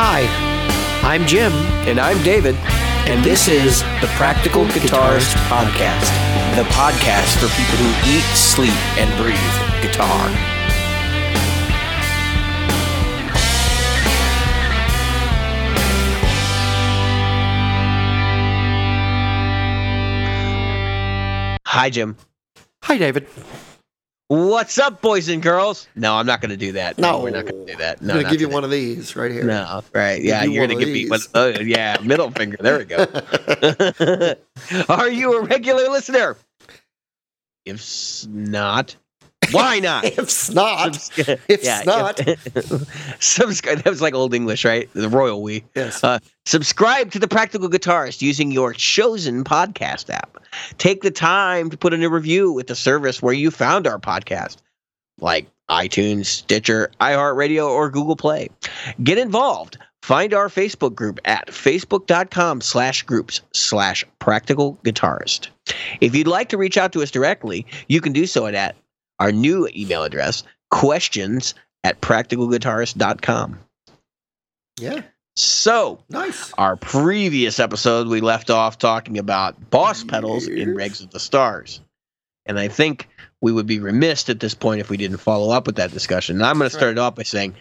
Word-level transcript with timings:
Hi, 0.00 0.22
I'm 1.02 1.26
Jim, 1.26 1.52
And 1.88 1.98
I'm 1.98 2.22
David, 2.22 2.54
and 3.10 3.24
this 3.24 3.48
is 3.48 3.82
the 4.00 4.06
Practical 4.14 4.64
Guitarist 4.66 5.34
Podcast. 5.48 6.14
the 6.54 6.62
podcast 6.70 7.34
for 7.38 7.48
people 7.56 7.78
who 7.82 7.90
eat, 8.08 8.22
sleep, 8.32 8.70
and 8.96 9.10
breathe 9.20 9.82
guitar. 9.82 10.28
Hi, 21.66 21.90
Jim. 21.90 22.16
Hi, 22.84 22.98
David. 22.98 23.26
What's 24.28 24.76
up, 24.76 25.00
boys 25.00 25.30
and 25.30 25.42
girls? 25.42 25.88
No, 25.96 26.14
I'm 26.14 26.26
not 26.26 26.42
going 26.42 26.50
to 26.50 26.56
do 26.58 26.72
that. 26.72 26.98
No. 26.98 27.20
we're 27.22 27.30
not 27.30 27.46
going 27.46 27.64
to 27.64 27.72
do 27.72 27.78
that. 27.78 28.02
No, 28.02 28.12
I'm 28.12 28.20
going 28.20 28.26
to 28.26 28.30
give 28.30 28.42
you 28.42 28.46
today. 28.48 28.54
one 28.54 28.64
of 28.64 28.70
these 28.70 29.16
right 29.16 29.30
here. 29.30 29.44
No, 29.44 29.82
right. 29.94 30.20
Yeah, 30.22 30.44
you 30.44 30.52
you're 30.52 30.66
going 30.66 30.78
to 30.78 30.84
give 30.84 30.92
me 30.92 31.08
one. 31.08 31.18
these. 31.18 31.28
Oh, 31.34 31.48
yeah, 31.48 31.96
middle 32.02 32.30
finger. 32.30 32.58
There 32.60 32.76
we 32.76 32.84
go. 32.84 33.06
Are 34.90 35.08
you 35.08 35.38
a 35.38 35.44
regular 35.44 35.88
listener? 35.88 36.36
If 37.64 38.26
not, 38.28 38.96
why 39.52 39.78
not? 39.82 40.04
if 40.04 40.52
not, 40.54 40.92
Subscri- 40.92 41.40
if 41.48 41.64
yeah, 41.64 41.82
not, 41.84 42.20
subscribe. 43.20 43.78
That 43.84 43.90
was 43.90 44.02
like 44.02 44.14
old 44.14 44.34
English, 44.34 44.64
right? 44.64 44.88
The 44.94 45.08
royal 45.08 45.42
we. 45.42 45.64
yes. 45.74 46.02
Uh, 46.02 46.18
subscribe 46.46 47.10
to 47.12 47.18
the 47.18 47.28
Practical 47.28 47.68
Guitarist 47.68 48.22
using 48.22 48.50
your 48.50 48.72
chosen 48.72 49.44
podcast 49.44 50.10
app. 50.10 50.38
Take 50.78 51.02
the 51.02 51.10
time 51.10 51.70
to 51.70 51.76
put 51.76 51.92
in 51.92 52.02
a 52.02 52.08
review 52.08 52.52
with 52.52 52.66
the 52.66 52.74
service 52.74 53.22
where 53.22 53.34
you 53.34 53.50
found 53.50 53.86
our 53.86 53.98
podcast, 53.98 54.56
like 55.20 55.46
iTunes, 55.70 56.26
Stitcher, 56.26 56.90
iHeartRadio, 57.00 57.68
or 57.68 57.90
Google 57.90 58.16
Play. 58.16 58.48
Get 59.02 59.18
involved. 59.18 59.76
Find 60.02 60.32
our 60.32 60.48
Facebook 60.48 60.94
group 60.94 61.20
at 61.26 61.48
facebook.com 61.48 62.62
slash 62.62 63.02
groups 63.02 63.42
slash 63.52 64.06
practical 64.20 64.78
guitarist. 64.84 65.48
If 66.00 66.14
you'd 66.14 66.26
like 66.26 66.48
to 66.48 66.56
reach 66.56 66.78
out 66.78 66.92
to 66.92 67.02
us 67.02 67.10
directly, 67.10 67.66
you 67.88 68.00
can 68.00 68.14
do 68.14 68.26
so 68.26 68.46
at 68.46 68.74
our 69.18 69.32
new 69.32 69.68
email 69.74 70.04
address, 70.04 70.42
questions 70.70 71.54
at 71.84 72.00
practicalguitarist.com. 72.00 73.58
yeah, 74.80 75.02
So, 75.36 76.02
nice. 76.08 76.52
our 76.58 76.76
previous 76.76 77.58
episode, 77.60 78.08
we 78.08 78.20
left 78.20 78.50
off 78.50 78.78
talking 78.78 79.18
about 79.18 79.70
boss 79.70 80.04
pedals 80.04 80.46
in. 80.46 80.74
Rigs 80.74 81.00
of 81.00 81.10
the 81.10 81.20
Stars. 81.20 81.80
And 82.46 82.58
I 82.58 82.68
think 82.68 83.08
we 83.40 83.52
would 83.52 83.66
be 83.66 83.78
remiss 83.78 84.28
at 84.28 84.40
this 84.40 84.54
point 84.54 84.80
if 84.80 84.90
we 84.90 84.96
didn't 84.96 85.18
follow 85.18 85.50
up 85.50 85.66
with 85.66 85.76
that 85.76 85.92
discussion. 85.92 86.36
And 86.36 86.44
I'm 86.46 86.58
going 86.58 86.70
to 86.70 86.76
start 86.76 86.92
it 86.92 86.98
off 86.98 87.14
by 87.14 87.22
saying, 87.22 87.54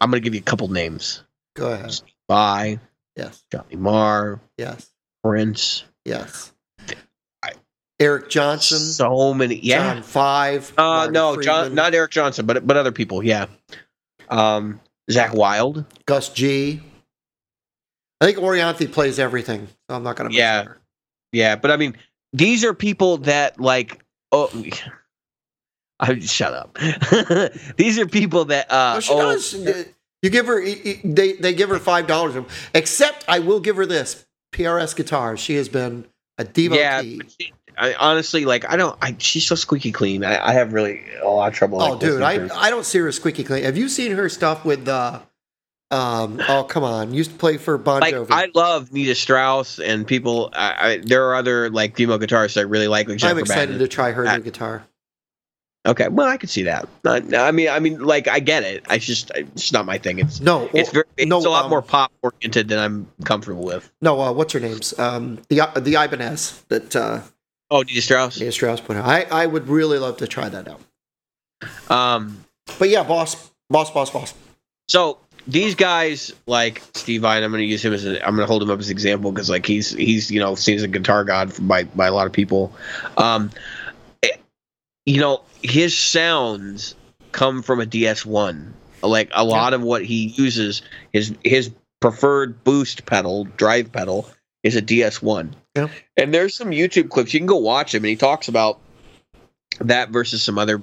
I'm 0.00 0.10
going 0.10 0.22
to 0.22 0.24
give 0.24 0.34
you 0.34 0.40
a 0.40 0.44
couple 0.44 0.68
names. 0.68 1.22
Go 1.56 1.72
ahead. 1.72 2.00
By 2.28 2.78
Yes, 3.16 3.44
Johnny 3.52 3.76
Marr, 3.76 4.40
yes, 4.58 4.90
Prince, 5.22 5.84
yes. 6.04 6.52
Eric 8.00 8.28
Johnson, 8.28 8.78
so 8.78 9.32
many. 9.34 9.56
Yeah. 9.56 9.94
John 9.94 10.02
Five. 10.02 10.72
uh, 10.76 10.82
Marty 10.82 11.12
no, 11.12 11.40
John, 11.40 11.74
not 11.74 11.94
Eric 11.94 12.10
Johnson, 12.10 12.46
but 12.46 12.66
but 12.66 12.76
other 12.76 12.92
people. 12.92 13.22
Yeah. 13.22 13.46
Um, 14.28 14.80
Zakk 15.10 15.34
Wylde. 15.34 15.84
Gus 16.06 16.28
G. 16.30 16.82
I 18.20 18.26
think 18.26 18.38
Orianthi 18.38 18.90
plays 18.90 19.18
everything, 19.18 19.68
so 19.88 19.96
I'm 19.96 20.02
not 20.02 20.16
going 20.16 20.30
to. 20.30 20.36
Yeah. 20.36 20.66
Yeah, 21.32 21.56
but 21.56 21.70
I 21.70 21.76
mean, 21.76 21.96
these 22.32 22.64
are 22.64 22.74
people 22.74 23.18
that 23.18 23.60
like. 23.60 24.02
Oh, 24.32 24.50
I 26.00 26.18
shut 26.20 26.52
up. 26.52 26.78
these 27.76 27.98
are 27.98 28.06
people 28.06 28.46
that. 28.46 28.70
Uh, 28.70 29.00
she 29.00 29.12
oh, 29.12 29.32
does. 29.32 29.54
You 30.22 30.30
give 30.30 30.46
her. 30.46 30.64
They 30.64 31.32
they 31.32 31.54
give 31.54 31.68
her 31.68 31.78
five 31.78 32.06
dollars. 32.06 32.36
Except 32.72 33.24
I 33.28 33.40
will 33.40 33.60
give 33.60 33.76
her 33.76 33.86
this 33.86 34.24
PRS 34.54 34.96
guitars. 34.96 35.40
She 35.40 35.54
has 35.56 35.68
been 35.68 36.06
a 36.38 36.44
devotee. 36.44 36.80
Yeah, 36.80 37.02
she, 37.02 37.52
I, 37.76 37.94
honestly, 37.94 38.44
like 38.44 38.68
I 38.70 38.76
don't. 38.76 38.96
I, 39.02 39.16
she's 39.18 39.46
so 39.46 39.54
squeaky 39.54 39.92
clean. 39.92 40.24
I, 40.24 40.48
I 40.48 40.52
have 40.52 40.72
really 40.72 41.02
a 41.22 41.28
lot 41.28 41.48
of 41.48 41.54
trouble. 41.54 41.82
oh, 41.82 41.90
like, 41.92 42.00
dude, 42.00 42.22
I. 42.22 42.48
I 42.56 42.70
don't 42.70 42.84
see 42.84 42.98
her 42.98 43.08
as 43.08 43.16
squeaky 43.16 43.44
clean. 43.44 43.64
Have 43.64 43.76
you 43.76 43.88
seen 43.88 44.12
her 44.12 44.28
stuff 44.28 44.64
with 44.64 44.84
the? 44.84 45.20
Um. 45.90 46.40
Oh, 46.48 46.64
come 46.64 46.82
on. 46.82 47.14
Used 47.14 47.32
to 47.32 47.36
play 47.36 47.56
for 47.56 47.78
Bon 47.78 48.00
like 48.00 48.14
Jovi. 48.14 48.26
I 48.30 48.48
love 48.54 48.92
Nita 48.92 49.14
Strauss 49.14 49.78
and 49.78 50.06
people. 50.06 50.50
I, 50.54 50.74
I, 50.92 50.98
there 50.98 51.28
are 51.28 51.34
other 51.34 51.70
like 51.70 51.94
female 51.96 52.18
guitarists 52.18 52.56
I 52.56 52.62
really 52.62 52.88
like. 52.88 53.08
Like 53.08 53.22
I'm 53.22 53.38
excited 53.38 53.74
Batten. 53.74 53.78
to 53.78 53.88
try 53.88 54.12
her 54.12 54.26
Uh, 54.26 54.36
new 54.36 54.42
guitar. 54.42 54.84
Okay, 55.86 56.08
well, 56.08 56.26
I 56.26 56.38
could 56.38 56.48
see 56.48 56.62
that. 56.62 56.88
Uh, 57.04 57.20
I 57.36 57.50
mean, 57.52 57.68
I 57.68 57.78
mean, 57.78 58.00
like 58.00 58.26
I 58.26 58.40
get 58.40 58.62
it. 58.62 58.86
I 58.88 58.96
just 58.96 59.30
it's 59.34 59.70
not 59.70 59.84
my 59.84 59.98
thing. 59.98 60.18
It's 60.18 60.40
No, 60.40 60.70
it's 60.72 60.90
very, 60.90 61.04
it's 61.18 61.28
no, 61.28 61.38
a 61.40 61.48
lot 61.50 61.64
um, 61.64 61.70
more 61.70 61.82
pop 61.82 62.10
oriented 62.22 62.68
than 62.68 62.78
I'm 62.78 63.06
comfortable 63.24 63.64
with. 63.64 63.92
no. 64.00 64.18
Uh, 64.18 64.32
what's 64.32 64.54
her 64.54 64.60
name's? 64.60 64.98
Um. 64.98 65.40
The 65.50 65.60
the 65.76 66.02
Ibanez 66.02 66.64
that 66.68 66.96
uh, 66.96 67.20
Oh, 67.70 67.82
Nita 67.82 68.02
Strauss. 68.02 68.38
Nita 68.38 68.52
Strauss 68.52 68.80
put 68.80 68.96
out. 68.96 69.04
I 69.06 69.22
I 69.30 69.46
would 69.46 69.68
really 69.68 69.98
love 69.98 70.18
to 70.18 70.26
try 70.26 70.48
that 70.48 70.68
out. 70.68 70.80
Um, 71.90 72.44
But 72.78 72.88
yeah, 72.90 73.02
boss, 73.02 73.50
boss, 73.70 73.90
boss, 73.90 74.10
boss. 74.10 74.34
so 74.88 75.18
these 75.46 75.74
guys 75.74 76.32
like 76.46 76.82
Steve 76.94 77.20
Vai, 77.22 77.36
and 77.36 77.44
I'm 77.44 77.50
going 77.50 77.62
to 77.62 77.66
use 77.66 77.84
him 77.84 77.92
as 77.92 78.04
a, 78.06 78.22
I'm 78.26 78.34
going 78.34 78.46
to 78.46 78.50
hold 78.50 78.62
him 78.62 78.70
up 78.70 78.78
as 78.78 78.88
an 78.88 78.92
example 78.92 79.30
because 79.32 79.50
like 79.50 79.66
he's 79.66 79.90
he's 79.90 80.30
you 80.30 80.40
know 80.40 80.54
seen 80.54 80.76
as 80.76 80.82
a 80.82 80.88
guitar 80.88 81.24
god 81.24 81.52
by 81.68 81.84
by 81.84 82.06
a 82.06 82.12
lot 82.14 82.26
of 82.26 82.32
people. 82.32 82.72
Um, 83.18 83.50
eh, 84.22 84.36
you 85.06 85.20
know 85.20 85.42
his 85.62 85.96
sounds 85.98 86.94
come 87.32 87.62
from 87.62 87.80
a 87.80 87.86
DS1. 87.86 88.72
Like 89.02 89.30
a 89.34 89.44
lot 89.44 89.74
of 89.74 89.82
what 89.82 90.04
he 90.04 90.28
uses, 90.28 90.80
his 91.12 91.34
his 91.44 91.70
preferred 92.00 92.64
boost 92.64 93.04
pedal, 93.04 93.44
drive 93.56 93.92
pedal, 93.92 94.30
is 94.62 94.76
a 94.76 94.82
DS1. 94.82 95.52
Yeah. 95.74 95.88
And 96.16 96.32
there's 96.32 96.54
some 96.54 96.70
YouTube 96.70 97.10
clips 97.10 97.34
you 97.34 97.40
can 97.40 97.46
go 97.46 97.56
watch 97.56 97.94
him, 97.94 98.04
and 98.04 98.10
he 98.10 98.16
talks 98.16 98.48
about 98.48 98.78
that 99.80 100.10
versus 100.10 100.42
some 100.42 100.58
other 100.58 100.82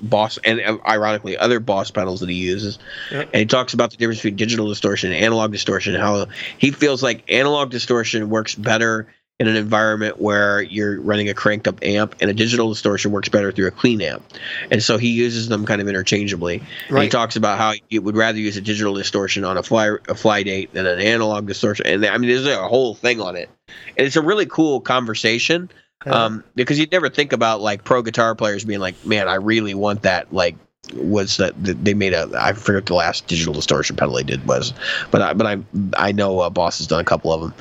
boss 0.00 0.38
and 0.44 0.60
ironically 0.86 1.36
other 1.36 1.58
boss 1.58 1.90
pedals 1.90 2.20
that 2.20 2.28
he 2.28 2.36
uses 2.36 2.78
Yeah. 3.10 3.22
and 3.22 3.34
he 3.34 3.46
talks 3.46 3.74
about 3.74 3.90
the 3.90 3.96
difference 3.96 4.20
between 4.20 4.36
digital 4.36 4.68
distortion 4.68 5.10
and 5.12 5.24
analog 5.24 5.50
distortion 5.50 5.96
how 5.96 6.26
he 6.56 6.70
feels 6.70 7.02
like 7.02 7.24
analog 7.32 7.70
distortion 7.70 8.30
works 8.30 8.54
better 8.54 9.12
in 9.40 9.46
an 9.46 9.56
environment 9.56 10.20
where 10.20 10.60
you're 10.60 11.00
running 11.00 11.28
a 11.28 11.34
cranked 11.34 11.68
up 11.68 11.78
amp 11.82 12.14
and 12.20 12.30
a 12.30 12.34
digital 12.34 12.68
distortion 12.68 13.12
works 13.12 13.28
better 13.28 13.52
through 13.52 13.68
a 13.68 13.70
clean 13.70 14.00
amp 14.00 14.22
and 14.70 14.82
so 14.82 14.98
he 14.98 15.10
uses 15.10 15.48
them 15.48 15.64
kind 15.64 15.80
of 15.80 15.88
interchangeably 15.88 16.62
and 16.88 16.98
he 16.98 17.08
talks 17.08 17.36
about 17.36 17.56
how 17.58 17.72
he 17.88 17.98
would 17.98 18.16
rather 18.16 18.38
use 18.38 18.56
a 18.56 18.60
digital 18.60 18.94
distortion 18.94 19.44
on 19.44 19.56
a 19.56 19.62
fly 19.62 19.96
a 20.08 20.14
fly 20.14 20.42
date 20.42 20.72
than 20.72 20.86
an 20.86 21.00
analog 21.00 21.46
distortion 21.46 21.86
and 21.86 22.04
i 22.04 22.18
mean 22.18 22.28
there's 22.28 22.46
a 22.46 22.68
whole 22.68 22.94
thing 22.94 23.20
on 23.20 23.36
it 23.36 23.48
and 23.96 24.06
it's 24.06 24.16
a 24.16 24.22
really 24.22 24.46
cool 24.46 24.80
conversation 24.80 25.70
um, 26.06 26.44
because 26.54 26.78
you'd 26.78 26.92
never 26.92 27.08
think 27.08 27.32
about 27.32 27.60
like 27.60 27.84
pro 27.84 28.02
guitar 28.02 28.34
players 28.34 28.64
being 28.64 28.80
like, 28.80 29.04
man, 29.04 29.28
I 29.28 29.34
really 29.34 29.74
want 29.74 30.02
that. 30.02 30.32
Like, 30.32 30.56
was 30.94 31.36
that 31.38 31.62
that 31.64 31.84
they 31.84 31.94
made 31.94 32.14
a? 32.14 32.30
I 32.38 32.52
forget 32.52 32.86
the 32.86 32.94
last 32.94 33.26
digital 33.26 33.52
distortion 33.52 33.96
pedal 33.96 34.14
they 34.14 34.22
did 34.22 34.46
was, 34.46 34.72
but 35.10 35.22
I, 35.22 35.32
but 35.34 35.46
I 35.46 35.58
I 35.96 36.12
know 36.12 36.40
uh, 36.40 36.50
Boss 36.50 36.78
has 36.78 36.86
done 36.86 37.00
a 37.00 37.04
couple 37.04 37.32
of 37.32 37.40
them. 37.40 37.54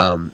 Um, 0.00 0.32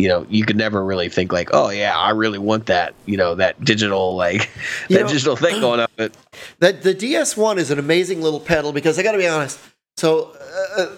you 0.00 0.08
know, 0.08 0.26
you 0.30 0.44
could 0.44 0.56
never 0.56 0.84
really 0.84 1.08
think 1.08 1.32
like, 1.32 1.50
oh 1.52 1.70
yeah, 1.70 1.96
I 1.96 2.10
really 2.10 2.38
want 2.38 2.66
that. 2.66 2.94
You 3.06 3.16
know, 3.16 3.34
that 3.36 3.62
digital 3.64 4.16
like 4.16 4.48
You 4.88 4.96
that 4.96 5.02
know- 5.04 5.08
digital 5.12 5.36
thing 5.36 5.60
going 5.60 5.80
up. 5.80 5.90
But 5.96 6.16
That 6.60 6.82
the 6.82 6.94
DS1 6.94 7.58
is 7.58 7.70
an 7.70 7.78
amazing 7.78 8.22
little 8.22 8.40
pedal 8.40 8.72
because 8.72 8.98
I 8.98 9.02
got 9.02 9.12
to 9.12 9.18
be 9.18 9.26
honest. 9.28 9.58
So 9.96 10.34
uh, 10.78 10.96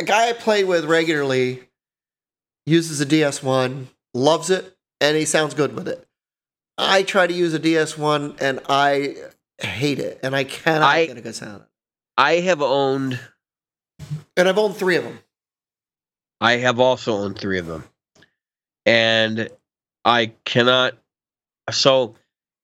a 0.00 0.04
guy 0.04 0.28
I 0.28 0.32
play 0.32 0.64
with 0.64 0.84
regularly 0.84 1.62
uses 2.66 3.00
a 3.00 3.06
DS1, 3.06 3.86
loves 4.14 4.50
it, 4.50 4.76
and 5.00 5.16
he 5.16 5.24
sounds 5.24 5.54
good 5.54 5.74
with 5.74 5.88
it. 5.88 6.06
I 6.78 7.02
try 7.02 7.26
to 7.26 7.34
use 7.34 7.54
a 7.54 7.60
DS1 7.60 8.40
and 8.40 8.60
I 8.68 9.16
hate 9.58 9.98
it, 10.00 10.18
and 10.22 10.34
I 10.34 10.44
cannot 10.44 10.82
I- 10.88 11.06
get 11.06 11.16
a 11.18 11.20
good 11.20 11.34
sound. 11.36 11.62
I 12.16 12.34
have 12.40 12.60
owned. 12.60 13.18
And 14.36 14.48
I've 14.48 14.58
owned 14.58 14.76
three 14.76 14.96
of 14.96 15.04
them. 15.04 15.18
I 16.40 16.54
have 16.56 16.80
also 16.80 17.14
owned 17.18 17.38
three 17.38 17.58
of 17.58 17.66
them, 17.66 17.84
and 18.86 19.48
I 20.04 20.32
cannot. 20.44 20.94
So, 21.70 22.14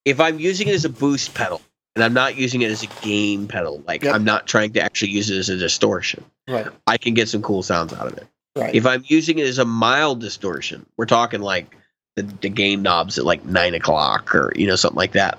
if 0.04 0.20
I'm 0.20 0.38
using 0.38 0.68
it 0.68 0.74
as 0.74 0.84
a 0.84 0.88
boost 0.88 1.34
pedal, 1.34 1.60
and 1.94 2.04
I'm 2.04 2.14
not 2.14 2.36
using 2.36 2.62
it 2.62 2.70
as 2.70 2.82
a 2.82 2.88
gain 3.02 3.48
pedal, 3.48 3.82
like 3.86 4.04
Yep. 4.04 4.14
I'm 4.14 4.24
not 4.24 4.46
trying 4.46 4.72
to 4.74 4.80
actually 4.80 5.10
use 5.10 5.30
it 5.30 5.38
as 5.38 5.48
a 5.48 5.56
distortion, 5.56 6.24
Right. 6.48 6.66
I 6.86 6.96
can 6.96 7.14
get 7.14 7.28
some 7.28 7.42
cool 7.42 7.62
sounds 7.62 7.92
out 7.92 8.06
of 8.06 8.16
it. 8.18 8.26
Right. 8.56 8.74
If 8.74 8.86
I'm 8.86 9.04
using 9.06 9.38
it 9.38 9.46
as 9.46 9.58
a 9.58 9.64
mild 9.64 10.20
distortion, 10.20 10.86
we're 10.96 11.06
talking 11.06 11.40
like 11.40 11.76
the, 12.16 12.22
the 12.22 12.48
gain 12.48 12.82
knobs 12.82 13.18
at 13.18 13.24
like 13.24 13.44
nine 13.44 13.74
o'clock 13.74 14.34
or 14.34 14.52
you 14.56 14.66
know 14.66 14.76
something 14.76 14.96
like 14.96 15.12
that. 15.12 15.38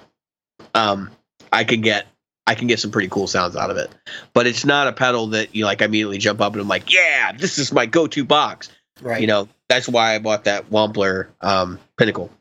Um, 0.74 1.10
I 1.52 1.64
can 1.64 1.82
get 1.82 2.06
I 2.48 2.56
can 2.56 2.68
get 2.68 2.80
some 2.80 2.92
pretty 2.92 3.10
cool 3.10 3.28
sounds 3.28 3.56
out 3.56 3.70
of 3.70 3.78
it. 3.78 3.92
But 4.34 4.48
it's 4.48 4.66
not 4.66 4.88
a 4.88 4.94
pedal 4.94 5.28
that 5.28 5.56
you 5.56 5.66
like 5.66 5.82
immediately 5.82 6.18
jump 6.18 6.42
up 6.42 6.54
and 6.54 6.62
I'm 6.62 6.68
like, 6.68 6.92
yeah, 6.92 7.32
this 7.32 7.58
is 7.58 7.72
my 7.72 7.86
go-to 7.86 8.24
box. 8.24 8.70
Right. 9.02 9.22
You 9.22 9.28
know, 9.28 9.48
that's 9.68 9.88
why 9.88 10.16
I 10.16 10.20
bought 10.20 10.46
that 10.46 10.70
Wampler 10.70 11.28
um, 11.42 11.80
Pinnacle. 11.98 12.32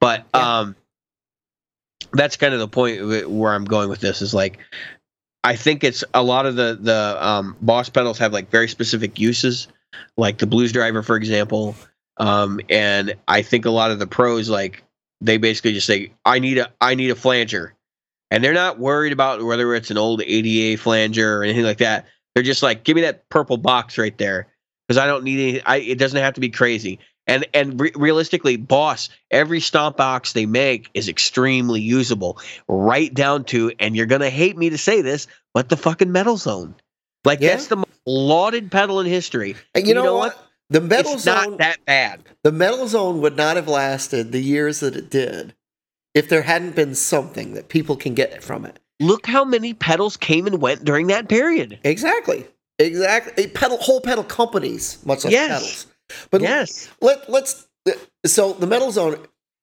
But 0.00 0.24
Yeah. 0.34 0.58
um, 0.60 0.76
that's 2.12 2.36
kind 2.36 2.54
of 2.54 2.60
the 2.60 2.68
point 2.68 3.28
where 3.30 3.52
I'm 3.52 3.64
going 3.64 3.88
with 3.88 4.00
this 4.00 4.22
is 4.22 4.34
like 4.34 4.58
I 5.42 5.56
think 5.56 5.84
it's 5.84 6.02
a 6.14 6.22
lot 6.22 6.46
of 6.46 6.56
the 6.56 6.78
the 6.80 7.16
um, 7.20 7.56
Boss 7.60 7.88
pedals 7.88 8.18
have 8.18 8.32
like 8.32 8.50
very 8.50 8.68
specific 8.68 9.18
uses, 9.18 9.68
like 10.16 10.38
the 10.38 10.46
Blues 10.46 10.72
Driver, 10.72 11.02
for 11.02 11.16
example. 11.16 11.76
Um, 12.16 12.60
and 12.70 13.14
I 13.28 13.42
think 13.42 13.66
a 13.66 13.70
lot 13.70 13.90
of 13.90 13.98
the 13.98 14.06
pros 14.06 14.48
like 14.48 14.82
they 15.20 15.36
basically 15.36 15.72
just 15.72 15.86
say, 15.86 16.12
"I 16.24 16.38
need 16.38 16.58
a 16.58 16.72
I 16.80 16.94
need 16.94 17.10
a 17.10 17.14
flanger," 17.14 17.74
and 18.30 18.42
they're 18.42 18.54
not 18.54 18.78
worried 18.78 19.12
about 19.12 19.42
whether 19.44 19.74
it's 19.74 19.90
an 19.90 19.98
old 19.98 20.22
ADA 20.22 20.80
flanger 20.80 21.38
or 21.38 21.44
anything 21.44 21.64
like 21.64 21.78
that. 21.78 22.06
They're 22.34 22.44
just 22.44 22.62
like, 22.62 22.84
"Give 22.84 22.94
me 22.94 23.02
that 23.02 23.28
purple 23.28 23.56
box 23.56 23.98
right 23.98 24.16
there," 24.16 24.46
because 24.86 24.98
I 24.98 25.06
don't 25.06 25.24
need 25.24 25.48
any. 25.56 25.62
I 25.62 25.76
it 25.76 25.98
doesn't 25.98 26.20
have 26.20 26.34
to 26.34 26.40
be 26.40 26.50
crazy. 26.50 26.98
And 27.26 27.46
and 27.54 27.80
re- 27.80 27.92
realistically, 27.94 28.56
Boss, 28.56 29.08
every 29.30 29.60
stomp 29.60 29.96
box 29.96 30.32
they 30.34 30.46
make 30.46 30.90
is 30.94 31.08
extremely 31.08 31.80
usable, 31.80 32.38
right 32.68 33.12
down 33.12 33.44
to. 33.44 33.72
And 33.78 33.96
you're 33.96 34.06
gonna 34.06 34.30
hate 34.30 34.56
me 34.56 34.70
to 34.70 34.78
say 34.78 35.00
this, 35.02 35.26
but 35.54 35.68
the 35.68 35.76
fucking 35.76 36.12
Metal 36.12 36.36
Zone, 36.36 36.74
like 37.24 37.40
Yeah. 37.40 37.50
that's 37.50 37.68
the 37.68 37.76
most 37.76 37.88
lauded 38.06 38.70
pedal 38.70 39.00
in 39.00 39.06
history. 39.06 39.56
And 39.74 39.86
you, 39.88 39.94
know, 39.94 40.16
what? 40.16 40.38
The 40.70 40.80
metal 40.80 41.14
it's 41.14 41.22
zone, 41.24 41.50
not 41.52 41.58
that 41.58 41.84
bad. 41.84 42.20
the 42.42 42.52
metal 42.52 42.86
zone 42.88 43.20
would 43.20 43.36
not 43.36 43.56
have 43.56 43.68
lasted 43.68 44.32
the 44.32 44.40
years 44.40 44.80
that 44.80 44.96
it 44.96 45.10
did 45.10 45.54
if 46.14 46.28
there 46.28 46.42
hadn't 46.42 46.74
been 46.76 46.94
something 46.94 47.54
that 47.54 47.68
people 47.68 47.96
can 47.96 48.14
get 48.14 48.42
from 48.42 48.64
it. 48.64 48.78
Look 49.00 49.26
how 49.26 49.44
many 49.44 49.74
pedals 49.74 50.16
came 50.16 50.46
and 50.46 50.60
went 50.60 50.84
during 50.84 51.08
that 51.08 51.28
period. 51.28 51.78
Exactly. 51.84 52.46
Exactly. 52.78 53.46
Pedal 53.46 53.78
whole 53.78 54.00
pedal 54.00 54.24
companies, 54.24 54.98
much 55.04 55.24
like 55.24 55.32
Yes. 55.32 55.52
pedals. 55.52 55.86
But 56.30 56.40
yes. 56.42 56.88
let 57.00 57.28
let's 57.30 57.66
so 58.26 58.52
the 58.52 58.66
metal 58.66 58.90
zone 58.92 59.18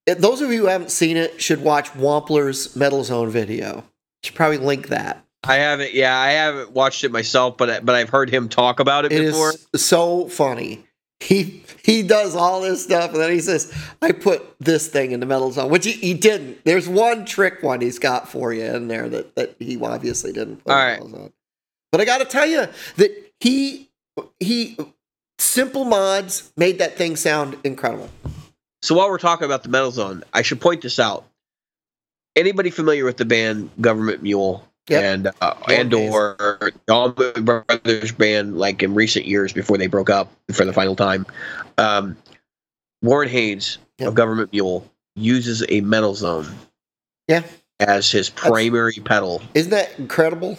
those 0.08 0.42
of 0.42 0.52
you 0.52 0.60
who 0.62 0.66
haven't 0.66 0.92
seen 0.92 1.16
it 1.18 1.42
should 1.42 1.62
watch 1.62 1.92
Wampler's 1.94 2.76
metal 2.76 3.04
zone 3.04 3.30
video. 3.30 3.84
Should 4.24 4.36
probably 4.36 4.58
link 4.58 4.88
that. 4.90 5.24
I 5.44 5.56
haven't. 5.56 5.94
Yeah, 5.94 6.18
I 6.18 6.32
haven't 6.32 6.72
watched 6.72 7.04
it 7.04 7.12
myself, 7.12 7.58
but 7.58 7.86
but 7.86 7.96
I've 7.96 8.10
heard 8.10 8.30
him 8.30 8.50
talk 8.50 8.80
about 8.80 9.06
it 9.06 9.12
It 9.12 9.26
before. 9.26 9.54
is 9.74 9.86
so 9.86 10.28
funny. 10.28 10.86
He 11.20 11.64
he 11.84 12.02
does 12.04 12.36
all 12.36 12.62
this 12.62 12.84
stuff, 12.84 13.12
and 13.14 13.22
then 13.22 13.32
he 13.32 13.40
says, 13.40 13.72
"I 14.02 14.12
put 14.12 14.44
this 14.60 14.88
thing 14.88 15.12
in 15.12 15.20
the 15.20 15.26
metal 15.28 15.52
zone," 15.52 15.70
which 15.70 15.86
he, 15.86 15.92
he 15.92 16.14
didn't. 16.16 16.64
There's 16.66 16.88
one 16.90 17.26
trick 17.26 17.62
one 17.62 17.82
he's 17.82 18.00
got 18.00 18.28
for 18.28 18.54
you 18.54 18.64
in 18.66 18.88
there 18.88 19.08
that 19.10 19.36
that 19.36 19.56
he 19.60 19.80
obviously 19.82 20.32
didn't. 20.34 20.64
Put 20.64 20.74
All 20.74 21.06
in 21.06 21.12
the 21.12 21.18
right. 21.20 21.32
But 21.92 22.02
I 22.02 22.06
got 22.06 22.20
to 22.20 22.26
tell 22.26 22.46
you 22.46 22.68
that 22.98 23.32
he 23.40 23.90
he 24.40 24.78
simple 25.40 25.86
mods 25.86 26.52
made 26.58 26.80
that 26.80 26.98
thing 26.98 27.16
sound 27.16 27.58
incredible. 27.64 28.10
So 28.82 28.96
while 28.96 29.10
we're 29.10 29.18
talking 29.18 29.46
about 29.46 29.64
the 29.64 29.70
Metal 29.70 29.92
Zone, 29.92 30.24
I 30.34 30.42
should 30.42 30.62
point 30.62 30.82
this 30.82 31.00
out. 31.00 31.26
Anybody 32.36 32.70
familiar 32.70 33.04
with 33.06 33.18
the 33.18 33.26
band 33.26 33.70
Government 33.80 34.24
Mule 34.24 34.68
Yep. 34.90 35.04
and 35.04 35.32
uh, 35.42 35.54
and 35.70 35.94
or 35.94 36.72
Allman 36.90 37.46
Brothers 37.46 38.12
band, 38.14 38.58
like 38.58 38.82
in 38.82 38.96
recent 38.96 39.26
years 39.26 39.54
before 39.54 39.78
they 39.78 39.86
broke 39.88 40.10
up 40.10 40.32
for 40.52 40.66
the 40.66 40.74
final 40.74 40.96
time? 40.96 41.26
Um, 41.78 42.18
Warren 43.04 43.30
Haynes 43.30 43.78
Yep. 44.00 44.08
of 44.10 44.16
Government 44.16 44.52
Mule 44.52 44.90
uses 45.16 45.64
a 45.70 45.82
Metal 45.82 46.16
Zone, 46.16 46.48
Yeah. 47.28 47.44
as 47.80 48.10
his 48.10 48.30
primary 48.32 48.96
pedal. 48.96 49.42
Isn't 49.54 49.70
that 49.72 49.98
incredible? 50.00 50.58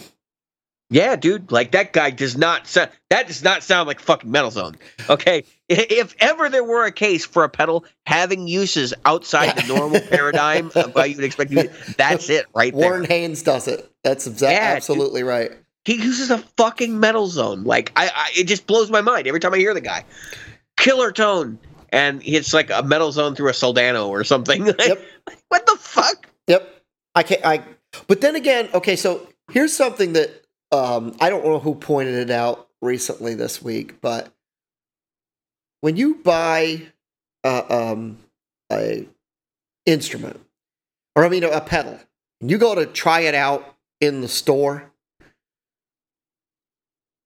Yeah, 0.93 1.17
dude, 1.17 1.51
like 1.51 1.73
that 1.73 1.93
guy 1.93 2.11
does 2.11 2.37
not 2.37 2.67
sound. 2.67 2.91
That 3.11 3.27
does 3.27 3.43
not 3.43 3.63
sound 3.63 3.87
like 3.89 3.99
fucking 4.01 4.31
Metal 4.31 4.51
Zone. 4.51 4.77
Okay, 5.09 5.45
if 5.69 6.15
ever 6.21 6.49
there 6.49 6.63
were 6.65 6.85
a 6.85 6.93
case 6.93 7.25
for 7.25 7.45
a 7.45 7.49
pedal 7.49 7.85
having 8.07 8.47
uses 8.47 8.93
outside 9.05 9.57
the 9.57 9.75
normal 9.75 10.01
paradigm 10.11 10.71
of 10.75 10.95
how 10.95 11.05
you 11.05 11.17
would 11.17 11.25
expect, 11.25 11.51
that's 11.97 12.29
it 12.31 12.47
right 12.55 12.73
there. 12.73 12.91
Warren 12.91 13.05
Haynes 13.07 13.43
does 13.43 13.67
it. 13.69 13.91
That's 14.05 14.29
exa- 14.29 14.43
Yeah, 14.43 14.69
dude. 14.69 14.77
absolutely 14.77 15.23
right. 15.23 15.51
He 15.85 15.95
uses 15.95 16.31
a 16.31 16.39
fucking 16.57 17.01
Metal 17.01 17.27
Zone. 17.27 17.65
Like 17.65 17.91
I, 17.97 18.07
I, 18.15 18.31
it 18.37 18.45
just 18.45 18.67
blows 18.67 18.91
my 18.91 19.01
mind 19.01 19.27
every 19.27 19.41
time 19.41 19.55
I 19.55 19.59
hear 19.59 19.75
the 19.75 19.81
guy. 19.81 20.05
Killer 20.77 21.11
tone, 21.13 21.59
and 21.91 22.23
it's 22.25 22.53
like 22.55 22.71
a 22.71 22.83
Metal 22.83 23.11
Zone 23.13 23.35
through 23.35 23.49
a 23.49 23.53
Soldano 23.53 24.09
or 24.09 24.25
something. 24.25 24.67
Yep. 24.79 25.01
what 25.49 25.67
the 25.67 25.77
fuck? 25.81 26.29
Yep. 26.49 26.83
I 27.15 27.23
can't. 27.23 27.45
I. 27.45 27.63
But 28.07 28.21
then 28.21 28.37
again, 28.37 28.69
okay. 28.75 28.97
So 28.97 29.29
here's 29.51 29.75
something 29.77 30.13
that 30.15 30.42
um, 30.73 31.15
I 31.21 31.29
don't 31.29 31.45
know 31.45 31.59
who 31.59 31.75
pointed 31.75 32.15
it 32.15 32.31
out 32.31 32.69
recently 32.81 33.35
this 33.35 33.63
week, 33.63 34.01
but 34.01 34.33
when 35.83 35.97
you 35.97 36.17
buy 36.17 36.83
uh, 37.45 37.63
um, 37.69 38.19
a 38.73 39.07
instrument, 39.87 40.41
or 41.15 41.25
I 41.25 41.29
mean 41.29 41.45
a, 41.45 41.61
pedal, 41.61 42.01
you 42.41 42.59
go 42.59 42.75
to 42.75 42.87
try 42.87 43.21
it 43.21 43.35
out 43.35 43.77
in 44.01 44.23
the 44.23 44.29
store, 44.29 44.91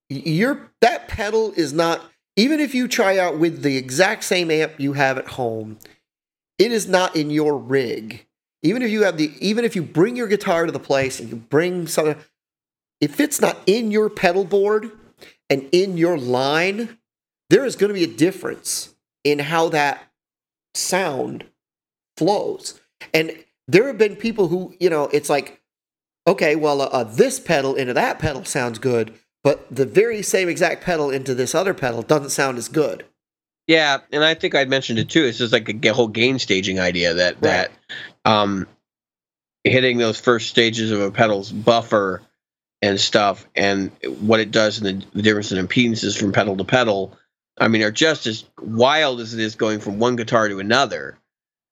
your 0.09 0.71
that 0.81 1.09
pedal 1.09 1.53
is 1.57 1.73
not. 1.73 2.03
Even 2.39 2.61
if 2.61 2.75
you 2.75 2.87
try 2.87 3.17
out 3.17 3.39
with 3.39 3.63
the 3.63 3.79
exact 3.79 4.23
same 4.23 4.51
amp 4.51 4.79
you 4.79 4.93
have 4.93 5.17
at 5.17 5.27
home, 5.27 5.79
it 6.59 6.71
is 6.71 6.87
not 6.87 7.17
in 7.17 7.31
your 7.31 7.57
rig 7.57 8.27
even 8.63 8.83
if 8.83 8.91
you 8.91 9.05
have 9.05 9.17
the 9.17 9.33
even 9.41 9.65
if 9.65 9.77
you 9.77 9.83
bring 9.83 10.17
your 10.17 10.27
guitar 10.27 10.67
to 10.67 10.73
the 10.73 10.79
place 10.79 11.21
and 11.21 11.29
you 11.29 11.37
bring 11.37 11.87
something 11.87 12.17
if 13.01 13.21
it's 13.21 13.41
not 13.41 13.59
in 13.67 13.91
your 13.91 14.09
pedal 14.09 14.45
board 14.45 14.91
and 15.51 15.69
in 15.73 15.97
your 15.97 16.19
line 16.19 16.99
there 17.51 17.65
is 17.65 17.77
going 17.77 17.89
to 17.89 17.95
be 17.95 18.05
a 18.05 18.17
difference 18.17 18.95
in 19.23 19.39
how 19.39 19.69
that 19.69 20.03
sound 20.75 21.45
flows. 22.17 22.81
And 23.15 23.33
there 23.69 23.87
have 23.87 23.99
been 23.99 24.17
people 24.17 24.49
who 24.49 24.75
you 24.81 24.91
know 24.91 25.05
it's 25.13 25.29
like 25.29 25.61
okay 26.27 26.57
well 26.57 26.81
uh, 26.81 26.87
uh, 26.87 27.05
this 27.05 27.41
pedal 27.41 27.75
into 27.75 27.95
that 27.95 28.19
pedal 28.19 28.45
sounds 28.45 28.79
good 28.79 29.13
but 29.47 29.65
the 29.75 29.87
very 29.87 30.23
same 30.23 30.49
exact 30.49 30.83
pedal 30.83 31.09
into 31.09 31.33
this 31.33 31.55
other 31.55 31.73
pedal 31.73 32.03
doesn't 32.03 32.31
sound 32.31 32.59
as 32.59 32.69
good. 32.69 33.05
Yeah, 33.69 33.99
and 34.13 34.25
I 34.25 34.35
think 34.35 34.57
I'd 34.57 34.69
mentioned 34.69 34.99
it 34.99 35.09
too. 35.09 35.25
It's 35.25 35.39
just 35.39 35.53
like 35.53 35.85
a 35.85 35.93
whole 35.93 36.09
gain 36.09 36.41
staging 36.41 36.81
idea 36.81 37.15
that 37.15 37.41
that 37.43 37.71
um, 38.25 38.67
hitting 39.63 39.99
those 39.99 40.19
first 40.19 40.49
stages 40.49 40.91
of 40.91 41.01
a 41.01 41.13
pedal's 41.13 41.53
buffer 41.53 42.23
and 42.83 43.01
stuff, 43.01 43.47
and 43.57 43.91
what 44.21 44.41
it 44.41 44.51
does 44.51 44.79
and 44.81 45.03
the, 45.03 45.07
the 45.15 45.23
difference 45.23 45.53
in 45.53 45.65
impedances 45.67 46.19
from 46.19 46.33
pedal 46.33 46.57
to 46.57 46.65
pedal. 46.65 47.17
I 47.59 47.69
mean, 47.69 47.83
are 47.83 47.91
just 47.91 48.27
as 48.27 48.45
wild 48.61 49.21
as 49.21 49.33
it 49.33 49.41
is 49.41 49.55
going 49.55 49.81
from 49.81 49.99
one 49.99 50.17
guitar 50.17 50.49
to 50.49 50.59
another. 50.59 51.19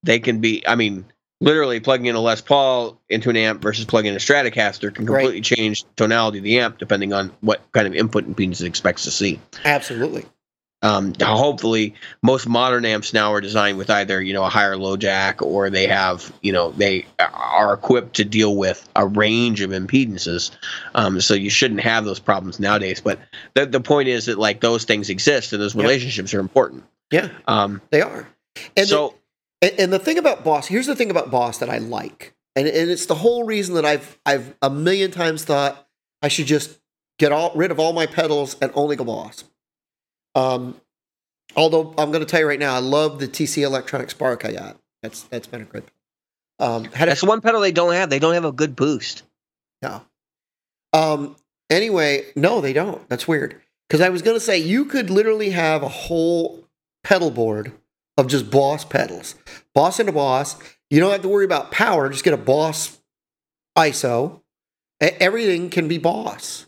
They 0.03 0.19
can 0.19 0.41
be. 0.41 0.67
I 0.67 0.77
mean, 0.77 1.05
literally 1.41 1.81
plugging 1.81 2.07
in 2.07 2.15
a 2.15 2.21
Les 2.21 2.41
Paul 2.41 3.01
into 3.09 3.31
an 3.31 3.37
amp 3.37 3.61
versus 3.61 3.85
plugging 3.85 4.11
in 4.11 4.17
a 4.17 4.19
Stratocaster 4.19 4.95
can 4.95 5.05
Right. 5.05 5.21
completely 5.23 5.41
change 5.43 5.85
the 5.85 5.91
tonality 5.97 6.39
of 6.39 6.45
the 6.45 6.59
amp 6.61 6.79
depending 6.79 7.13
on 7.13 7.33
what 7.41 7.61
kind 7.73 7.87
of 7.87 7.95
input 7.95 8.27
impedance 8.27 8.61
it 8.63 8.67
expects 8.67 9.05
to 9.05 9.11
see 9.11 9.41
absolutely 9.65 10.25
um, 10.85 11.15
hopefully 11.21 11.95
most 12.23 12.47
modern 12.47 12.85
amps 12.85 13.15
now 13.15 13.33
are 13.33 13.41
designed 13.41 13.79
with 13.79 13.89
either 13.89 14.21
you 14.21 14.35
know 14.35 14.45
a 14.45 14.51
higher 14.51 14.77
low 14.77 14.99
jack 14.99 15.41
or 15.41 15.71
they 15.71 15.87
have 15.87 16.31
you 16.43 16.53
know 16.53 16.73
they 16.73 17.07
are 17.19 17.73
equipped 17.73 18.17
to 18.17 18.25
deal 18.25 18.55
with 18.55 18.87
a 18.95 19.07
range 19.07 19.63
of 19.63 19.71
impedances. 19.71 20.51
Um, 20.95 21.23
so 21.23 21.33
you 21.33 21.49
shouldn't 21.49 21.81
have 21.81 22.05
those 22.05 22.21
problems 22.21 22.61
nowadays. 22.61 23.01
But 23.01 23.19
the, 23.55 23.65
the 23.65 23.81
point 23.81 24.09
is 24.09 24.27
that 24.27 24.39
like 24.39 24.61
those 24.61 24.85
things 24.85 25.09
exist 25.09 25.55
and 25.55 25.63
those 25.63 25.75
relationships 25.75 26.35
are 26.35 26.41
important. 26.41 26.85
Yeah. 27.11 27.31
Um, 27.49 27.81
they 27.91 28.03
are. 28.03 28.29
And 28.77 28.87
so 28.87 29.15
And, 29.63 29.73
and 29.79 29.93
the 29.93 29.99
thing 29.99 30.19
about 30.19 30.45
Boss, 30.45 30.67
here's 30.67 30.87
the 30.87 30.95
thing 30.95 31.11
about 31.11 31.31
Boss 31.31 31.59
that 31.59 31.71
I 31.71 31.79
like, 31.79 32.35
and, 32.55 32.69
and 32.69 32.91
it's 32.91 33.07
the 33.07 33.15
whole 33.15 33.45
reason 33.45 33.75
that 33.77 33.87
I've 33.87 34.19
I've 34.27 34.55
a 34.61 34.69
million 34.69 35.11
times 35.11 35.45
thought 35.45 35.89
I 36.21 36.29
should 36.29 36.47
just 36.47 36.79
get 37.19 37.33
all 37.33 37.53
rid 37.55 37.71
of 37.71 37.81
all 37.81 37.95
my 37.95 38.05
pedals 38.05 38.57
and 38.61 38.71
only 38.75 38.97
go 38.97 39.05
Boss. 39.05 39.45
Um, 40.35 40.81
although 41.57 41.95
I'm 41.99 42.11
going 42.11 42.21
to 42.21 42.27
tell 42.27 42.41
you 42.41 42.47
right 42.47 42.59
now, 42.59 42.75
I 42.75 42.79
love 42.79 43.19
the 43.21 43.29
TC 43.29 43.63
Electronic 43.63 44.11
Spark 44.11 44.45
I 44.45 44.53
got. 44.53 44.77
That's 45.03 45.23
that's 45.25 45.47
been 45.47 45.63
a 45.63 45.65
good. 45.65 45.85
Um, 46.59 46.85
had 46.85 47.09
a 47.09 47.11
that's 47.13 47.23
one 47.23 47.41
pedal 47.41 47.61
they 47.61 47.73
don't 47.73 47.95
have 47.95 48.11
they 48.11 48.19
don't 48.19 48.35
have 48.35 48.45
a 48.45 48.53
good 48.53 48.77
boost 48.77 49.25
no. 49.85 50.03
Um. 50.93 51.37
Anyway, 51.71 52.27
no, 52.37 52.61
they 52.61 52.73
don't. 52.73 53.07
That's 53.09 53.29
weird. 53.29 53.61
Because 53.89 54.01
I 54.01 54.09
was 54.09 54.23
going 54.23 54.37
to 54.37 54.45
say 54.45 54.59
you 54.59 54.85
could 54.85 55.11
literally 55.11 55.51
have 55.51 55.83
a 55.83 55.89
whole 55.89 56.65
pedal 57.03 57.31
board 57.31 57.73
of 58.17 58.29
just 58.29 58.51
Boss 58.51 58.85
pedals, 58.85 59.35
Boss 59.75 60.01
into 60.01 60.13
Boss. 60.13 60.57
You 60.91 61.01
don't 61.01 61.13
have 61.13 61.23
to 61.23 61.29
worry 61.29 61.45
about 61.45 61.71
power. 61.71 62.09
Just 62.09 62.25
get 62.25 62.35
a 62.35 62.39
Boss 62.39 62.99
ISO. 63.77 64.41
Everything 65.01 65.69
can 65.71 65.89
be 65.89 65.99
Boss 65.99 66.67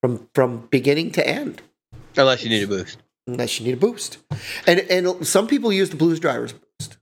from 0.00 0.28
from 0.34 0.68
beginning 0.70 1.10
to 1.12 1.26
end, 1.26 1.62
unless 2.16 2.42
you 2.42 2.48
need 2.50 2.62
a 2.62 2.68
boost 2.68 2.98
unless 3.28 3.58
you 3.58 3.66
need 3.66 3.74
a 3.74 3.76
boost. 3.76 4.18
And 4.66 4.80
and 4.80 5.26
some 5.26 5.46
people 5.48 5.72
use 5.72 5.90
the 5.90 5.96
Blues 5.96 6.20
Drivers 6.20 6.52
boost. 6.52 6.96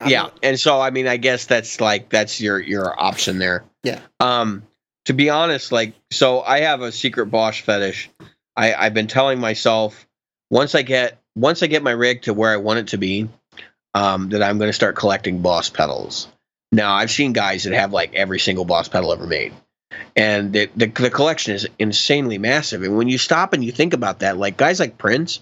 I'm 0.00 0.10
yeah 0.10 0.22
not- 0.22 0.38
and 0.42 0.58
so 0.60 0.80
i 0.80 0.90
mean 0.90 1.06
i 1.06 1.16
guess 1.16 1.46
that's 1.46 1.80
like 1.80 2.08
that's 2.10 2.40
your 2.40 2.58
your 2.58 3.00
option 3.00 3.38
there 3.38 3.64
Yeah. 3.84 4.00
um 4.20 4.64
to 5.06 5.12
be 5.12 5.30
honest 5.30 5.70
like 5.72 5.94
so 6.10 6.40
i 6.42 6.60
have 6.60 6.80
a 6.82 6.90
secret 6.90 7.26
boss 7.26 7.58
fetish 7.58 8.10
i 8.56 8.74
i've 8.74 8.94
been 8.94 9.06
telling 9.06 9.38
myself 9.38 10.06
once 10.50 10.74
i 10.74 10.82
get 10.82 11.20
once 11.36 11.62
i 11.62 11.68
get 11.68 11.82
my 11.84 11.92
rig 11.92 12.22
to 12.22 12.34
where 12.34 12.50
i 12.52 12.56
want 12.56 12.80
it 12.80 12.88
to 12.88 12.98
be 12.98 13.28
um 13.94 14.28
that 14.30 14.42
i'm 14.42 14.58
going 14.58 14.68
to 14.68 14.72
start 14.74 14.96
collecting 14.96 15.40
boss 15.40 15.70
pedals 15.70 16.26
now 16.72 16.92
i've 16.94 17.10
seen 17.10 17.32
guys 17.32 17.62
that 17.62 17.72
have 17.72 17.92
like 17.92 18.12
every 18.14 18.40
single 18.40 18.64
boss 18.64 18.88
pedal 18.88 19.12
ever 19.12 19.26
made 19.28 19.52
and 20.16 20.52
the, 20.52 20.68
the 20.76 20.86
the 20.86 21.10
collection 21.10 21.54
is 21.54 21.68
insanely 21.78 22.38
massive. 22.38 22.82
And 22.82 22.96
when 22.96 23.08
you 23.08 23.18
stop 23.18 23.52
and 23.52 23.64
you 23.64 23.72
think 23.72 23.94
about 23.94 24.20
that, 24.20 24.38
like 24.38 24.56
guys 24.56 24.80
like 24.80 24.98
Prince, 24.98 25.40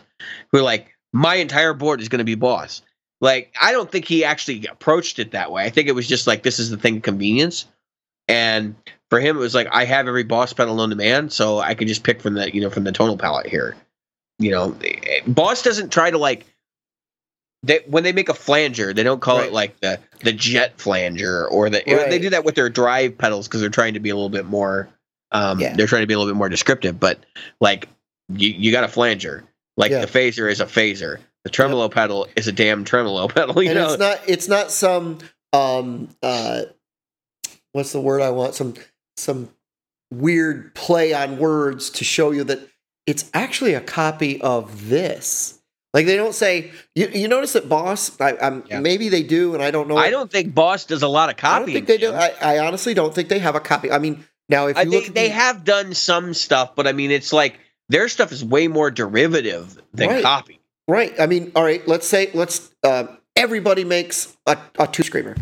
who 0.50 0.58
are 0.58 0.62
like, 0.62 0.94
my 1.12 1.36
entire 1.36 1.74
board 1.74 2.00
is 2.00 2.08
going 2.08 2.18
to 2.18 2.24
be 2.24 2.34
Boss. 2.34 2.82
Like, 3.20 3.52
I 3.60 3.72
don't 3.72 3.90
think 3.90 4.06
he 4.06 4.24
actually 4.24 4.66
approached 4.66 5.18
it 5.18 5.32
that 5.32 5.52
way. 5.52 5.64
I 5.64 5.70
think 5.70 5.88
it 5.88 5.94
was 5.94 6.08
just 6.08 6.26
like 6.26 6.42
this 6.42 6.58
is 6.58 6.70
the 6.70 6.76
thing 6.76 6.96
of 6.96 7.02
convenience. 7.02 7.66
And 8.28 8.76
for 9.10 9.20
him, 9.20 9.36
it 9.36 9.40
was 9.40 9.54
like 9.54 9.68
I 9.72 9.84
have 9.84 10.06
every 10.06 10.22
Boss 10.22 10.52
pedal 10.52 10.80
on 10.80 10.88
demand, 10.88 11.32
so 11.32 11.58
I 11.58 11.74
can 11.74 11.88
just 11.88 12.04
pick 12.04 12.22
from 12.22 12.34
the 12.34 12.54
you 12.54 12.60
know 12.60 12.70
from 12.70 12.84
the 12.84 12.92
tonal 12.92 13.18
palette 13.18 13.46
here. 13.46 13.76
You 14.38 14.52
know, 14.52 14.76
eh, 14.82 15.20
Boss 15.26 15.62
doesn't 15.62 15.90
try 15.90 16.10
to 16.10 16.18
like 16.18 16.46
they 17.62 17.80
when 17.86 18.02
they 18.04 18.12
make 18.12 18.28
a 18.28 18.34
flanger, 18.34 18.92
they 18.94 19.02
don't 19.02 19.20
call 19.20 19.38
Right. 19.38 19.48
it 19.48 19.52
like 19.52 19.80
the 19.80 20.00
the 20.20 20.32
jet 20.32 20.78
flanger 20.80 21.46
or 21.48 21.68
the 21.70 21.82
they 21.86 22.18
do 22.18 22.30
that 22.30 22.44
with 22.44 22.54
their 22.54 22.68
drive 22.70 23.18
pedals 23.18 23.48
because 23.48 23.60
they're 23.60 23.70
trying 23.70 23.94
to 23.94 24.00
be 24.00 24.10
a 24.10 24.14
little 24.14 24.30
bit 24.30 24.46
more 24.46 24.88
um 25.32 25.60
Yeah. 25.60 25.74
they're 25.76 25.86
trying 25.86 26.02
to 26.02 26.06
be 26.06 26.14
a 26.14 26.18
little 26.18 26.32
bit 26.32 26.38
more 26.38 26.48
descriptive, 26.48 26.98
but 26.98 27.18
like 27.60 27.88
you, 28.28 28.48
you 28.50 28.72
got 28.72 28.84
a 28.84 28.88
flanger. 28.88 29.44
Like 29.76 29.90
Yeah. 29.90 30.04
the 30.04 30.06
phaser 30.06 30.50
is 30.50 30.60
a 30.60 30.66
phaser. 30.66 31.18
The 31.44 31.50
tremolo 31.50 31.88
pedal 31.88 32.26
is 32.36 32.48
a 32.48 32.52
damn 32.52 32.84
tremolo 32.84 33.28
pedal, 33.34 33.62
you 33.62 33.70
and 33.70 33.78
know. 33.78 33.90
it's 33.92 33.98
not 33.98 34.20
it's 34.26 34.48
not 34.48 34.70
some 34.70 35.18
um 35.52 36.08
uh 36.22 36.62
what's 37.72 37.92
the 37.92 38.00
word 38.00 38.22
I 38.22 38.30
want 38.30 38.54
some 38.54 38.74
some 39.16 39.50
weird 40.12 40.74
play 40.74 41.12
on 41.14 41.38
words 41.38 41.90
to 41.90 42.04
show 42.04 42.30
you 42.30 42.42
that 42.44 42.60
it's 43.06 43.30
actually 43.34 43.74
a 43.74 43.80
copy 43.80 44.40
of 44.40 44.88
this. 44.88 45.59
Like 45.92 46.06
they 46.06 46.16
don't 46.16 46.34
say 46.34 46.70
you, 46.94 47.08
you 47.08 47.26
notice 47.28 47.54
that 47.54 47.68
Boss 47.68 48.20
I, 48.20 48.36
I'm 48.40 48.62
Yeah. 48.68 48.80
maybe 48.80 49.08
they 49.08 49.22
do 49.22 49.54
and 49.54 49.62
I 49.62 49.70
don't 49.70 49.88
know. 49.88 49.96
I 49.96 50.10
don't 50.10 50.30
think 50.30 50.54
Boss 50.54 50.84
does 50.84 51.02
a 51.02 51.08
lot 51.08 51.30
of 51.30 51.36
copying. 51.36 51.62
I 51.62 51.80
don't 51.80 51.86
think 51.86 51.86
they 51.88 51.98
do. 51.98 52.12
I, 52.12 52.32
I 52.40 52.58
honestly 52.66 52.94
don't 52.94 53.14
think 53.14 53.28
they 53.28 53.40
have 53.40 53.56
a 53.56 53.60
copy. 53.60 53.90
I 53.90 53.98
mean, 53.98 54.24
now 54.48 54.68
if 54.68 54.76
you 54.76 54.82
Uh, 54.82 54.84
look 54.86 55.04
they, 55.06 55.10
they 55.10 55.28
the- 55.28 55.34
have 55.34 55.64
done 55.64 55.94
some 55.94 56.32
stuff, 56.34 56.76
but 56.76 56.86
I 56.86 56.92
mean, 56.92 57.10
it's 57.10 57.32
like 57.32 57.58
their 57.88 58.08
stuff 58.08 58.30
is 58.30 58.44
way 58.44 58.68
more 58.68 58.90
derivative 58.90 59.80
than 59.92 60.08
Right. 60.08 60.22
copy. 60.22 60.60
right. 60.86 61.12
I 61.20 61.26
mean, 61.26 61.50
all 61.56 61.64
right. 61.64 61.86
Let's 61.88 62.06
say 62.06 62.30
let's 62.34 62.70
uh, 62.84 63.06
everybody 63.34 63.82
makes 63.84 64.36
a, 64.46 64.56
a 64.78 64.86
tube 64.86 65.06
screamer, 65.06 65.34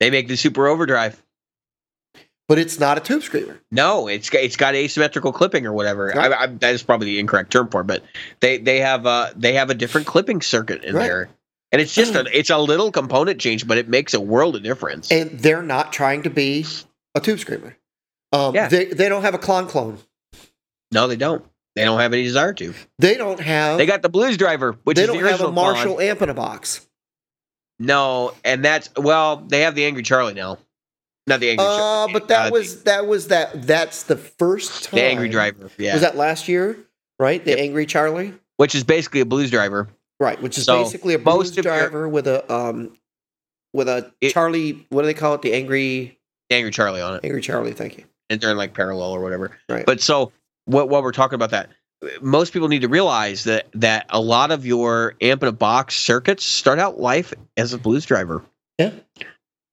They 0.00 0.10
make 0.10 0.28
the 0.28 0.36
Super 0.36 0.66
Overdrive. 0.68 1.20
But 2.48 2.58
it's 2.58 2.78
not 2.78 2.98
a 2.98 3.00
tube 3.00 3.22
screamer. 3.22 3.60
No, 3.70 4.08
it's 4.08 4.30
got 4.30 4.42
it's 4.42 4.56
got 4.56 4.74
asymmetrical 4.74 5.32
clipping 5.32 5.66
or 5.66 5.72
whatever. 5.72 6.06
Right. 6.14 6.32
I, 6.32 6.42
I, 6.44 6.46
that 6.46 6.74
is 6.74 6.82
probably 6.82 7.06
the 7.08 7.18
incorrect 7.18 7.50
term 7.52 7.68
for 7.68 7.80
it, 7.82 7.86
but 7.86 8.02
they 8.40 8.58
they 8.58 8.80
have 8.80 9.06
uh 9.06 9.30
they 9.36 9.54
have 9.54 9.70
a 9.70 9.74
different 9.74 10.06
clipping 10.06 10.40
circuit 10.42 10.84
in 10.84 10.94
Right. 10.94 11.06
there, 11.06 11.28
and 11.72 11.80
it's 11.80 11.94
just 11.94 12.14
a 12.14 12.24
it's 12.36 12.50
a 12.50 12.58
little 12.58 12.90
component 12.92 13.40
change, 13.40 13.66
but 13.66 13.78
it 13.78 13.88
makes 13.88 14.14
a 14.14 14.20
world 14.20 14.56
of 14.56 14.62
difference. 14.62 15.10
and 15.10 15.30
they're 15.40 15.62
not 15.62 15.92
trying 15.92 16.22
to 16.24 16.30
be 16.30 16.66
a 17.14 17.20
tube 17.20 17.38
screamer. 17.38 17.76
Um, 18.32 18.54
Yeah. 18.54 18.68
they 18.68 18.86
they 18.86 19.08
don't 19.08 19.22
have 19.22 19.34
a 19.34 19.38
clone 19.38 19.66
clone. 19.66 19.98
no, 20.92 21.06
they 21.08 21.16
don't. 21.16 21.44
They 21.76 21.84
don't 21.84 21.98
have 21.98 22.12
any 22.12 22.22
desire 22.22 22.52
to. 22.52 22.72
They 23.00 23.16
don't 23.16 23.40
have. 23.40 23.78
They 23.78 23.86
got 23.86 24.00
the 24.02 24.08
Blues 24.08 24.36
Driver, 24.36 24.76
which 24.84 24.96
they 24.96 25.02
is 25.02 25.08
don't 25.08 25.20
the 25.20 25.28
have 25.28 25.40
a 25.40 25.50
Marshall 25.50 25.96
Klon. 25.96 26.08
amp 26.08 26.22
in 26.22 26.28
a 26.28 26.34
box. 26.34 26.86
No, 27.80 28.32
and 28.44 28.64
that's 28.64 28.90
well, 28.96 29.38
they 29.38 29.62
have 29.62 29.74
the 29.74 29.84
Angry 29.84 30.04
Charlie 30.04 30.34
now. 30.34 30.58
Not 31.26 31.40
the 31.40 31.50
Angry 31.50 31.64
Uh, 31.66 32.08
but 32.12 32.28
that 32.28 32.48
uh, 32.48 32.50
was 32.50 32.82
that 32.84 33.06
was 33.06 33.28
that. 33.28 33.66
That's 33.66 34.02
the 34.04 34.16
first 34.16 34.84
time. 34.84 34.98
the 34.98 35.04
Angry 35.04 35.28
Driver. 35.28 35.70
Yeah, 35.78 35.94
Was 35.94 36.02
that 36.02 36.16
last 36.16 36.48
year? 36.48 36.76
Right, 37.18 37.42
the 37.44 37.52
Yep. 37.52 37.58
Angry 37.60 37.86
Charlie. 37.86 38.34
which 38.56 38.74
is 38.74 38.84
basically 38.84 39.20
a 39.20 39.24
Blues 39.24 39.50
Driver. 39.50 39.88
Right, 40.20 40.40
which 40.40 40.58
is 40.58 40.64
So, 40.64 40.82
basically 40.82 41.14
a 41.14 41.18
blues 41.18 41.50
of 41.50 41.56
your- 41.56 41.62
driver 41.64 42.08
with 42.08 42.26
a 42.26 42.50
um 42.52 42.96
with 43.72 43.88
a 43.88 44.12
It- 44.20 44.32
Charlie. 44.32 44.86
What 44.90 45.02
do 45.02 45.06
they 45.06 45.14
call 45.14 45.34
it? 45.34 45.42
The 45.42 45.54
Angry 45.54 46.18
The 46.50 46.56
Angry 46.56 46.70
Charlie 46.70 47.00
on 47.00 47.14
it. 47.14 47.20
Angry 47.24 47.40
Charlie. 47.40 47.72
Thank 47.72 47.98
you. 47.98 48.04
and 48.30 48.40
they're 48.40 48.50
in 48.52 48.56
like 48.56 48.74
parallel 48.74 49.10
or 49.12 49.20
whatever. 49.20 49.56
Right. 49.68 49.84
But 49.86 50.00
so 50.00 50.32
what 50.66 50.88
while 50.88 51.02
we're 51.02 51.12
talking 51.12 51.34
about 51.36 51.50
that, 51.50 51.70
most 52.20 52.52
people 52.52 52.68
need 52.68 52.82
to 52.82 52.88
realize 52.88 53.44
that 53.44 53.66
that 53.74 54.06
a 54.10 54.20
lot 54.20 54.50
of 54.50 54.64
your 54.66 55.14
amp 55.22 55.42
in 55.42 55.48
a 55.48 55.52
box 55.52 55.94
circuits 55.96 56.44
start 56.44 56.78
out 56.78 57.00
life 57.00 57.32
as 57.56 57.72
a 57.72 57.78
blues 57.78 58.04
driver. 58.06 58.42
Yeah. 58.78 58.90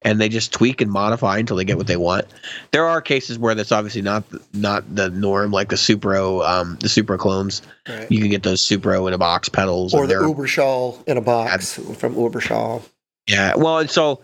And 0.03 0.19
they 0.19 0.29
just 0.29 0.51
tweak 0.51 0.81
and 0.81 0.91
modify 0.91 1.37
until 1.37 1.57
they 1.57 1.63
get 1.63 1.77
what 1.77 1.85
they 1.85 1.97
want. 1.97 2.25
There 2.71 2.87
are 2.87 3.01
cases 3.01 3.37
where 3.37 3.53
that's 3.53 3.71
obviously 3.71 4.01
not 4.01 4.23
not 4.53 4.95
the 4.95 5.09
norm, 5.11 5.51
like 5.51 5.69
the 5.69 5.75
Supro, 5.75 6.47
um, 6.47 6.77
the 6.79 6.87
Supro 6.87 7.19
clones. 7.19 7.61
Right. 7.87 8.11
You 8.11 8.19
can 8.19 8.29
get 8.29 8.41
those 8.41 8.61
Supro 8.61 9.07
in 9.07 9.13
a 9.13 9.19
box 9.19 9.47
pedals, 9.47 9.93
or 9.93 10.07
the 10.07 10.15
Uberschall 10.15 11.07
in 11.07 11.17
a 11.17 11.21
box 11.21 11.75
from 11.97 12.15
Uberschall. 12.15 12.81
yeah. 13.27 13.55
Well, 13.55 13.77
and 13.77 13.91
so 13.91 14.21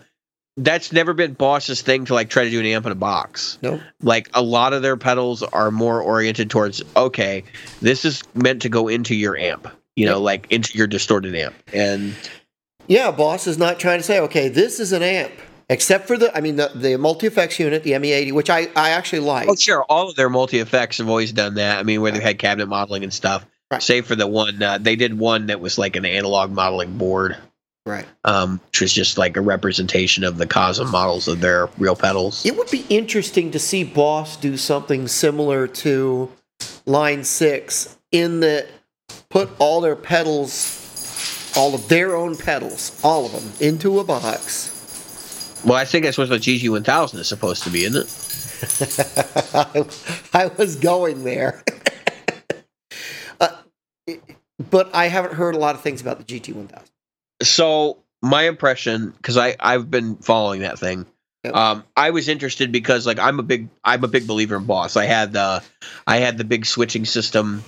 that's 0.56 0.92
never 0.92 1.14
been 1.14 1.34
Boss's 1.34 1.80
thing 1.80 2.06
to 2.06 2.14
like 2.14 2.28
try 2.28 2.42
to 2.42 2.50
do 2.50 2.58
an 2.58 2.66
amp 2.66 2.84
in 2.86 2.90
a 2.90 2.96
box. 2.96 3.58
No, 3.62 3.80
like 4.02 4.28
a 4.34 4.42
lot 4.42 4.72
of 4.72 4.82
their 4.82 4.96
pedals 4.96 5.44
are 5.44 5.70
more 5.70 6.02
oriented 6.02 6.50
towards 6.50 6.82
okay 6.96 7.44
this 7.80 8.04
is 8.04 8.24
meant 8.34 8.62
to 8.62 8.68
go 8.68 8.88
into 8.88 9.14
your 9.14 9.36
amp 9.36 9.68
you 9.94 10.06
know 10.06 10.20
like 10.20 10.50
into 10.50 10.76
your 10.76 10.88
distorted 10.88 11.36
amp 11.36 11.54
and 11.72 12.14
yeah, 12.88 13.10
Boss 13.10 13.46
is 13.46 13.58
not 13.58 13.78
trying 13.78 13.98
to 13.98 14.02
say, 14.02 14.18
okay, 14.18 14.48
this 14.48 14.80
is 14.80 14.92
an 14.92 15.02
amp, 15.02 15.32
except 15.68 16.06
for 16.06 16.16
the, 16.16 16.34
I 16.36 16.40
mean, 16.40 16.56
the, 16.56 16.70
the 16.74 16.96
multi 16.96 17.26
effects 17.26 17.58
unit, 17.58 17.82
the 17.82 17.92
ME80, 17.92 18.32
which 18.32 18.50
I, 18.50 18.68
I 18.74 18.90
actually 18.90 19.20
like. 19.20 19.48
oh 19.48 19.54
sure 19.54 19.82
all 19.84 20.08
of 20.08 20.16
their 20.16 20.30
multi 20.30 20.58
effects 20.60 20.98
have 20.98 21.08
always 21.08 21.32
done 21.32 21.54
that 21.54 21.78
i 21.78 21.82
mean 21.82 22.00
where 22.00 22.10
they've 22.12 22.22
had 22.22 22.38
cabinet 22.38 22.66
modeling 22.66 23.02
and 23.04 23.12
stuff 23.12 23.44
Right. 23.70 23.82
save 23.82 24.06
for 24.06 24.14
the 24.16 24.26
one 24.26 24.62
uh, 24.62 24.78
they 24.78 24.96
did 24.96 25.18
one 25.18 25.46
that 25.48 25.60
was 25.60 25.76
like 25.76 25.96
an 25.96 26.06
analog 26.06 26.50
modeling 26.50 26.96
board 26.96 27.36
Right. 27.84 28.06
um 28.24 28.60
which 28.68 28.80
was 28.80 28.92
just 28.94 29.18
like 29.18 29.36
a 29.36 29.42
representation 29.42 30.24
of 30.24 30.38
the 30.38 30.46
cosm 30.46 30.90
models 30.90 31.28
of 31.28 31.40
their 31.42 31.68
real 31.78 31.94
pedals 31.96 32.46
It 32.46 32.56
would 32.56 32.70
be 32.70 32.86
interesting 32.88 33.50
to 33.50 33.58
see 33.58 33.84
Boss 33.84 34.36
do 34.38 34.56
something 34.56 35.06
similar 35.06 35.66
to 35.66 36.30
Line 36.86 37.24
6 37.24 37.98
in 38.10 38.40
that 38.40 38.68
put 39.28 39.50
all 39.58 39.80
their 39.82 39.96
pedals, 39.96 41.52
all 41.56 41.74
of 41.74 41.88
their 41.88 42.16
own 42.16 42.36
pedals, 42.36 42.98
all 43.04 43.26
of 43.26 43.32
them, 43.32 43.52
into 43.60 43.98
a 44.00 44.04
box. 44.04 44.77
Well 45.64 45.74
i 45.76 45.84
think 45.84 46.04
that's 46.04 46.18
what 46.18 46.28
the 46.28 46.36
GT1000 46.36 47.18
is 47.18 47.28
supposed 47.28 47.62
to 47.64 47.70
be 47.70 47.84
isn't 47.84 48.02
it? 48.04 48.34
I, 50.34 50.46
was 50.58 50.76
going 50.76 51.22
there. 51.22 51.62
uh, 53.40 53.48
but 54.70 54.92
I 54.94 55.06
haven't 55.06 55.34
heard 55.34 55.54
a 55.54 55.58
lot 55.58 55.76
of 55.76 55.80
things 55.80 56.00
about 56.00 56.18
the 56.18 56.24
GT1000. 56.24 56.82
so 57.42 57.98
my 58.20 58.42
impression 58.48 59.10
because 59.10 59.36
i 59.36 59.54
i've 59.60 59.90
been 59.90 60.16
following 60.16 60.62
that 60.62 60.76
thing 60.78 61.06
um 61.54 61.84
i 61.96 62.10
was 62.10 62.28
interested 62.28 62.72
because 62.72 63.06
like 63.06 63.18
i'm 63.20 63.38
a 63.38 63.44
big 63.44 63.68
i'm 63.84 64.02
a 64.02 64.08
big 64.08 64.26
believer 64.26 64.56
in 64.56 64.64
boss. 64.64 64.96
I 64.96 65.04
had 65.04 65.32
the 65.32 65.62
i 66.06 66.16
had 66.16 66.36
the 66.36 66.44
big 66.44 66.66
switching 66.66 67.04
system 67.04 67.62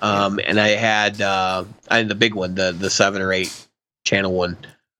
um 0.00 0.38
and 0.44 0.60
i 0.60 0.68
had 0.68 1.22
uh 1.22 1.64
i 1.90 1.96
had 1.96 2.08
the 2.08 2.14
big 2.14 2.34
one 2.34 2.54
the 2.54 2.72
the 2.72 2.90
seven 2.90 3.22
or 3.22 3.32
eight 3.32 3.52
channel 4.04 4.32
one. 4.32 4.58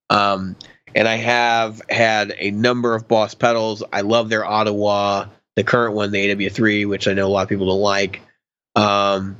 Um 0.08 0.56
and 0.94 1.08
i 1.08 1.16
have 1.16 1.80
had 1.88 2.34
a 2.38 2.50
number 2.50 2.94
of 2.94 3.08
boss 3.08 3.34
pedals 3.34 3.82
i 3.92 4.00
love 4.00 4.28
their 4.28 4.48
auto 4.48 4.72
wah 4.72 5.26
the 5.56 5.64
current 5.64 5.94
one 5.94 6.10
the 6.10 6.34
aw3 6.34 6.88
which 6.88 7.08
i 7.08 7.12
know 7.12 7.26
a 7.26 7.28
lot 7.28 7.42
of 7.42 7.48
people 7.48 7.66
don't 7.66 7.80
like 7.80 8.20
um 8.76 9.36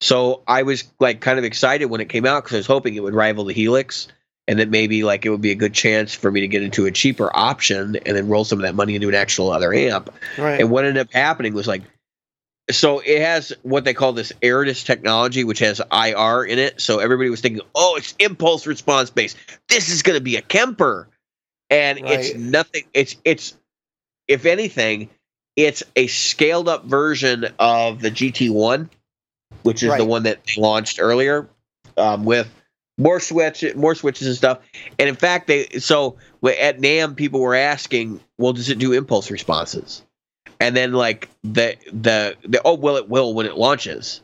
so 0.00 0.42
i 0.46 0.62
was 0.62 0.84
like 1.00 1.20
kind 1.20 1.38
of 1.38 1.44
excited 1.44 1.86
when 1.86 2.00
it 2.00 2.08
came 2.08 2.26
out 2.26 2.42
because 2.42 2.54
i 2.54 2.58
was 2.58 2.66
hoping 2.66 2.94
it 2.94 3.02
would 3.02 3.14
rival 3.14 3.44
the 3.44 3.52
helix 3.52 4.08
and 4.48 4.58
that 4.58 4.68
maybe 4.68 5.02
like 5.02 5.26
it 5.26 5.30
would 5.30 5.40
be 5.40 5.50
a 5.50 5.56
good 5.56 5.74
chance 5.74 6.14
for 6.14 6.30
me 6.30 6.40
to 6.40 6.48
get 6.48 6.62
into 6.62 6.86
a 6.86 6.90
cheaper 6.90 7.30
option 7.34 7.96
and 8.06 8.16
then 8.16 8.28
roll 8.28 8.44
some 8.44 8.58
of 8.58 8.62
that 8.62 8.74
money 8.74 8.94
into 8.94 9.08
an 9.08 9.14
actual 9.14 9.50
other 9.50 9.72
amp. 9.74 10.12
Right. 10.38 10.60
And 10.60 10.70
what 10.70 10.84
ended 10.84 11.00
up 11.00 11.12
happening 11.12 11.52
was 11.52 11.66
like, 11.66 11.82
so 12.70 12.98
it 13.00 13.20
has 13.20 13.52
what 13.62 13.84
they 13.84 13.94
call 13.94 14.12
this 14.12 14.32
Aridus 14.42 14.84
technology, 14.84 15.44
which 15.44 15.60
has 15.60 15.80
IR 15.92 16.44
in 16.44 16.58
it. 16.58 16.80
So 16.80 16.98
everybody 16.98 17.30
was 17.30 17.40
thinking, 17.40 17.62
oh, 17.74 17.96
it's 17.96 18.14
impulse 18.18 18.66
response 18.66 19.10
based. 19.10 19.36
This 19.68 19.88
is 19.88 20.02
going 20.02 20.18
to 20.18 20.22
be 20.22 20.36
a 20.36 20.42
Kemper, 20.42 21.08
and 21.70 21.98
it's 21.98 22.34
nothing. 22.34 22.84
It's 22.92 23.16
it's 23.24 23.56
if 24.26 24.46
anything, 24.46 25.10
it's 25.54 25.82
a 25.94 26.08
scaled 26.08 26.68
up 26.68 26.84
version 26.86 27.46
of 27.58 28.00
the 28.00 28.10
GT1, 28.10 28.90
which 29.62 29.82
is 29.82 29.96
the 29.96 30.04
one 30.04 30.24
that 30.24 30.40
they 30.44 30.60
launched 30.60 30.98
earlier 31.00 31.48
um, 31.96 32.24
with 32.24 32.48
more 32.98 33.20
switch, 33.20 33.64
more 33.74 33.94
switches 33.94 34.26
and 34.26 34.36
stuff. 34.36 34.58
And 34.98 35.08
in 35.08 35.16
fact, 35.16 35.46
they 35.46 35.68
so 35.78 36.16
at 36.44 36.80
NAMM 36.80 37.16
people 37.16 37.40
were 37.40 37.54
asking, 37.54 38.20
well, 38.38 38.52
does 38.52 38.70
it 38.70 38.78
do 38.78 38.92
impulse 38.92 39.30
responses? 39.30 40.02
And 40.60 40.76
then 40.76 40.92
like 40.92 41.28
the 41.42 41.76
the 41.92 42.36
the 42.44 42.60
oh 42.64 42.74
well, 42.74 42.96
it 42.96 43.08
will 43.08 43.34
when 43.34 43.46
it 43.46 43.56
launches. 43.56 44.22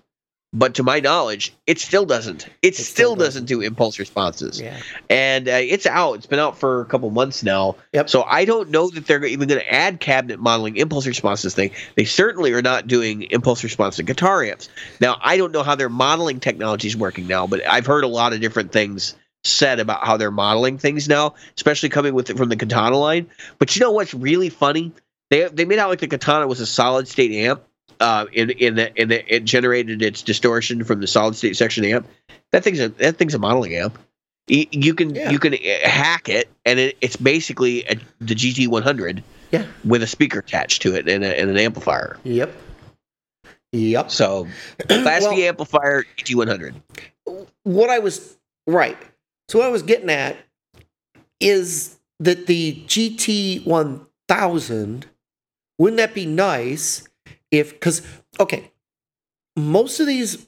But 0.55 0.75
to 0.75 0.83
my 0.83 1.01
knowledge, 1.01 1.55
it 1.67 1.79
still 1.79 2.05
doesn't. 2.05 2.47
It, 2.61 2.77
still 2.77 2.85
still, 2.85 3.15
doesn't. 3.15 3.45
doesn't 3.45 3.45
do 3.47 3.63
impulse 3.63 3.99
responses 3.99 4.61
yeah. 4.61 4.79
and 5.09 5.49
uh, 5.49 5.53
it's 5.53 5.87
out. 5.87 6.17
It's 6.17 6.27
been 6.27 6.39
out 6.39 6.59
for 6.59 6.83
a 6.83 6.85
couple 6.85 7.09
months 7.09 7.43
now. 7.43 7.77
Yep. 7.95 8.11
So 8.11 8.23
I 8.25 8.45
don't 8.45 8.69
know 8.69 8.91
that 8.91 9.07
they're 9.07 9.25
even 9.25 9.49
going 9.49 9.63
to 9.63 9.73
add 9.73 9.99
cabinet 9.99 10.41
modeling 10.41 10.77
impulse 10.77 11.07
responses 11.07 11.55
thing. 11.55 11.71
They 11.97 12.05
certainly 12.05 12.53
are 12.53 12.61
not 12.61 12.87
doing 12.87 13.23
impulse 13.23 13.65
response 13.65 13.97
to 13.97 14.03
guitar 14.03 14.45
amps. 14.45 14.69
Now 15.01 15.17
I 15.23 15.39
don't 15.39 15.53
know 15.53 15.63
how 15.63 15.75
their 15.75 15.89
modeling 15.89 16.39
technology 16.39 16.89
is 16.89 16.99
working 16.99 17.27
now, 17.27 17.47
but 17.47 17.67
I've 17.67 17.87
heard 17.87 18.05
a 18.05 18.09
lot 18.09 18.35
of 18.35 18.41
different 18.43 18.73
things 18.73 19.15
said 19.45 19.81
about 19.81 20.05
how 20.05 20.17
they're 20.17 20.31
modeling 20.31 20.79
things 20.79 21.09
now, 21.09 21.35
especially 21.57 21.89
coming 21.89 22.15
with 22.15 22.31
it 22.31 22.37
from 22.37 22.49
the 22.49 22.57
Katana 22.57 22.97
line. 22.97 23.29
But 23.59 23.75
you 23.75 23.81
know 23.81 23.91
what's 23.91 24.15
really 24.15 24.51
funny? 24.51 24.93
They 25.33 25.49
they 25.49 25.65
made 25.65 25.79
out 25.79 25.89
like 25.89 26.01
the 26.01 26.09
katana 26.09 26.47
was 26.47 26.61
a 26.61 26.67
solid 26.67 27.09
state 27.09 27.33
amp. 27.33 27.63
Uh, 28.01 28.27
in 28.33 28.51
in 28.51 28.75
the 28.75 28.95
in 29.01 29.09
the, 29.09 29.35
it 29.35 29.45
generated 29.45 30.03
its 30.03 30.23
distortion 30.23 30.83
from 30.85 31.01
the 31.01 31.07
solid 31.07 31.35
state 31.37 31.57
section 31.57 31.85
amp. 31.85 32.07
That 32.51 32.63
thing's 32.65 32.81
a 32.81 32.89
that 32.91 33.17
thing's 33.17 33.35
a 33.35 33.39
modeling 33.39 33.75
amp. 33.75 33.99
You, 34.49 34.93
can 34.95 35.15
Yeah. 35.15 35.31
you 35.31 35.39
can 35.39 35.55
uh, 35.55 35.89
hack 35.89 36.29
it, 36.29 36.51
and 36.67 36.79
it, 36.79 36.97
it's 37.01 37.17
basically 37.17 37.85
a, 37.85 37.95
the 38.21 38.35
GT 38.35 38.67
100 38.69 39.23
Yeah. 39.53 39.65
with 39.85 40.03
a 40.03 40.07
speaker 40.07 40.41
attached 40.41 40.83
to 40.83 40.97
it 40.97 41.09
and, 41.09 41.25
a, 41.25 41.41
and 41.41 41.49
an 41.49 41.57
amplifier. 41.57 42.19
Yep. 42.25 42.53
Yep. 43.71 44.11
So 44.11 44.49
Class 44.89 45.23
Well- 45.23 45.37
D 45.37 45.47
amplifier 45.47 46.05
GT 46.19 46.35
100. 46.35 46.75
what 47.63 47.89
I 47.89 48.01
was 48.01 48.37
right. 48.67 48.99
So 49.49 49.61
what 49.61 49.69
I 49.69 49.71
was 49.71 49.83
getting 49.85 50.11
at 50.11 50.37
is 51.41 51.99
that 52.19 52.47
the 52.47 52.83
GT 52.87 53.65
one 53.65 54.07
thousand 54.29 55.07
wouldn't 55.79 55.99
that 55.99 56.15
be 56.15 56.27
nice 56.27 57.09
if 57.51 57.73
because 57.73 58.03
okay, 58.41 58.71
most 59.57 60.01
of 60.01 60.07
these 60.07 60.47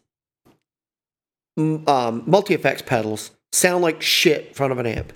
mm, 1.59 1.87
um, 1.88 2.23
multi 2.26 2.54
effects 2.54 2.83
pedals 2.83 3.31
sound 3.52 3.83
like 3.83 4.02
shit 4.02 4.49
in 4.49 4.54
front 4.54 4.73
of 4.73 4.78
an 4.78 4.87
amp. 4.87 5.12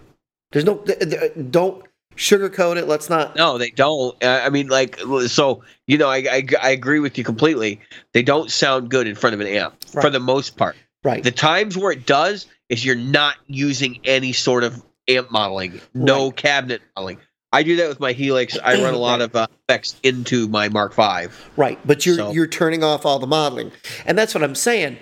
There's 0.53 0.65
no 0.65 0.77
th- 0.79 0.99
th- 1.01 1.33
don't 1.51 1.85
sugarcoat 2.17 2.77
it. 2.77 2.87
Let's 2.89 3.11
not. 3.11 3.37
No, 3.37 3.59
they 3.59 3.71
don't. 3.71 4.17
I 4.25 4.49
mean, 4.51 4.69
like, 4.69 4.99
so 5.27 5.63
you 5.87 5.99
know, 5.99 6.09
I, 6.09 6.17
I 6.31 6.47
I 6.63 6.71
agree 6.71 7.01
with 7.01 7.19
you 7.19 7.25
completely. 7.25 7.81
They 8.13 8.23
don't 8.23 8.51
sound 8.51 8.91
good 8.91 9.07
in 9.07 9.15
front 9.15 9.35
of 9.35 9.41
an 9.41 9.47
amp 9.47 9.85
for 9.85 10.11
the 10.11 10.21
most 10.21 10.57
part. 10.57 10.77
Right. 11.05 11.23
The 11.23 11.31
times 11.31 11.77
where 11.77 11.93
it 11.93 12.07
does 12.07 12.47
is 12.69 12.85
you're 12.85 12.97
not 12.97 13.37
using 13.47 14.01
any 14.05 14.33
sort 14.33 14.65
of 14.65 14.83
amp 15.07 15.31
modeling, 15.31 15.81
no 15.95 16.27
Right. 16.27 16.37
cabinet 16.37 16.83
modeling. 16.97 17.19
I 17.53 17.63
do 17.63 17.77
that 17.77 17.89
with 17.89 18.01
my 18.01 18.13
Helix. 18.13 18.59
I 18.63 18.83
run 18.83 18.95
a 18.95 18.99
lot 19.11 19.21
of 19.21 19.35
uh, 19.35 19.47
effects 19.69 19.97
into 20.03 20.49
my 20.49 20.69
Mark 20.69 20.95
V. 20.95 21.27
Right, 21.57 21.79
but 21.87 22.05
you're 22.05 22.17
So- 22.17 22.33
you're 22.33 22.47
turning 22.47 22.85
off 22.85 23.07
all 23.07 23.19
the 23.19 23.27
modeling, 23.27 23.73
and 24.07 24.17
that's 24.19 24.35
what 24.35 24.45
I'm 24.45 24.55
saying. 24.55 24.99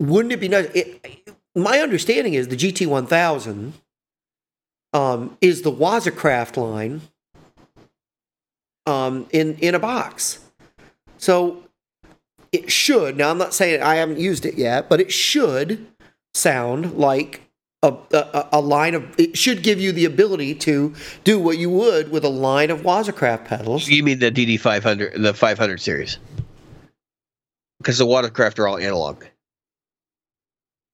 Wouldn't 0.00 0.32
it 0.32 0.40
be 0.40 0.48
nice? 0.48 0.66
It, 0.74 1.28
my 1.54 1.78
understanding 1.80 2.34
is 2.34 2.48
the 2.48 2.56
GT 2.56 2.86
1000 2.86 3.74
um, 4.94 5.36
is 5.40 5.62
the 5.62 5.70
Waza 5.72 6.14
Craft 6.14 6.56
line 6.56 7.02
um, 8.86 9.26
in 9.30 9.56
in 9.58 9.74
a 9.74 9.78
box. 9.78 10.40
So 11.18 11.64
it 12.50 12.70
should. 12.70 13.16
Now 13.16 13.30
I'm 13.30 13.38
not 13.38 13.54
saying 13.54 13.82
I 13.82 13.96
haven't 13.96 14.18
used 14.18 14.44
it 14.44 14.54
yet, 14.54 14.88
but 14.88 15.00
it 15.00 15.12
should 15.12 15.86
sound 16.34 16.94
like 16.94 17.42
a, 17.82 17.94
a, 18.12 18.48
a 18.52 18.60
line 18.60 18.94
of. 18.94 19.18
It 19.18 19.36
should 19.36 19.62
give 19.62 19.80
you 19.80 19.92
the 19.92 20.04
ability 20.04 20.54
to 20.56 20.94
do 21.24 21.38
what 21.38 21.58
you 21.58 21.68
would 21.70 22.10
with 22.10 22.24
a 22.24 22.28
line 22.28 22.70
of 22.70 22.82
Waza 22.82 23.14
Craft 23.14 23.46
pedals. 23.46 23.88
You 23.88 24.02
mean 24.02 24.18
the 24.20 24.30
DD 24.30 24.60
500, 24.60 25.20
the 25.22 25.34
500 25.34 25.80
series? 25.80 26.18
Because 27.78 27.98
the 27.98 28.06
Waza 28.06 28.32
Craft 28.32 28.58
are 28.60 28.68
all 28.68 28.78
analog. 28.78 29.24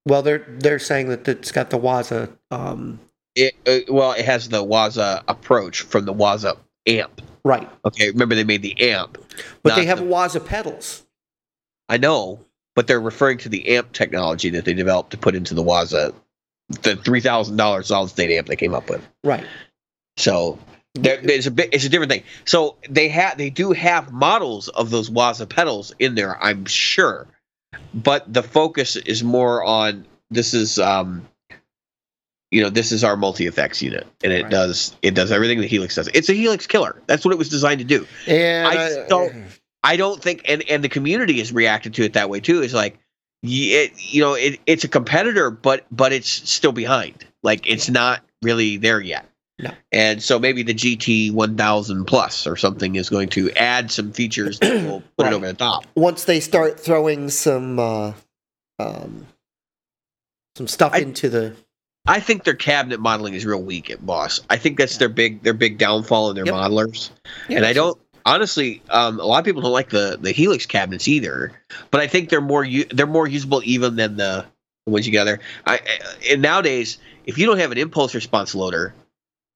Well, 0.07 0.23
they're 0.23 0.47
they're 0.49 0.78
saying 0.78 1.09
that 1.11 1.28
it's 1.28 1.52
got 1.52 1.68
the 1.71 1.78
Waza. 1.78 2.30
Um, 2.50 2.99
It 3.35 3.54
uh, 3.66 3.92
well, 3.92 4.12
it 4.12 4.25
has 4.25 4.49
the 4.49 4.64
Waza 4.64 5.23
approach 5.28 5.83
from 5.83 6.07
the 6.07 6.14
Waza 6.14 6.57
amp. 6.87 7.21
right, 7.45 7.68
Okay, 7.85 8.11
remember 8.11 8.35
they 8.35 8.45
made 8.45 8.62
the 8.62 8.90
amp. 8.90 9.18
but 9.62 9.76
they 9.76 9.85
have 9.85 9.99
the- 9.99 10.04
Waza 10.07 10.45
pedals. 10.45 11.04
I 11.90 11.99
know, 11.99 12.40
but 12.75 12.87
they're 12.87 13.00
referring 13.00 13.37
to 13.38 13.50
the 13.50 13.76
amp 13.76 13.92
technology 13.92 14.49
that 14.50 14.64
they 14.64 14.73
developed 14.73 15.11
to 15.11 15.18
put 15.18 15.35
into 15.35 15.52
the 15.54 15.62
Waza, 15.62 16.14
the 16.69 16.97
three 16.97 17.21
thousand 17.21 17.57
dollars 17.57 17.87
solid 17.89 18.09
state 18.09 18.31
amp 18.37 18.47
they 18.47 18.57
came 18.57 18.75
up 18.75 18.89
with. 18.91 19.07
Right. 19.25 19.45
So 20.17 20.59
there, 20.95 21.21
there's 21.23 21.47
a 21.47 21.51
bit. 21.51 21.71
It's 21.73 21.85
a 21.85 21.89
different 21.89 22.11
thing. 22.13 22.25
So 22.45 22.77
they 22.89 23.09
have 23.09 23.39
they 23.39 23.51
do 23.51 23.73
have 23.73 24.13
models 24.13 24.69
of 24.69 24.91
those 24.91 25.11
Waza 25.11 25.49
pedals 25.49 25.95
in 25.99 26.15
there, 26.15 26.43
I'm 26.43 26.65
sure, 26.67 27.27
but 27.95 28.31
the 28.33 28.43
focus 28.43 28.97
is 28.97 29.23
more 29.23 29.65
on 29.65 30.07
this 30.31 30.54
is 30.54 30.78
um, 30.78 31.26
you 32.50 32.63
know, 32.63 32.71
this 32.71 32.93
is 32.93 33.04
our 33.04 33.17
multi 33.17 33.47
effects 33.47 33.83
unit, 33.83 34.07
and 34.25 34.33
it 34.33 34.43
Right. 34.45 34.50
does 34.50 34.97
it 35.02 35.15
does 35.15 35.31
everything 35.31 35.61
the 35.61 35.67
Helix 35.67 35.95
does. 35.95 36.09
It's 36.09 36.28
a 36.28 36.35
Helix 36.35 36.67
killer. 36.67 37.00
That's 37.07 37.25
what 37.25 37.33
it 37.33 37.39
was 37.39 37.49
designed 37.49 37.78
to 37.81 37.85
do. 37.85 38.07
And 38.26 38.67
I 38.67 38.76
uh, 38.76 39.07
don't- 39.09 39.45
I 39.85 39.97
don't 39.97 40.21
think, 40.21 40.43
and 40.47 40.69
and 40.69 40.83
the 40.83 40.89
community 40.89 41.39
has 41.39 41.52
reacted 41.52 41.95
to 41.95 42.02
it 42.02 42.15
that 42.15 42.28
way 42.28 42.41
too. 42.41 42.63
Is 42.63 42.75
like, 42.75 42.99
it, 43.43 43.93
you 43.97 44.21
know, 44.23 44.35
it, 44.35 44.61
it's 44.67 44.85
a 44.85 44.89
competitor, 44.89 45.51
but 45.51 45.87
but 45.91 46.13
it's 46.13 46.29
still 46.29 46.73
behind. 46.73 47.25
Like 47.43 47.69
it's 47.69 47.89
not 47.89 48.23
really 48.43 48.77
there 48.77 49.01
yet. 49.01 49.27
No. 49.61 49.71
And 49.91 50.23
so 50.23 50.39
maybe 50.39 50.63
the 50.63 50.75
GT 50.75 51.33
1000 51.33 52.05
Plus 52.05 52.47
or 52.47 52.55
something 52.57 52.95
is 52.95 53.11
going 53.11 53.29
to 53.31 53.51
add 53.53 53.91
some 53.91 54.13
features 54.13 54.59
that 54.61 54.85
will 54.87 55.03
put 55.17 55.25
Right. 55.25 55.33
it 55.33 55.37
over 55.37 55.47
the 55.49 55.55
top. 55.55 55.85
once 55.97 56.25
they 56.25 56.39
start 56.41 56.79
throwing 56.79 57.29
some 57.29 57.79
uh, 57.79 58.13
um, 58.79 59.27
some 60.57 60.69
stuff 60.69 60.93
I- 60.95 60.99
into 60.99 61.29
the 61.29 61.57
I 62.07 62.21
think 62.21 62.45
their 62.45 62.55
cabinet 62.55 63.01
modeling 63.01 63.35
is 63.35 63.45
real 63.45 63.61
weak 63.63 63.91
at 63.91 64.05
Boss. 64.05 64.41
I 64.49 64.57
think 64.57 64.79
that's 64.79 64.97
their 64.97 65.11
big 65.11 65.43
their 65.43 65.53
big 65.53 65.77
downfall 65.77 66.31
in 66.31 66.37
their 66.37 66.47
Yep. 66.47 66.55
modelers. 66.55 67.11
And 67.51 67.67
I 67.67 67.75
don't 67.75 67.99
honestly. 68.28 68.82
Um, 68.91 69.19
a 69.19 69.25
lot 69.25 69.38
of 69.38 69.45
people 69.45 69.62
don't 69.62 69.73
like 69.73 69.91
the 69.91 70.19
the 70.21 70.32
Helix 70.32 70.67
cabinets 70.67 71.08
either, 71.08 71.52
but 71.91 72.00
I 72.00 72.06
think 72.06 72.28
they're 72.28 72.41
more 72.41 72.64
u- 72.64 72.86
they're 72.91 73.06
more 73.06 73.26
usable 73.26 73.62
even 73.64 73.97
than 73.97 74.17
the, 74.17 74.45
the 74.86 74.93
ones 74.93 75.06
you 75.06 75.12
got 75.12 75.25
there. 75.25 75.41
I, 75.67 75.80
and 76.30 76.43
nowadays, 76.43 76.99
if 77.25 77.38
you 77.38 77.47
don't 77.47 77.58
have 77.58 77.73
an 77.73 77.78
impulse 77.78 78.14
response 78.14 78.54
loader, 78.54 78.95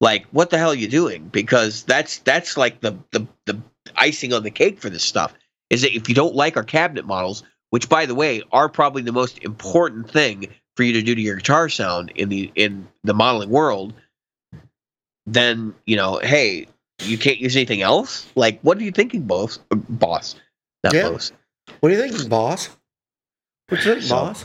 like 0.00 0.26
what 0.32 0.50
the 0.50 0.58
hell 0.58 0.70
are 0.70 0.74
you 0.74 0.88
doing? 0.88 1.28
Because 1.28 1.84
that's 1.84 2.18
that's 2.18 2.56
like 2.56 2.80
the 2.80 2.96
the 3.12 3.26
the 3.46 3.60
icing 3.96 4.32
on 4.32 4.42
the 4.42 4.50
cake 4.50 4.80
for 4.80 4.90
this 4.90 5.04
stuff. 5.04 5.34
Is 5.70 5.82
that 5.82 5.94
if 5.94 6.08
you 6.08 6.14
don't 6.14 6.34
like 6.34 6.56
our 6.56 6.64
cabinet 6.64 7.06
models, 7.06 7.42
which 7.70 7.88
by 7.88 8.06
the 8.06 8.14
way 8.14 8.42
are 8.52 8.68
probably 8.68 9.02
the 9.02 9.12
most 9.12 9.38
important 9.42 10.10
thing 10.10 10.48
for 10.76 10.82
you 10.82 10.94
to 10.94 11.02
do 11.02 11.14
to 11.14 11.20
your 11.20 11.36
guitar 11.36 11.68
sound 11.68 12.10
in 12.14 12.30
the 12.30 12.50
in 12.54 12.88
the 13.04 13.14
modeling 13.14 13.50
world, 13.50 13.92
then 15.26 15.74
you 15.86 15.96
know, 15.96 16.18
hey, 16.22 16.66
you 17.00 17.18
can't 17.18 17.38
use 17.38 17.56
anything 17.56 17.82
else. 17.82 18.26
Like, 18.34 18.60
what 18.62 18.78
are 18.78 18.82
you 18.82 18.92
thinking, 18.92 19.22
boss? 19.22 19.58
Boss, 19.70 20.36
not 20.84 20.94
Yeah. 20.94 21.10
boss. 21.10 21.32
What 21.80 21.88
do 21.90 21.96
you 21.96 22.08
think, 22.08 22.28
boss? 22.28 22.68
What 23.68 23.80
do 23.80 23.88
you 23.88 23.94
think, 23.96 24.04
So- 24.06 24.14
boss? 24.16 24.44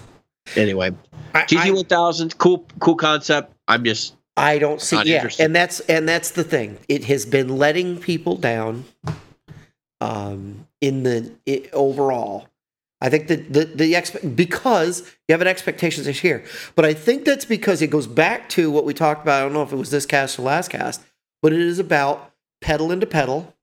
Anyway, 0.55 0.91
I, 1.33 1.41
GT 1.43 1.71
one 1.75 1.86
thousand, 1.86 2.38
cool, 2.38 2.65
cool 2.79 2.95
concept. 2.95 3.53
I'm 3.67 3.83
just 3.83 4.15
I 4.38 4.60
don't 4.60 4.81
see. 4.81 4.95
Yeah, 5.03 5.15
interested. 5.17 5.43
and 5.43 5.53
that's 5.55 5.81
and 5.81 6.07
that's 6.07 6.31
the 6.31 6.43
thing. 6.45 6.77
It 6.88 7.03
has 7.05 7.25
been 7.25 7.57
letting 7.57 7.97
people 7.99 8.38
down. 8.38 8.86
Um, 9.99 10.67
in 10.79 11.01
the 11.03 11.31
it, 11.47 11.69
overall, 11.73 12.47
I 13.01 13.10
think 13.10 13.27
that 13.29 13.51
the 13.51 13.65
the 13.65 13.93
expe- 13.93 14.36
because 14.36 15.01
you 15.27 15.33
have 15.33 15.41
an 15.41 15.47
expectation 15.47 16.03
this 16.03 16.23
year, 16.23 16.45
but 16.75 16.86
I 16.86 16.93
think 16.93 17.25
that's 17.25 17.45
because 17.45 17.81
it 17.81 17.88
goes 17.88 18.05
back 18.05 18.47
to 18.49 18.69
what 18.69 18.86
we 18.86 18.93
talked 18.93 19.23
about. 19.23 19.41
I 19.41 19.43
don't 19.43 19.53
know 19.53 19.63
if 19.63 19.71
it 19.73 19.75
was 19.75 19.89
this 19.89 20.05
cast 20.05 20.38
or 20.38 20.43
last 20.43 20.69
cast, 20.69 21.01
but 21.41 21.51
it 21.51 21.60
is 21.60 21.79
about 21.79 22.31
pedal 22.61 22.91
into 22.91 23.05
pedal. 23.05 23.53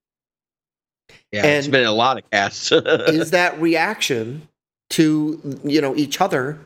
yeah. 1.32 1.44
it's 1.44 1.66
And- 1.66 1.72
been 1.72 1.86
a 1.86 1.92
lot 1.92 2.18
of 2.18 2.30
casts. 2.30 2.70
is 2.72 3.30
that 3.32 3.60
reaction 3.60 4.48
to 4.90 5.58
you 5.64 5.80
know 5.80 5.96
each 5.96 6.20
other 6.20 6.60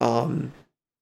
um 0.00 0.52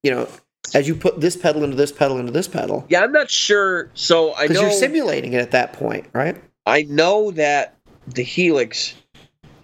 you 0.04 0.10
know 0.10 0.28
as 0.72 0.86
you 0.86 0.94
put 0.94 1.20
this 1.20 1.36
pedal 1.36 1.64
into 1.64 1.74
this 1.76 1.90
pedal 1.90 2.18
into 2.18 2.30
this 2.32 2.46
pedal 2.48 2.86
yeah, 2.88 3.02
I'm 3.02 3.12
not 3.12 3.30
sure. 3.30 3.90
So 3.94 4.32
I 4.34 4.46
because 4.46 4.62
you're 4.62 4.70
simulating 4.72 5.32
it 5.32 5.40
at 5.40 5.50
that 5.50 5.72
point 5.72 6.06
right 6.12 6.36
I 6.66 6.82
know 6.82 7.30
that 7.32 7.74
the 8.06 8.22
Helix 8.22 8.94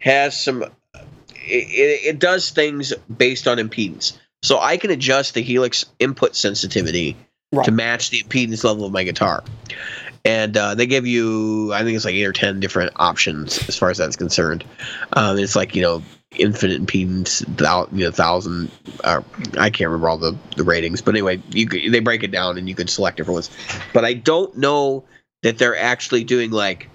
has 0.00 0.38
some. 0.42 0.62
It, 0.62 0.70
it, 1.46 2.06
it 2.06 2.18
does 2.18 2.50
things 2.50 2.92
based 3.16 3.46
on 3.46 3.58
impedance, 3.58 4.16
so 4.42 4.58
I 4.58 4.76
can 4.78 4.90
adjust 4.90 5.34
the 5.34 5.42
Helix 5.42 5.84
input 5.98 6.34
sensitivity 6.36 7.16
Right. 7.52 7.64
to 7.66 7.70
match 7.70 8.10
the 8.10 8.20
impedance 8.22 8.64
level 8.64 8.84
of 8.84 8.90
my 8.92 9.04
guitar. 9.04 9.44
And 10.24 10.56
uh, 10.56 10.74
they 10.74 10.87
give 10.87 11.06
you, 11.06 11.72
I 11.74 11.82
think 11.82 11.96
it's 11.96 12.04
like 12.04 12.14
eight 12.14 12.24
or 12.24 12.32
ten 12.32 12.58
different 12.58 12.92
options 12.96 13.68
as 13.68 13.76
far 13.76 13.90
as 13.90 13.98
that's 13.98 14.16
concerned. 14.16 14.64
Um, 15.12 15.38
it's 15.38 15.54
like 15.54 15.76
you 15.76 15.82
know 15.82 16.02
infinite 16.37 16.84
impedance, 16.84 17.44
thou, 17.56 17.88
you 17.92 18.04
know 18.04 18.10
thousand. 18.10 18.70
Uh, 19.04 19.20
I 19.58 19.68
can't 19.68 19.88
remember 19.88 20.08
all 20.08 20.16
the, 20.16 20.37
the 20.56 20.64
ratings, 20.64 21.02
but 21.02 21.14
anyway, 21.14 21.42
you 21.50 21.66
could, 21.66 21.92
they 21.92 22.00
break 22.00 22.22
it 22.22 22.30
down 22.30 22.56
and 22.56 22.68
you 22.68 22.74
can 22.74 22.88
select 22.88 23.18
different 23.18 23.34
ones. 23.34 23.50
But 23.92 24.06
I 24.06 24.14
don't 24.14 24.56
know 24.56 25.04
that 25.42 25.58
they're 25.58 25.76
actually 25.76 26.24
doing 26.24 26.50
like 26.50 26.88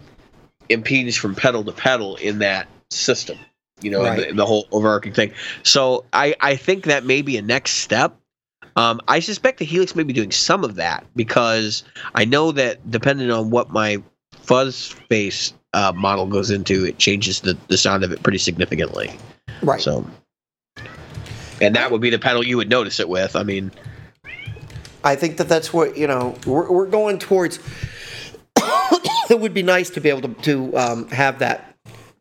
impedance 0.70 1.18
from 1.18 1.36
pedal 1.36 1.64
to 1.64 1.72
pedal 1.72 2.16
in 2.16 2.40
that 2.40 2.68
system. 2.90 3.38
You 3.82 3.92
know, 3.92 4.04
in 4.04 4.16
the, 4.18 4.30
in 4.30 4.36
the 4.36 4.46
whole 4.46 4.68
overarching 4.72 5.14
thing. 5.14 5.34
So 5.64 6.04
I 6.12 6.36
I 6.42 6.56
think 6.56 6.86
that 6.86 7.06
may 7.06 7.22
be 7.22 7.38
a 7.38 7.42
next 7.42 7.74
step. 7.74 8.18
Um, 8.76 9.02
I 9.08 9.20
suspect 9.20 9.60
the 9.60 9.66
Helix 9.66 9.96
may 9.96 10.04
be 10.04 10.14
doing 10.14 10.32
some 10.32 10.64
of 10.64 10.76
that 10.76 11.06
because 11.16 11.84
I 12.16 12.26
know 12.26 12.52
that 12.54 12.90
depending 12.90 13.32
on 13.32 13.50
what 13.50 13.72
my 13.72 14.02
fuzz 14.32 14.88
face 15.10 15.54
uh, 15.74 15.92
model 15.96 16.26
goes 16.26 16.50
into, 16.52 16.86
it 16.86 16.98
changes 16.98 17.42
the, 17.42 17.58
the 17.68 17.78
sound 17.78 18.04
of 18.04 18.12
it 18.12 18.24
pretty 18.24 18.38
significantly. 18.38 19.12
right 19.62 19.82
So, 19.82 20.06
and 21.62 21.76
that 21.76 21.92
would 21.92 22.02
be 22.02 22.10
the 22.10 22.20
pedal 22.20 22.46
you 22.46 22.58
would 22.58 22.70
notice 22.70 23.00
it 23.00 23.10
with. 23.10 23.36
I 23.36 23.44
mean, 23.44 23.72
i 25.02 25.16
think 25.16 25.38
that 25.38 25.48
that's 25.48 25.72
what 25.72 25.98
you 25.98 26.06
know 26.06 26.36
we're, 26.46 26.70
we're 26.70 26.86
going 26.86 27.18
towards 27.18 27.58
it 29.30 29.40
would 29.40 29.54
be 29.54 29.64
nice 29.64 29.90
to 29.90 30.02
be 30.02 30.10
able 30.10 30.22
to, 30.22 30.34
to 30.42 30.78
um, 30.78 31.08
have 31.08 31.40
that 31.40 31.74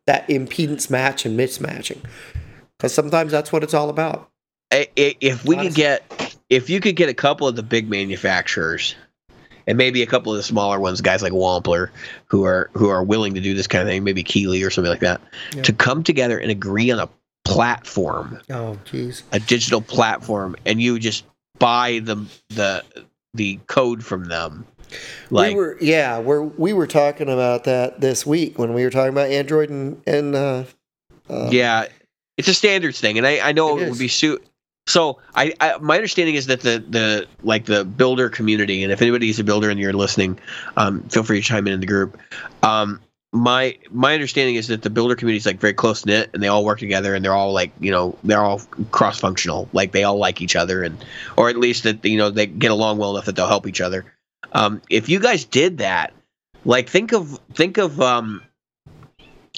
that 0.07 0.27
impedance 0.27 0.89
match 0.89 1.25
and 1.25 1.37
mismatching 1.37 1.99
because 2.79 2.93
sometimes 2.93 3.31
that's 3.31 3.51
what 3.51 3.63
it's 3.63 3.73
all 3.73 3.89
about. 3.89 4.29
If 4.71 5.45
we 5.45 5.57
could 5.57 5.75
get, 5.75 6.28
if 6.49 6.69
you 6.69 6.79
could 6.79 6.95
get 6.95 7.09
a 7.09 7.13
couple 7.13 7.47
of 7.47 7.55
the 7.55 7.63
big 7.63 7.89
manufacturers, 7.89 8.95
and 9.67 9.77
maybe 9.77 10.01
a 10.01 10.07
couple 10.07 10.31
of 10.31 10.37
the 10.37 10.43
smaller 10.43 10.79
ones, 10.79 10.99
guys 11.01 11.21
like 11.21 11.31
Wampler, 11.33 11.89
who 12.25 12.43
are 12.45 12.69
who 12.73 12.89
are 12.89 13.03
willing 13.03 13.35
to 13.35 13.41
do 13.41 13.53
this 13.53 13.67
kind 13.67 13.81
of 13.83 13.87
thing, 13.87 14.03
maybe 14.03 14.23
Keeley 14.23 14.63
or 14.63 14.69
something 14.69 14.89
like 14.91 15.01
that, 15.01 15.21
Yeah. 15.55 15.61
to 15.63 15.73
come 15.73 16.03
together 16.03 16.39
and 16.39 16.49
agree 16.51 16.89
on 16.91 16.99
a 16.99 17.09
platform, 17.45 18.39
Oh, 18.49 18.77
jeez. 18.85 19.23
a 19.31 19.39
digital 19.39 19.81
platform, 19.81 20.55
and 20.65 20.81
you 20.81 20.97
just 20.99 21.23
buy 21.59 21.99
the 22.03 22.25
the 22.49 22.83
the 23.33 23.59
code 23.67 24.03
from 24.03 24.25
them. 24.25 24.65
Like 25.29 25.49
we 25.51 25.55
were 25.55 25.77
yeah, 25.81 26.19
we're 26.19 26.41
we 26.41 26.73
were 26.73 26.87
talking 26.87 27.29
about 27.29 27.65
that 27.65 28.01
this 28.01 28.25
week 28.25 28.57
when 28.57 28.73
we 28.73 28.83
were 28.83 28.89
talking 28.89 29.11
about 29.13 29.29
Android 29.29 29.69
and 29.69 30.01
and 30.07 30.35
uh, 30.35 30.63
uh, 31.29 31.49
yeah, 31.51 31.85
it's 32.37 32.47
a 32.47 32.53
standards 32.55 32.99
thing, 32.99 33.19
and 33.19 33.27
I, 33.27 33.49
I 33.49 33.51
know 33.51 33.77
It 33.77 33.83
it, 33.83 33.89
would 33.91 33.99
be 33.99 34.07
su- 34.07 34.39
So 34.89 35.19
I, 35.35 35.53
I 35.61 35.77
my 35.77 35.95
understanding 35.95 36.33
is 36.33 36.47
that 36.47 36.61
the 36.61 36.83
the 36.89 37.27
like 37.43 37.65
the 37.65 37.85
builder 37.85 38.27
community, 38.27 38.81
and 38.81 38.91
if 38.91 39.03
anybody's 39.03 39.39
a 39.39 39.43
builder 39.43 39.69
and 39.69 39.79
you're 39.79 39.93
listening, 39.93 40.39
um, 40.77 41.03
feel 41.03 41.21
free 41.21 41.39
to 41.39 41.47
chime 41.47 41.67
in 41.67 41.73
in 41.73 41.79
the 41.79 41.85
group. 41.85 42.17
Um, 42.63 42.99
my 43.31 43.77
my 43.91 44.15
understanding 44.15 44.55
is 44.55 44.67
that 44.69 44.81
the 44.81 44.89
builder 44.89 45.15
community 45.15 45.37
is 45.37 45.45
like 45.45 45.59
very 45.59 45.75
close 45.75 46.07
knit, 46.07 46.31
and 46.33 46.41
they 46.41 46.47
all 46.47 46.65
work 46.65 46.79
together, 46.79 47.13
and 47.13 47.23
they're 47.23 47.35
all 47.35 47.53
like 47.53 47.71
you 47.79 47.91
know 47.91 48.17
they're 48.23 48.41
all 48.41 48.61
cross 48.89 49.19
functional, 49.19 49.69
like 49.73 49.91
they 49.91 50.03
all 50.03 50.17
like 50.17 50.41
each 50.41 50.55
other, 50.55 50.81
and 50.81 51.05
or 51.37 51.49
at 51.49 51.55
least 51.55 51.83
that 51.83 52.03
you 52.03 52.17
know 52.17 52.31
they 52.31 52.47
get 52.47 52.71
along 52.71 52.97
well 52.97 53.11
enough 53.11 53.25
that 53.25 53.35
they'll 53.35 53.47
help 53.47 53.67
each 53.67 53.81
other. 53.81 54.11
Um, 54.53 54.81
if 54.89 55.07
you 55.07 55.19
guys 55.19 55.45
did 55.45 55.77
that, 55.77 56.13
like 56.65 56.89
think 56.89 57.13
of 57.13 57.39
think 57.53 57.77
of 57.77 58.01
um, 58.01 58.41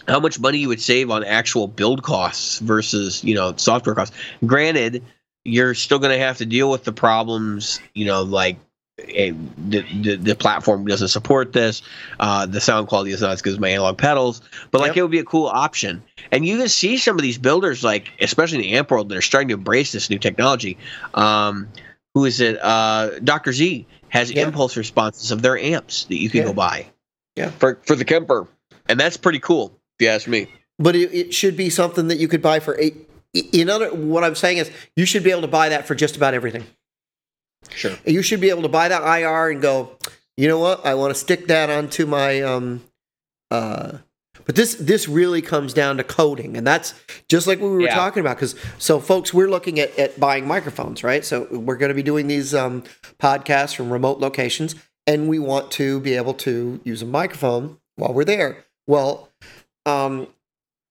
how 0.10 0.20
much 0.20 0.42
money 0.42 0.58
you 0.58 0.68
would 0.68 0.82
save 0.82 1.10
on 1.10 1.24
actual 1.24 1.70
build 1.70 2.04
costs 2.04 2.60
versus 2.60 3.24
you 3.24 3.34
know 3.34 3.54
software 3.56 3.96
costs. 3.96 4.14
Granted, 4.46 5.06
you're 5.44 5.74
still 5.74 6.00
going 6.00 6.12
to 6.18 6.24
have 6.24 6.38
to 6.38 6.46
deal 6.46 6.70
with 6.70 6.84
the 6.84 6.92
problems, 6.94 7.80
you 7.94 8.06
know, 8.06 8.22
like 8.24 8.58
eh, 9.00 9.32
the, 9.70 9.82
the 10.02 10.16
the 10.18 10.36
platform 10.36 10.86
doesn't 10.86 11.08
support 11.08 11.54
this. 11.54 11.82
Uh, 12.20 12.46
the 12.46 12.62
sound 12.62 12.88
quality 12.88 13.12
is 13.12 13.22
not 13.22 13.32
as 13.32 13.42
good 13.42 13.54
as 13.54 13.60
my 13.60 13.70
analog 13.70 13.98
pedals, 13.98 14.42
but 14.72 14.82
like 14.82 14.90
Yep. 14.90 14.98
it 14.98 15.02
would 15.04 15.12
be 15.12 15.20
a 15.20 15.24
cool 15.26 15.48
option. 15.48 16.04
And 16.32 16.46
you 16.46 16.58
can 16.58 16.70
see 16.70 16.98
some 16.98 17.16
of 17.16 17.22
these 17.24 17.38
builders, 17.38 17.84
like 17.84 18.12
especially 18.22 18.58
in 18.60 18.62
the 18.64 18.74
amp 18.78 18.92
world, 18.92 19.10
that 19.10 19.18
are 19.18 19.22
starting 19.22 19.48
to 19.50 19.56
embrace 19.56 19.92
this 19.92 20.10
new 20.10 20.20
technology. 20.20 20.78
Um, 21.16 21.68
who 22.14 22.26
is 22.26 22.40
it? 22.42 22.60
Uh, 22.62 23.20
Doctor 23.24 23.52
Z 23.54 23.88
has 24.10 24.32
Yeah. 24.32 24.44
impulse 24.46 24.76
responses 24.78 25.32
of 25.32 25.42
their 25.42 25.58
amps 25.58 26.04
that 26.06 26.20
you 26.20 26.30
can 26.30 26.40
Yeah. 26.42 26.46
go 26.48 26.54
buy. 26.54 26.86
Yeah. 27.36 27.50
for 27.52 27.80
for 27.86 27.96
the 27.96 28.04
Kemper, 28.06 28.46
and 28.90 29.00
that's 29.00 29.16
pretty 29.18 29.40
cool. 29.40 29.72
If 29.98 30.04
you 30.06 30.10
ask 30.10 30.28
me. 30.28 30.48
but 30.78 30.96
it, 30.96 31.14
it 31.14 31.34
should 31.34 31.56
be 31.56 31.70
something 31.70 32.08
that 32.10 32.18
you 32.18 32.28
could 32.28 32.42
buy 32.42 32.60
for 32.60 32.78
eight. 32.80 33.08
In 33.34 33.70
other, 33.70 33.94
what 33.94 34.24
I'm 34.24 34.36
saying 34.36 34.58
is, 34.58 34.72
you 34.96 35.06
should 35.06 35.24
be 35.24 35.32
able 35.32 35.42
to 35.42 35.48
buy 35.48 35.70
that 35.70 35.88
for 35.88 35.96
just 35.96 36.18
about 36.18 36.34
everything. 36.34 36.66
Sure. 37.70 37.96
You 38.06 38.22
should 38.22 38.42
be 38.42 38.50
able 38.50 38.64
to 38.64 38.70
buy 38.70 38.88
that 38.90 39.04
IR 39.04 39.52
and 39.52 39.62
go, 39.62 39.98
you 40.36 40.48
know 40.48 40.60
what? 40.60 40.86
I 40.86 40.96
want 40.96 41.14
to 41.14 41.20
stick 41.20 41.48
that 41.48 41.70
onto 41.70 42.06
my. 42.06 42.42
Um, 42.42 42.84
uh, 43.50 44.00
but 44.46 44.56
this 44.56 44.76
this 44.76 45.08
really 45.08 45.42
comes 45.42 45.74
down 45.74 45.98
to 45.98 46.04
coding, 46.04 46.58
and 46.58 46.66
that's 46.66 46.94
just 47.30 47.48
like 47.48 47.60
what 47.60 47.70
we 47.70 47.76
were 47.76 47.82
Yeah. 47.84 47.96
talking 47.96 48.22
about. 48.22 48.38
Because 48.38 48.56
so, 48.80 49.00
folks, 49.00 49.34
we're 49.34 49.50
looking 49.50 49.80
at, 49.80 49.98
at 50.00 50.20
buying 50.20 50.48
microphones, 50.48 51.04
right? 51.04 51.24
So 51.24 51.48
we're 51.52 51.76
going 51.78 51.90
to 51.90 51.96
be 51.96 52.04
doing 52.04 52.28
these 52.28 52.54
um, 52.54 52.84
podcasts 53.20 53.76
from 53.76 53.92
remote 53.94 54.20
locations, 54.20 54.76
and 55.06 55.30
we 55.30 55.38
want 55.38 55.70
to 55.72 56.00
be 56.00 56.16
able 56.16 56.34
to 56.36 56.82
use 56.84 57.02
a 57.02 57.06
microphone 57.06 57.78
while 57.96 58.14
we're 58.14 58.26
there. 58.26 58.66
Well, 58.88 59.30
um, 59.86 60.28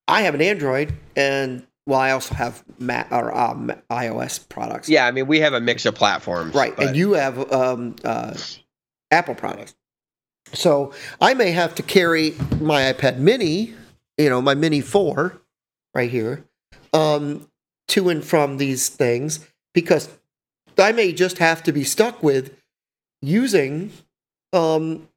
I 0.06 0.22
have 0.22 0.34
an 0.34 0.42
Android, 0.42 0.94
and 1.16 1.66
well, 1.86 1.98
I 1.98 2.10
also 2.12 2.34
have 2.34 2.62
Mac 2.78 3.08
or 3.10 3.36
um, 3.36 3.72
iOS 3.90 4.48
products. 4.48 4.88
Yeah, 4.88 5.06
I 5.06 5.10
mean, 5.10 5.26
we 5.26 5.40
have 5.40 5.54
a 5.54 5.60
mix 5.60 5.86
of 5.86 5.94
platforms. 5.94 6.54
Right, 6.54 6.76
but- 6.76 6.88
and 6.88 6.96
you 6.96 7.12
have 7.14 7.52
um, 7.52 7.96
uh, 8.04 8.34
Apple 9.10 9.34
products. 9.34 9.74
So 10.52 10.92
I 11.20 11.34
may 11.34 11.52
have 11.52 11.74
to 11.76 11.82
carry 11.82 12.34
my 12.60 12.92
iPad 12.92 13.18
Mini, 13.18 13.74
you 14.18 14.28
know, 14.28 14.42
my 14.42 14.54
Mini 14.54 14.80
Four, 14.80 15.40
right 15.94 16.10
here, 16.10 16.44
um, 16.92 17.48
to 17.88 18.08
and 18.08 18.24
from 18.24 18.56
these 18.56 18.88
things 18.88 19.46
because 19.74 20.08
I 20.78 20.92
may 20.92 21.12
just 21.12 21.38
have 21.38 21.62
to 21.64 21.72
be 21.72 21.84
stuck 21.84 22.22
with 22.22 22.56
using 23.22 23.92
um, 24.52 25.08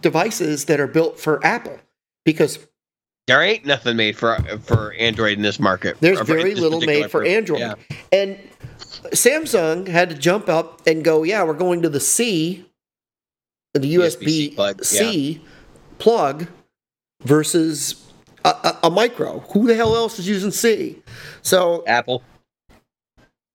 devices 0.00 0.66
that 0.66 0.80
are 0.80 0.86
built 0.86 1.18
for 1.18 1.44
Apple 1.44 1.78
because 2.24 2.66
there 3.26 3.42
ain't 3.42 3.64
nothing 3.64 3.96
made 3.96 4.16
for 4.16 4.36
for 4.60 4.92
Android 4.94 5.36
in 5.36 5.42
this 5.42 5.60
market. 5.60 5.96
There's 6.00 6.20
very 6.20 6.54
little 6.54 6.80
made 6.80 7.10
for 7.10 7.24
Android. 7.24 7.60
Yeah. 7.60 7.74
And 8.10 8.38
Samsung 8.78 9.88
had 9.88 10.10
to 10.10 10.16
jump 10.16 10.48
up 10.48 10.82
and 10.86 11.04
go, 11.04 11.22
yeah, 11.22 11.42
we're 11.44 11.54
going 11.54 11.82
to 11.82 11.88
the 11.88 12.00
C, 12.00 12.64
the 13.74 13.94
USB 13.94 14.54
plug, 14.54 14.84
C 14.84 15.42
plug 15.98 16.46
versus 17.22 18.12
a, 18.44 18.48
a, 18.48 18.78
a 18.84 18.90
micro. 18.90 19.40
Who 19.52 19.66
the 19.66 19.74
hell 19.74 19.96
else 19.96 20.18
is 20.18 20.28
using 20.28 20.50
C? 20.50 21.02
So, 21.42 21.84
Apple 21.86 22.22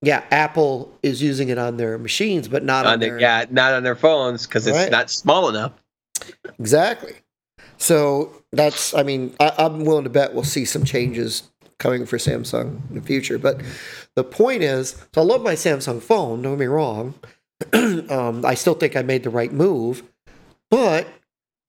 yeah, 0.01 0.23
Apple 0.31 0.95
is 1.01 1.21
using 1.21 1.49
it 1.49 1.57
on 1.57 1.77
their 1.77 1.97
machines, 1.97 2.47
but 2.47 2.63
not 2.63 2.85
on, 2.85 2.93
on 2.93 2.99
their. 2.99 3.11
their, 3.11 3.19
yeah, 3.19 3.45
not 3.49 3.73
on 3.73 3.83
their 3.83 3.95
phones 3.95 4.45
because 4.45 4.67
it's 4.67 4.77
Right. 4.77 4.91
not 4.91 5.09
small 5.09 5.49
enough. 5.49 5.71
Exactly. 6.59 7.13
So 7.77 8.43
that's, 8.51 8.93
I 8.93 9.03
mean, 9.03 9.35
I, 9.39 9.53
I'm 9.57 9.85
willing 9.85 10.03
to 10.03 10.09
bet 10.09 10.33
we'll 10.33 10.43
see 10.43 10.65
some 10.65 10.83
changes 10.83 11.43
coming 11.79 12.05
for 12.05 12.17
Samsung 12.17 12.89
in 12.89 12.95
the 12.95 13.01
future. 13.01 13.37
But 13.37 13.61
the 14.15 14.23
point 14.23 14.63
is, 14.63 14.91
so 15.13 15.21
I 15.21 15.23
love 15.23 15.41
my 15.41 15.53
Samsung 15.53 16.01
phone, 16.01 16.41
don't 16.41 16.53
get 16.53 16.59
me 16.59 16.65
wrong. 16.65 17.13
um, 17.73 18.45
I 18.45 18.55
still 18.55 18.73
think 18.73 18.95
I 18.95 19.01
made 19.01 19.23
the 19.23 19.29
right 19.29 19.51
move. 19.51 20.03
But 20.69 21.07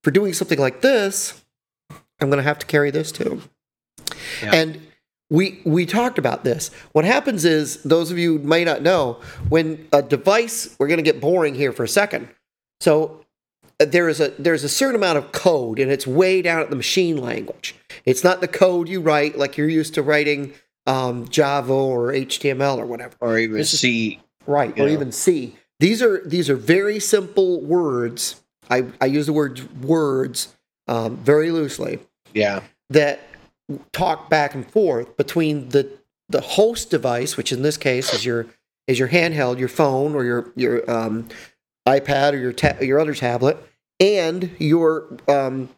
for 0.03 0.11
doing 0.11 0.33
something 0.33 0.59
like 0.59 0.81
this, 0.81 1.44
I'm 2.21 2.31
going 2.31 2.38
to 2.38 2.42
have 2.42 2.59
to 2.61 2.66
carry 2.66 2.90
this 2.90 3.12
too. 3.12 3.42
Yeah. 4.42 4.55
And 4.55 4.81
we 5.31 5.61
we 5.64 5.85
talked 5.85 6.18
about 6.18 6.42
this. 6.42 6.71
What 6.92 7.05
happens 7.05 7.44
is, 7.44 7.83
those 7.83 8.11
of 8.11 8.18
you 8.18 8.38
who 8.38 8.44
may 8.44 8.64
not 8.64 8.83
know, 8.83 9.21
when 9.49 9.87
a 9.92 10.03
device, 10.03 10.75
we're 10.79 10.88
going 10.88 10.99
to 10.99 11.03
get 11.03 11.21
boring 11.21 11.55
here 11.55 11.73
for 11.73 11.85
a 11.85 11.88
second. 11.88 12.29
So 12.81 13.25
there 13.79 14.09
is 14.09 14.21
a 14.21 14.31
there's 14.38 14.64
a 14.64 14.69
certain 14.69 14.97
amount 14.97 15.19
of 15.19 15.33
code, 15.33 15.79
and 15.79 15.91
it's 15.91 16.07
way 16.07 16.43
down 16.43 16.61
at 16.61 16.71
the 16.71 16.77
machine 16.77 17.17
language. 17.17 17.75
It's 18.05 18.25
not 18.25 18.41
the 18.41 18.49
code 18.49 18.88
you 18.88 19.01
write 19.01 19.38
like 19.38 19.57
you're 19.57 19.69
used 19.69 19.95
to 19.95 20.03
writing 20.03 20.53
um, 20.87 21.29
Java 21.29 21.73
or 21.73 22.09
HTML 22.12 22.79
or 22.79 22.87
whatever. 22.87 23.14
Or 23.21 23.38
even 23.38 23.64
C. 23.64 24.21
Right, 24.47 24.73
or 24.79 24.87
know. 24.87 24.88
even 24.88 25.12
C. 25.12 25.57
These 25.81 26.03
are 26.03 26.27
these 26.27 26.51
are 26.51 26.57
very 26.57 26.99
simple 26.99 27.61
words. 27.61 28.41
I, 28.71 28.85
I 29.01 29.07
use 29.07 29.27
the 29.27 29.33
word 29.33 29.83
words 29.83 30.55
um, 30.88 31.17
very 31.17 31.51
loosely 31.51 32.01
Yeah. 32.35 32.62
that 32.91 33.21
talk 33.93 34.29
back 34.29 34.55
and 34.55 34.69
forth 34.71 35.17
between 35.17 35.69
the 35.71 35.88
the 36.29 36.41
host 36.41 36.91
device, 36.91 37.37
which 37.37 37.53
in 37.53 37.62
this 37.62 37.77
case 37.77 38.12
is 38.12 38.25
your 38.27 38.47
is 38.87 38.99
your 38.99 39.09
handheld, 39.09 39.59
your 39.59 39.69
phone 39.69 40.14
or 40.14 40.25
your 40.25 40.51
your 40.57 40.91
um, 40.91 41.29
iPad 41.88 42.33
or 42.35 42.37
your 42.37 42.53
ta- 42.53 42.77
your 42.81 43.01
other 43.01 43.14
tablet, 43.14 43.57
and 44.01 44.51
your 44.59 45.07
um, 45.29 45.68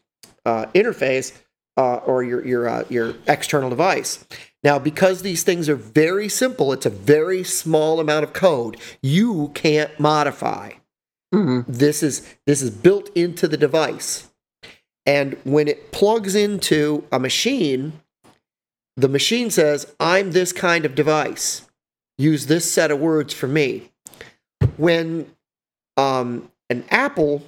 uh, 0.45 0.67
interface 0.75 1.33
uh, 1.77 1.97
or 1.97 2.23
your 2.23 2.45
your 2.47 2.69
uh, 2.69 2.85
your 2.89 3.15
external 3.27 3.71
device. 3.71 4.25
Now, 4.63 4.79
because 4.79 5.23
these 5.23 5.43
things 5.43 5.69
are 5.71 5.77
very 5.77 6.29
simple, 6.29 6.73
it's 6.73 6.85
a 6.85 6.91
very 6.91 7.43
small 7.45 7.99
amount 8.01 8.25
of 8.25 8.33
code. 8.35 8.77
You 9.03 9.51
can't 9.55 9.99
modify 9.99 10.73
Mhm. 11.33 11.65
this 11.69 12.03
is 12.03 12.27
this 12.47 12.61
is 12.61 12.71
built 12.71 13.09
into 13.17 13.47
the 13.47 13.57
device 13.57 14.27
and 15.07 15.37
when 15.45 15.69
it 15.69 15.93
plugs 15.93 16.35
into 16.35 17.05
a 17.13 17.21
machine 17.21 17.93
the 18.97 19.09
machine 19.09 19.49
says 19.49 19.87
i'm 20.01 20.33
this 20.33 20.53
kind 20.53 20.85
of 20.85 20.97
device 20.97 21.63
use 22.19 22.47
this 22.47 22.69
set 22.71 22.91
of 22.91 22.99
words 22.99 23.33
for 23.33 23.47
me 23.47 23.93
when 24.77 25.31
um, 26.01 26.51
an 26.71 26.85
apple 26.91 27.43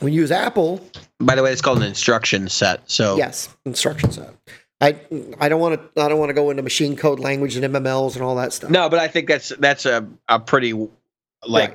when 0.00 0.12
you 0.12 0.20
use 0.20 0.30
apple 0.30 0.80
By 1.20 1.34
the 1.34 1.42
way, 1.42 1.52
it's 1.52 1.60
called 1.62 1.78
an 1.78 1.84
instruction 1.84 2.48
set. 2.48 2.88
So 2.90 3.16
yes 3.16 3.54
instruction 3.64 4.10
set 4.12 4.34
i 4.80 4.96
i 5.40 5.48
don't 5.48 5.60
want 5.60 5.74
to 5.94 6.02
i 6.02 6.08
don't 6.08 6.18
want 6.20 6.30
to 6.30 6.34
go 6.34 6.50
into 6.50 6.62
machine 6.62 6.94
code 6.96 7.18
language 7.18 7.56
and 7.56 7.64
mmls 7.74 8.14
and 8.14 8.22
all 8.22 8.36
that 8.36 8.52
stuff 8.52 8.70
no, 8.70 8.88
but 8.88 9.00
I 9.00 9.08
think 9.08 9.26
that's 9.28 9.48
that's 9.58 9.86
a, 9.86 10.06
a 10.28 10.38
pretty 10.38 10.72
like 10.72 10.88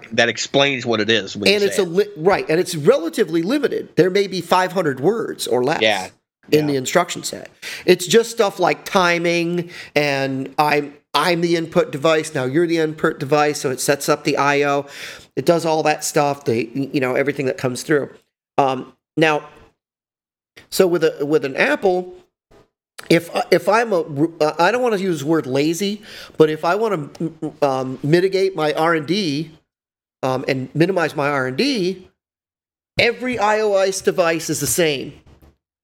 Right. 0.02 0.16
that 0.18 0.28
explains 0.30 0.86
what 0.86 1.00
it 1.02 1.10
is. 1.10 1.36
And 1.36 1.46
it's 1.48 1.80
a 1.80 1.84
li- 1.84 2.08
right 2.18 2.46
and 2.50 2.60
it's 2.62 2.76
relatively 2.76 3.42
limited 3.42 3.94
there 3.98 4.10
may 4.10 4.28
be 4.28 4.40
500 4.42 5.00
words 5.02 5.48
or 5.48 5.64
less 5.66 5.82
Yeah. 5.82 6.10
in 6.52 6.62
Yeah. 6.62 6.72
the 6.72 6.76
instruction 6.78 7.24
set 7.24 7.50
it's 7.86 8.08
just 8.08 8.32
stuff 8.32 8.58
like 8.60 8.86
timing 8.86 9.70
and 9.96 10.54
i'm 10.58 10.94
i'm 11.14 11.42
the 11.42 11.56
input 11.56 11.92
device 11.92 12.34
now 12.34 12.46
you're 12.46 12.68
the 12.68 12.78
input 12.78 13.20
device 13.20 13.62
so 13.62 13.72
it 13.72 13.80
sets 13.80 14.10
up 14.10 14.24
the 14.24 14.38
io 14.38 14.88
it 15.36 15.46
does 15.46 15.66
all 15.66 15.84
that 15.84 16.04
stuff 16.04 16.46
the 16.46 16.66
you 16.76 17.00
know 17.00 17.16
everything 17.16 17.46
that 17.48 17.58
comes 17.58 17.84
through. 17.84 18.10
Um, 18.58 18.94
now 19.18 19.50
So 20.70 20.88
with 20.88 21.04
a 21.04 21.26
with 21.26 21.46
an 21.46 21.56
Apple, 21.56 22.16
if 23.10 23.30
if 23.52 23.70
I'm 23.70 23.94
a 23.94 24.02
I 24.60 24.72
don't 24.72 24.82
want 24.82 24.96
to 24.96 25.02
use 25.02 25.22
the 25.22 25.28
word 25.28 25.48
lazy, 25.48 26.02
but 26.38 26.50
if 26.50 26.66
I 26.66 26.76
want 26.76 27.16
to 27.16 27.54
um, 27.62 28.00
mitigate 28.04 28.56
my 28.56 28.74
R 28.74 28.96
and 28.96 29.08
D 29.08 29.52
um, 30.24 30.46
and 30.48 30.74
minimize 30.76 31.16
my 31.16 31.30
R 31.30 31.48
and 31.48 31.58
D, 31.58 32.10
every 33.00 33.38
iOS 33.38 34.04
device 34.04 34.50
is 34.50 34.60
the 34.60 34.68
same 34.68 35.20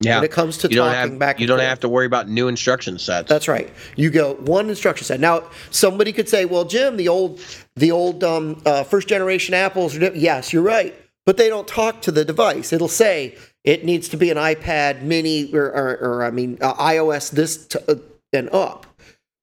Yeah. 0.01 0.15
when 0.17 0.23
it 0.23 0.31
comes 0.31 0.57
to 0.59 0.69
you 0.69 0.77
talking 0.77 0.93
have 0.93 1.19
back. 1.19 1.39
you 1.39 1.47
don't 1.47 1.57
forth. 1.57 1.67
have 1.67 1.79
to 1.81 1.89
worry 1.89 2.05
about 2.05 2.29
new 2.29 2.47
instruction 2.47 2.97
sets. 2.99 3.27
That's 3.27 3.49
right. 3.49 3.69
You 3.97 4.09
go 4.09 4.35
one 4.35 4.69
instruction 4.69 5.05
set. 5.05 5.19
Now, 5.19 5.43
somebody 5.71 6.13
could 6.13 6.29
say, 6.29 6.45
"Well, 6.45 6.63
Jim, 6.63 6.95
the 6.95 7.09
old, 7.09 7.41
the 7.75 7.91
old 7.91 8.23
um, 8.23 8.61
uh, 8.65 8.83
first 8.83 9.09
generation 9.09 9.53
apples 9.53 9.97
are. 9.97 10.15
Yes, 10.15 10.53
you're 10.53 10.63
right, 10.63 10.95
but 11.25 11.35
they 11.35 11.49
don't 11.49 11.67
talk 11.67 12.01
to 12.03 12.11
the 12.11 12.23
device. 12.23 12.71
It'll 12.71 12.87
say 12.87 13.37
it 13.65 13.83
needs 13.83 14.07
to 14.09 14.17
be 14.17 14.29
an 14.31 14.37
iPad 14.37 15.01
Mini 15.01 15.53
or, 15.53 15.65
or, 15.65 15.97
or 15.97 16.23
I 16.23 16.31
mean, 16.31 16.57
uh, 16.61 16.73
iOS 16.75 17.31
this 17.31 17.67
to, 17.67 17.91
uh, 17.91 17.95
and 18.31 18.49
up. 18.53 18.85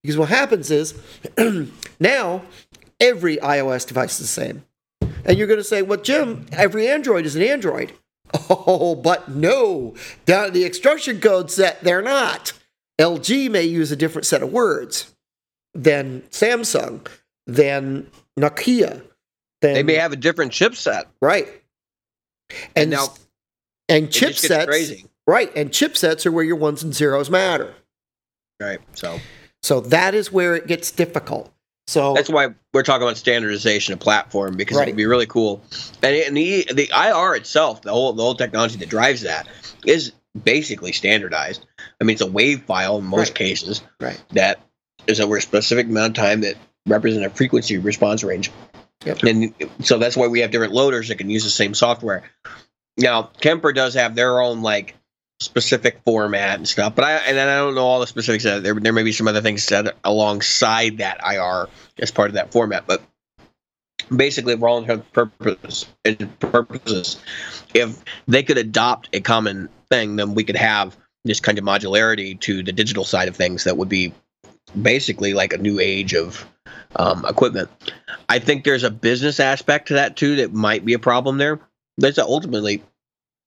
Because 0.03 0.17
what 0.17 0.31
happens 0.31 0.71
is 0.71 0.95
now 2.01 2.43
every 2.99 3.37
iOS 3.39 3.87
device 3.87 4.13
is 4.13 4.21
the 4.21 4.27
same, 4.43 4.65
and 5.25 5.37
you're 5.37 5.49
going 5.49 5.61
to 5.61 5.65
say, 5.65 5.83
"Well, 5.83 6.01
Jim, 6.01 6.47
every 6.53 6.89
Android 6.89 7.27
is 7.27 7.37
an 7.37 7.43
Android." 7.43 7.93
Oh, 8.51 8.95
but 8.95 9.29
no, 9.29 9.95
down 10.25 10.47
at 10.47 10.53
the 10.53 10.65
instruction 10.65 11.21
code 11.21 11.51
set, 11.51 11.81
they're 11.83 12.03
not. 12.03 12.53
LG 12.99 13.51
may 13.51 13.65
use 13.65 13.93
a 13.93 13.97
different 13.97 14.27
set 14.27 14.43
of 14.43 14.53
words 14.53 15.15
than 15.75 16.23
Samsung, 16.31 17.07
than 17.47 18.11
Nokia. 18.39 19.03
Than, 19.61 19.75
they 19.75 19.83
may 19.83 19.95
have 19.95 20.13
a 20.13 20.17
different 20.17 20.53
chipset. 20.53 21.05
right. 21.21 21.49
And 22.75 22.77
And 22.77 22.91
now 22.91 23.09
and 23.89 24.05
It 24.07 24.11
just 24.11 24.43
gets 24.43 24.55
chipsets, 24.67 25.07
right? 25.27 25.55
And 25.57 25.71
chipsets 25.71 26.27
are 26.27 26.33
where 26.33 26.45
your 26.45 26.57
ones 26.57 26.83
and 26.83 26.95
zeros 26.95 27.31
matter. 27.31 27.75
Right. 28.61 28.79
So 28.95 29.21
So 29.63 29.81
that 29.81 30.15
is 30.15 30.33
where 30.33 30.55
it 30.55 30.67
gets 30.67 30.91
difficult. 30.91 31.53
So 31.87 32.15
that's 32.15 32.29
why 32.29 32.49
we're 32.73 32.83
talking 32.83 33.03
about 33.07 33.17
standardization 33.17 33.95
of 33.95 34.01
platform 34.01 34.57
because 34.57 34.77
Right. 34.77 34.89
it 34.89 34.93
would 34.93 34.97
be 34.97 35.07
really 35.07 35.27
cool. 35.27 35.63
And, 36.03 36.17
and 36.17 36.37
the 36.37 36.67
the 36.73 36.91
IR 36.93 37.37
itself, 37.37 37.83
the 37.83 37.93
whole 37.93 38.13
the 38.13 38.23
whole 38.23 38.35
technology 38.35 38.77
that 38.79 38.89
drives 38.89 39.23
that, 39.23 39.47
is 39.85 40.13
basically 40.43 40.93
standardized. 40.93 41.65
I 42.01 42.05
mean, 42.05 42.15
it's 42.15 42.23
a 42.23 42.27
wave 42.27 42.65
file 42.65 42.99
in 42.99 43.05
most 43.05 43.31
Right. 43.31 43.35
cases 43.37 43.83
right, 44.01 44.21
that 44.33 44.61
is 45.07 45.21
over 45.21 45.37
a 45.37 45.43
specific 45.43 45.87
amount 45.87 46.19
of 46.19 46.25
time 46.25 46.41
that 46.41 46.57
represent 46.87 47.25
a 47.25 47.31
frequency 47.31 47.79
response 47.79 48.25
range. 48.25 48.51
Yep. 49.05 49.23
And 49.23 49.55
so 49.83 49.99
that's 49.99 50.17
why 50.17 50.27
we 50.27 50.41
have 50.41 50.51
different 50.51 50.73
loaders 50.73 51.09
that 51.09 51.19
can 51.19 51.31
use 51.31 51.45
the 51.45 51.51
same 51.51 51.75
software. 51.75 52.25
Now, 52.99 53.31
Kemper 53.41 53.73
does 53.73 53.95
have 53.95 54.17
their 54.17 54.41
own 54.41 54.63
like 54.63 54.96
specific 55.41 56.01
format 56.05 56.57
and 56.57 56.69
stuff, 56.69 56.95
but 56.95 57.05
I 57.05 57.13
and 57.13 57.39
I 57.39 57.57
don't 57.57 57.75
know 57.75 57.87
all 57.87 58.01
the 58.01 58.07
specifics. 58.07 58.45
Of 58.45 58.59
it. 58.59 58.63
There, 58.63 58.75
there 58.75 58.93
may 58.93 59.03
be 59.03 59.13
some 59.13 59.29
other 59.29 59.43
things 59.43 59.63
said 59.65 59.91
alongside 60.05 60.99
that 60.99 61.21
IR 61.25 61.69
as 61.99 62.11
part 62.11 62.29
of 62.29 62.35
that 62.35 62.53
format, 62.53 62.87
but 62.87 63.03
basically, 64.15 64.57
for 64.57 64.69
all 64.69 64.79
intents 64.79 65.87
and 66.05 66.41
purposes, 66.41 67.19
if 67.75 68.03
they 68.27 68.43
could 68.43 68.59
adopt 68.59 69.11
a 69.13 69.21
common 69.21 69.69
thing, 69.91 70.17
then 70.17 70.35
we 70.35 70.45
could 70.45 70.57
have 70.57 70.97
this 71.25 71.41
kind 71.41 71.59
of 71.59 71.65
modularity 71.65 72.39
to 72.41 72.63
the 72.63 72.73
digital 72.73 73.05
side 73.05 73.29
of 73.29 73.37
things 73.37 73.65
that 73.65 73.77
would 73.77 73.89
be 73.89 74.13
basically 74.81 75.35
like 75.35 75.53
a 75.53 75.59
new 75.59 75.79
age 75.81 76.15
of 76.15 76.47
um, 76.97 77.25
equipment. 77.27 77.69
I 78.29 78.39
think 78.39 78.65
there's 78.65 78.85
a 78.85 78.91
business 78.91 79.41
aspect 79.41 79.89
to 79.89 79.95
that 79.95 80.17
too 80.17 80.37
that 80.37 80.53
might 80.53 80.85
be 80.85 80.95
a 80.95 80.99
problem 80.99 81.39
there. 81.39 81.61
There's 81.99 82.19
ultimately 82.19 82.83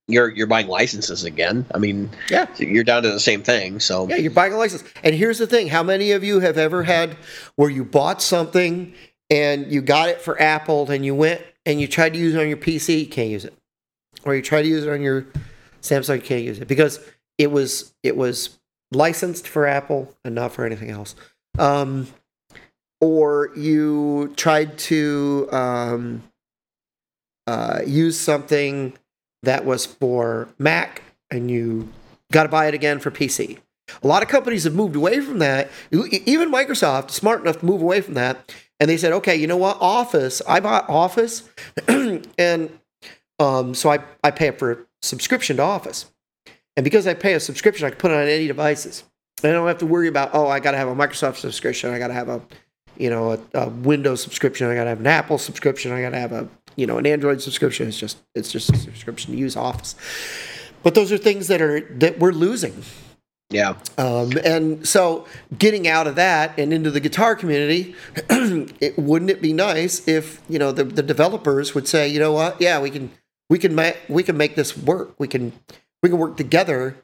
you're 0.09 0.29
you're 0.29 0.47
buying 0.47 0.67
licenses 0.67 1.23
again. 1.23 1.65
I 1.73 1.77
mean, 1.77 2.09
Yeah. 2.29 2.47
you're 2.57 2.83
down 2.83 3.03
to 3.03 3.11
the 3.11 3.19
same 3.19 3.43
thing. 3.43 3.79
So 3.79 4.07
yeah, 4.09 4.15
you're 4.17 4.31
buying 4.31 4.53
a 4.53 4.57
license. 4.57 4.83
And 5.03 5.15
here's 5.15 5.37
the 5.37 5.47
thing: 5.47 5.67
how 5.67 5.83
many 5.83 6.11
of 6.11 6.23
you 6.23 6.39
have 6.39 6.57
ever 6.57 6.83
had 6.83 7.15
where 7.55 7.69
you 7.69 7.85
bought 7.85 8.21
something 8.21 8.93
and 9.29 9.71
you 9.71 9.81
got 9.81 10.09
it 10.09 10.21
for 10.21 10.41
Apple, 10.41 10.89
and 10.89 11.05
you 11.05 11.13
went 11.15 11.41
and 11.65 11.79
you 11.79 11.87
tried 11.87 12.13
to 12.13 12.19
use 12.19 12.33
it 12.33 12.41
on 12.41 12.47
your 12.47 12.57
PC, 12.57 13.01
you 13.01 13.07
can't 13.07 13.29
use 13.29 13.45
it, 13.45 13.53
or 14.25 14.35
you 14.35 14.41
try 14.41 14.61
to 14.61 14.67
use 14.67 14.83
it 14.85 14.89
on 14.91 15.01
your 15.01 15.27
Samsung, 15.81 16.15
you 16.15 16.21
can't 16.21 16.43
use 16.43 16.59
it 16.59 16.67
because 16.67 16.99
it 17.37 17.51
was 17.51 17.93
it 18.03 18.17
was 18.17 18.57
licensed 18.91 19.47
for 19.47 19.67
Apple 19.67 20.13
and 20.25 20.33
not 20.35 20.51
for 20.51 20.65
anything 20.65 20.89
else. 20.89 21.15
Um, 21.57 22.07
or 23.01 23.51
you 23.55 24.33
tried 24.35 24.77
to 24.77 25.47
um, 25.51 26.23
uh, 27.47 27.81
use 27.85 28.19
something 28.19 28.97
that 29.43 29.65
was 29.65 29.85
for 29.85 30.49
Mac 30.57 31.03
and 31.31 31.49
you 31.49 31.89
got 32.31 32.43
to 32.43 32.49
buy 32.49 32.67
it 32.67 32.73
again 32.73 32.99
for 32.99 33.11
PC. 33.11 33.59
A 34.03 34.07
lot 34.07 34.21
of 34.21 34.29
companies 34.29 34.63
have 34.65 34.75
moved 34.75 34.95
away 34.95 35.19
from 35.19 35.39
that. 35.39 35.69
Even 35.91 36.51
Microsoft, 36.51 37.11
smart 37.11 37.41
enough 37.41 37.59
to 37.59 37.65
move 37.65 37.81
away 37.81 38.01
from 38.01 38.13
that, 38.15 38.53
and 38.79 38.89
they 38.89 38.97
said, 38.97 39.11
"Okay, 39.13 39.35
you 39.35 39.47
know 39.47 39.57
what? 39.57 39.77
Office. 39.81 40.41
I 40.47 40.59
bought 40.59 40.87
Office, 40.89 41.49
and 41.87 42.69
um, 43.39 43.73
so 43.73 43.91
I 43.91 43.99
I 44.23 44.31
pay 44.31 44.51
for 44.51 44.71
a 44.71 44.77
subscription 45.01 45.57
to 45.57 45.63
Office, 45.63 46.05
and 46.77 46.83
because 46.83 47.07
I 47.07 47.13
pay 47.13 47.33
a 47.33 47.39
subscription, 47.39 47.87
I 47.87 47.89
can 47.89 47.97
put 47.97 48.11
it 48.11 48.15
on 48.15 48.27
any 48.27 48.47
devices. 48.47 49.03
I 49.43 49.47
don't 49.47 49.67
have 49.67 49.79
to 49.79 49.85
worry 49.85 50.07
about 50.07 50.31
oh, 50.33 50.47
I 50.47 50.59
got 50.59 50.71
to 50.71 50.77
have 50.77 50.87
a 50.87 50.95
Microsoft 50.95 51.37
subscription. 51.37 51.91
I 51.91 51.99
got 51.99 52.07
to 52.07 52.13
have 52.13 52.29
a 52.29 52.41
you 52.97 53.09
know 53.09 53.31
a, 53.31 53.39
a 53.57 53.69
Windows 53.69 54.21
subscription. 54.21 54.69
I 54.69 54.75
got 54.75 54.83
to 54.83 54.89
have 54.89 54.99
an 54.99 55.07
Apple 55.07 55.37
subscription. 55.37 55.91
I 55.91 56.01
got 56.01 56.11
to 56.11 56.19
have 56.19 56.31
a 56.31 56.47
you 56.79 56.87
know 56.87 56.97
an 56.97 57.05
Android 57.05 57.41
subscription. 57.41 57.87
is 57.87 57.97
just 57.97 58.17
it's 58.33 58.51
just 58.51 58.71
a 58.71 58.77
subscription 58.77 59.33
to 59.33 59.37
use 59.37 59.55
Office. 59.55 59.95
But 60.81 60.95
those 60.95 61.11
are 61.11 61.17
things 61.17 61.47
that 61.47 61.61
are 61.61 61.81
that 61.97 62.19
we're 62.19 62.31
losing. 62.31 62.83
yeah, 63.51 63.75
Um, 63.97 64.31
and 64.45 64.87
so 64.87 65.25
getting 65.57 65.87
out 65.87 66.07
of 66.07 66.15
that 66.15 66.57
and 66.57 66.71
into 66.71 66.91
the 66.91 66.99
guitar 66.99 67.35
community, 67.35 67.95
it, 68.29 68.97
wouldn't 68.97 69.31
it 69.31 69.41
be 69.41 69.53
nice 69.53 70.07
if 70.07 70.41
you 70.47 70.59
know 70.59 70.71
the, 70.71 70.83
the 70.83 71.03
developers 71.03 71.75
would 71.75 71.87
say, 71.87 72.07
you 72.07 72.19
know 72.19 72.31
what, 72.31 72.61
yeah, 72.61 72.79
we 72.79 72.89
can 72.89 73.11
we 73.49 73.59
can 73.59 73.75
make 73.75 73.97
we 74.07 74.23
can 74.23 74.37
make 74.37 74.55
this 74.55 74.77
work. 74.77 75.19
We 75.19 75.27
can 75.27 75.51
we 76.01 76.09
can 76.09 76.17
work 76.17 76.37
together 76.37 76.95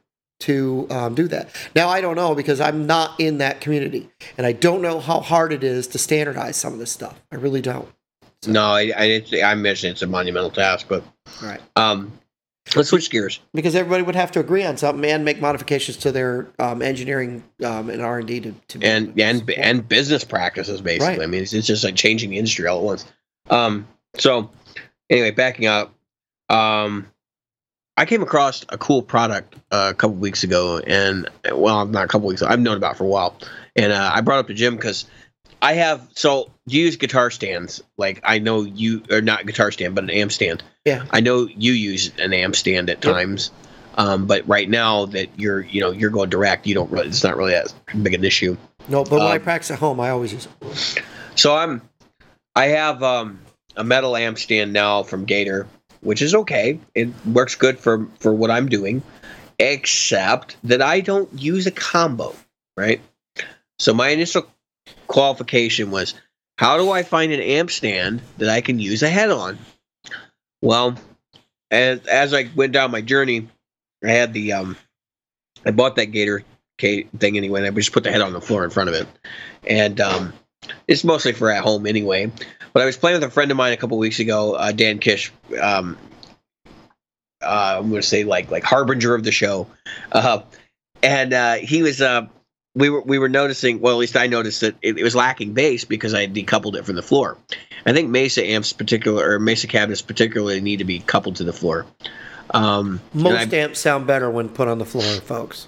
to 0.41 0.87
um, 0.89 1.15
do 1.15 1.27
that. 1.29 1.49
Now 1.75 1.89
I 1.89 2.01
don't 2.01 2.15
know 2.15 2.35
because 2.35 2.61
I'm 2.61 2.85
not 2.85 3.19
in 3.19 3.39
that 3.39 3.59
community, 3.59 4.09
and 4.37 4.45
I 4.45 4.51
don't 4.51 4.81
know 4.81 4.99
how 4.99 5.19
hard 5.19 5.51
it 5.51 5.63
is 5.63 5.87
to 5.87 5.97
standardize 5.97 6.55
some 6.57 6.73
of 6.73 6.79
this 6.79 6.91
stuff. 6.91 7.19
I 7.31 7.35
really 7.35 7.61
don't. 7.61 7.89
No, 8.47 8.61
I 8.61 8.91
I, 8.95 9.03
it's, 9.05 9.33
I 9.33 9.55
mentioned 9.55 9.91
it's 9.93 10.01
a 10.01 10.07
monumental 10.07 10.51
task, 10.51 10.87
but 10.89 11.03
All 11.41 11.47
right. 11.49 11.61
um, 11.75 12.11
let's 12.75 12.89
switch 12.89 13.09
gears. 13.09 13.39
Because 13.53 13.75
everybody 13.75 14.03
would 14.03 14.15
have 14.15 14.31
to 14.33 14.39
agree 14.39 14.63
on 14.63 14.77
something 14.77 15.09
and 15.09 15.23
make 15.25 15.39
modifications 15.39 15.97
to 15.97 16.11
their 16.11 16.47
um, 16.59 16.81
engineering 16.81 17.43
um, 17.63 17.89
and 17.89 18.01
R 18.01 18.19
and 18.19 18.27
D 18.27 18.39
to, 18.41 18.51
to 18.69 18.79
and 18.81 19.19
and 19.19 19.39
support. 19.39 19.57
and 19.57 19.87
business 19.87 20.23
practices 20.23 20.81
basically. 20.81 21.17
Right. 21.19 21.23
I 21.23 21.27
mean, 21.27 21.43
it's, 21.43 21.53
it's 21.53 21.67
just 21.67 21.83
like 21.83 21.95
changing 21.95 22.29
the 22.29 22.37
industry 22.37 22.67
all 22.67 22.79
at 22.79 22.83
once. 22.83 23.05
Um, 23.49 23.87
so 24.17 24.49
anyway, 25.09 25.31
backing 25.31 25.67
up, 25.67 25.93
um, 26.49 27.07
I 27.97 28.05
came 28.05 28.21
across 28.21 28.65
a 28.69 28.77
cool 28.77 29.01
product 29.01 29.55
uh, 29.71 29.89
a 29.91 29.93
couple 29.93 30.15
weeks 30.17 30.43
ago, 30.43 30.79
and 30.79 31.29
well, 31.53 31.85
not 31.85 32.03
a 32.03 32.07
couple 32.07 32.27
weeks. 32.27 32.41
ago. 32.41 32.51
I've 32.51 32.59
known 32.59 32.77
about 32.77 32.95
it 32.95 32.97
for 32.97 33.05
a 33.05 33.07
while, 33.07 33.37
and 33.75 33.93
uh, 33.93 34.11
I 34.13 34.21
brought 34.21 34.37
it 34.37 34.39
up 34.41 34.47
to 34.47 34.53
Jim 34.53 34.75
because 34.75 35.05
I 35.61 35.73
have 35.73 36.07
so 36.13 36.51
you 36.67 36.81
use 36.81 36.95
guitar 36.95 37.31
stands. 37.31 37.81
Like 37.97 38.19
I 38.23 38.39
know 38.39 38.63
you 38.63 39.03
or 39.09 39.21
not 39.21 39.45
guitar 39.45 39.71
stand, 39.71 39.95
but 39.95 40.03
an 40.03 40.09
amp 40.09 40.31
stand. 40.31 40.63
Yeah. 40.85 41.05
I 41.11 41.19
know 41.21 41.47
you 41.47 41.73
use 41.73 42.11
an 42.19 42.33
amp 42.33 42.55
stand 42.55 42.89
at 42.89 43.03
Yep. 43.03 43.13
times. 43.13 43.51
Um, 43.97 44.25
but 44.27 44.45
right 44.47 44.69
now 44.69 45.05
that 45.07 45.29
you're, 45.39 45.61
you 45.61 45.79
know, 45.79 45.91
you're 45.91 46.09
going 46.09 46.29
direct, 46.29 46.67
you 46.67 46.75
don't 46.75 46.91
really, 46.91 47.07
it's 47.07 47.23
not 47.23 47.37
really 47.37 47.53
that 47.53 47.73
big 48.03 48.13
an 48.13 48.25
issue. 48.25 48.57
No, 48.89 49.03
but 49.03 49.13
when 49.13 49.21
I 49.21 49.37
Um, 49.37 49.41
practice 49.41 49.71
at 49.71 49.79
home, 49.79 50.01
I 50.01 50.09
always 50.09 50.33
use 50.33 50.47
it. 50.61 51.03
So 51.35 51.55
I'm, 51.55 51.81
I 52.57 52.65
have 52.65 53.01
um, 53.01 53.39
a 53.77 53.83
metal 53.85 54.17
amp 54.17 54.37
stand 54.37 54.73
now 54.73 55.03
from 55.03 55.23
Gator, 55.23 55.65
which 56.01 56.21
is 56.21 56.35
okay. 56.35 56.77
It 56.93 57.07
works 57.25 57.55
good 57.55 57.79
for 57.79 58.07
for 58.19 58.33
what 58.33 58.51
I'm 58.51 58.67
doing, 58.67 59.01
except 59.59 60.57
that 60.65 60.81
I 60.81 60.99
don't 60.99 61.29
use 61.33 61.65
a 61.65 61.71
combo, 61.71 62.35
right? 62.77 63.01
So 63.79 63.93
my 63.93 64.09
initial 64.09 64.45
qualification 65.07 65.91
was, 65.91 66.13
how 66.57 66.77
do 66.77 66.91
I 66.91 67.03
find 67.03 67.31
an 67.31 67.41
amp 67.41 67.71
stand 67.71 68.21
that 68.37 68.49
I 68.49 68.61
can 68.61 68.79
use 68.79 69.03
a 69.03 69.09
head 69.09 69.29
on? 69.29 69.57
Well, 70.61 70.95
as 71.69 72.05
as 72.07 72.33
I 72.33 72.49
went 72.55 72.71
down 72.71 72.91
my 72.91 73.01
journey, 73.01 73.49
I 74.03 74.11
had 74.11 74.33
the 74.33 74.53
um, 74.53 74.77
I 75.65 75.71
bought 75.71 75.97
that 75.97 76.07
Gator 76.07 76.43
K 76.77 77.03
thing 77.03 77.37
anyway, 77.37 77.61
and 77.61 77.67
I 77.67 77.71
just 77.71 77.91
put 77.91 78.03
the 78.03 78.11
head 78.11 78.21
on 78.21 78.33
the 78.33 78.41
floor 78.41 78.63
in 78.63 78.69
front 78.69 78.89
of 78.89 78.95
it, 78.95 79.07
and 79.67 79.99
um, 79.99 80.33
it's 80.87 81.03
mostly 81.03 81.33
for 81.33 81.51
at 81.51 81.63
home 81.63 81.85
anyway. 81.85 82.31
But 82.73 82.83
I 82.83 82.85
was 82.85 82.97
playing 82.97 83.15
with 83.19 83.29
a 83.29 83.31
friend 83.31 83.51
of 83.51 83.57
mine 83.57 83.73
a 83.73 83.77
couple 83.77 83.97
weeks 83.97 84.19
ago, 84.19 84.53
uh, 84.53 84.71
Dan 84.71 84.99
Kish. 84.99 85.31
Um, 85.61 85.97
uh, 87.41 87.75
I'm 87.79 87.89
going 87.89 88.01
to 88.01 88.07
say 88.07 88.23
like 88.23 88.49
like 88.49 88.63
harbinger 88.63 89.13
of 89.13 89.23
the 89.23 89.31
show, 89.31 89.67
uh, 90.11 90.41
and 91.03 91.33
uh, 91.33 91.53
he 91.55 91.83
was. 91.83 92.01
We 92.75 92.89
were 92.89 93.01
we 93.01 93.17
were 93.19 93.29
noticing. 93.29 93.79
Well, 93.79 93.93
at 93.93 93.97
least 93.99 94.17
I 94.17 94.27
noticed 94.27 94.61
that 94.61 94.75
it, 94.81 94.97
it 94.99 95.03
was 95.03 95.15
lacking 95.15 95.53
bass 95.53 95.85
because 95.85 96.13
I 96.13 96.27
decoupled 96.27 96.75
it 96.75 96.85
from 96.85 96.95
the 96.95 97.01
floor. 97.01 97.37
I 97.85 97.93
think 97.93 98.09
Mesa 98.09 98.45
amps, 98.45 98.73
particular 98.73 99.27
or 99.31 99.39
Mesa 99.39 99.67
cabinets, 99.67 100.01
particularly 100.01 100.59
need 100.61 100.77
to 100.77 100.85
be 100.85 100.99
coupled 100.99 101.37
to 101.37 101.43
the 101.43 101.53
floor. 101.53 101.85
Um, 102.51 103.01
Most 103.13 103.53
I- 103.53 103.57
amps 103.57 103.79
sound 103.79 104.07
better 104.07 104.29
when 104.29 104.49
put 104.49 104.67
on 104.67 104.77
the 104.77 104.85
floor, 104.85 105.03
folks. 105.21 105.67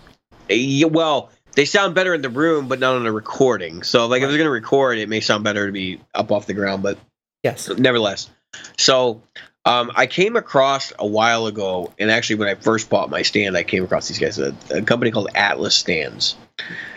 Yeah, 0.49 0.87
well, 0.87 1.29
they 1.55 1.65
sound 1.65 1.95
better 1.95 2.13
in 2.13 2.21
the 2.21 2.29
room, 2.29 2.67
but 2.67 2.79
not 2.79 2.95
on 2.95 3.05
a 3.05 3.11
recording. 3.11 3.83
So, 3.83 4.07
like, 4.07 4.21
if 4.21 4.29
they're 4.29 4.37
going 4.37 4.45
to 4.47 4.51
record, 4.51 4.97
it 4.97 5.09
may 5.09 5.19
sound 5.19 5.43
better 5.43 5.65
to 5.65 5.71
be 5.71 5.99
up 6.13 6.31
off 6.31 6.45
the 6.45 6.53
ground, 6.53 6.83
but 6.83 6.97
Yes. 7.43 7.69
nevertheless. 7.77 8.29
So, 8.77 9.21
um, 9.67 9.91
I 9.95 10.07
came 10.07 10.37
across 10.37 10.93
a 10.97 11.05
while 11.05 11.45
ago, 11.45 11.93
and 11.99 12.09
actually, 12.09 12.37
when 12.37 12.47
I 12.47 12.55
first 12.55 12.89
bought 12.89 13.09
my 13.09 13.21
stand, 13.21 13.57
I 13.57 13.63
came 13.63 13.83
across 13.83 14.07
these 14.07 14.17
guys, 14.17 14.39
a, 14.39 14.55
a 14.71 14.81
company 14.81 15.11
called 15.11 15.27
Atlas 15.35 15.75
Stands. 15.75 16.37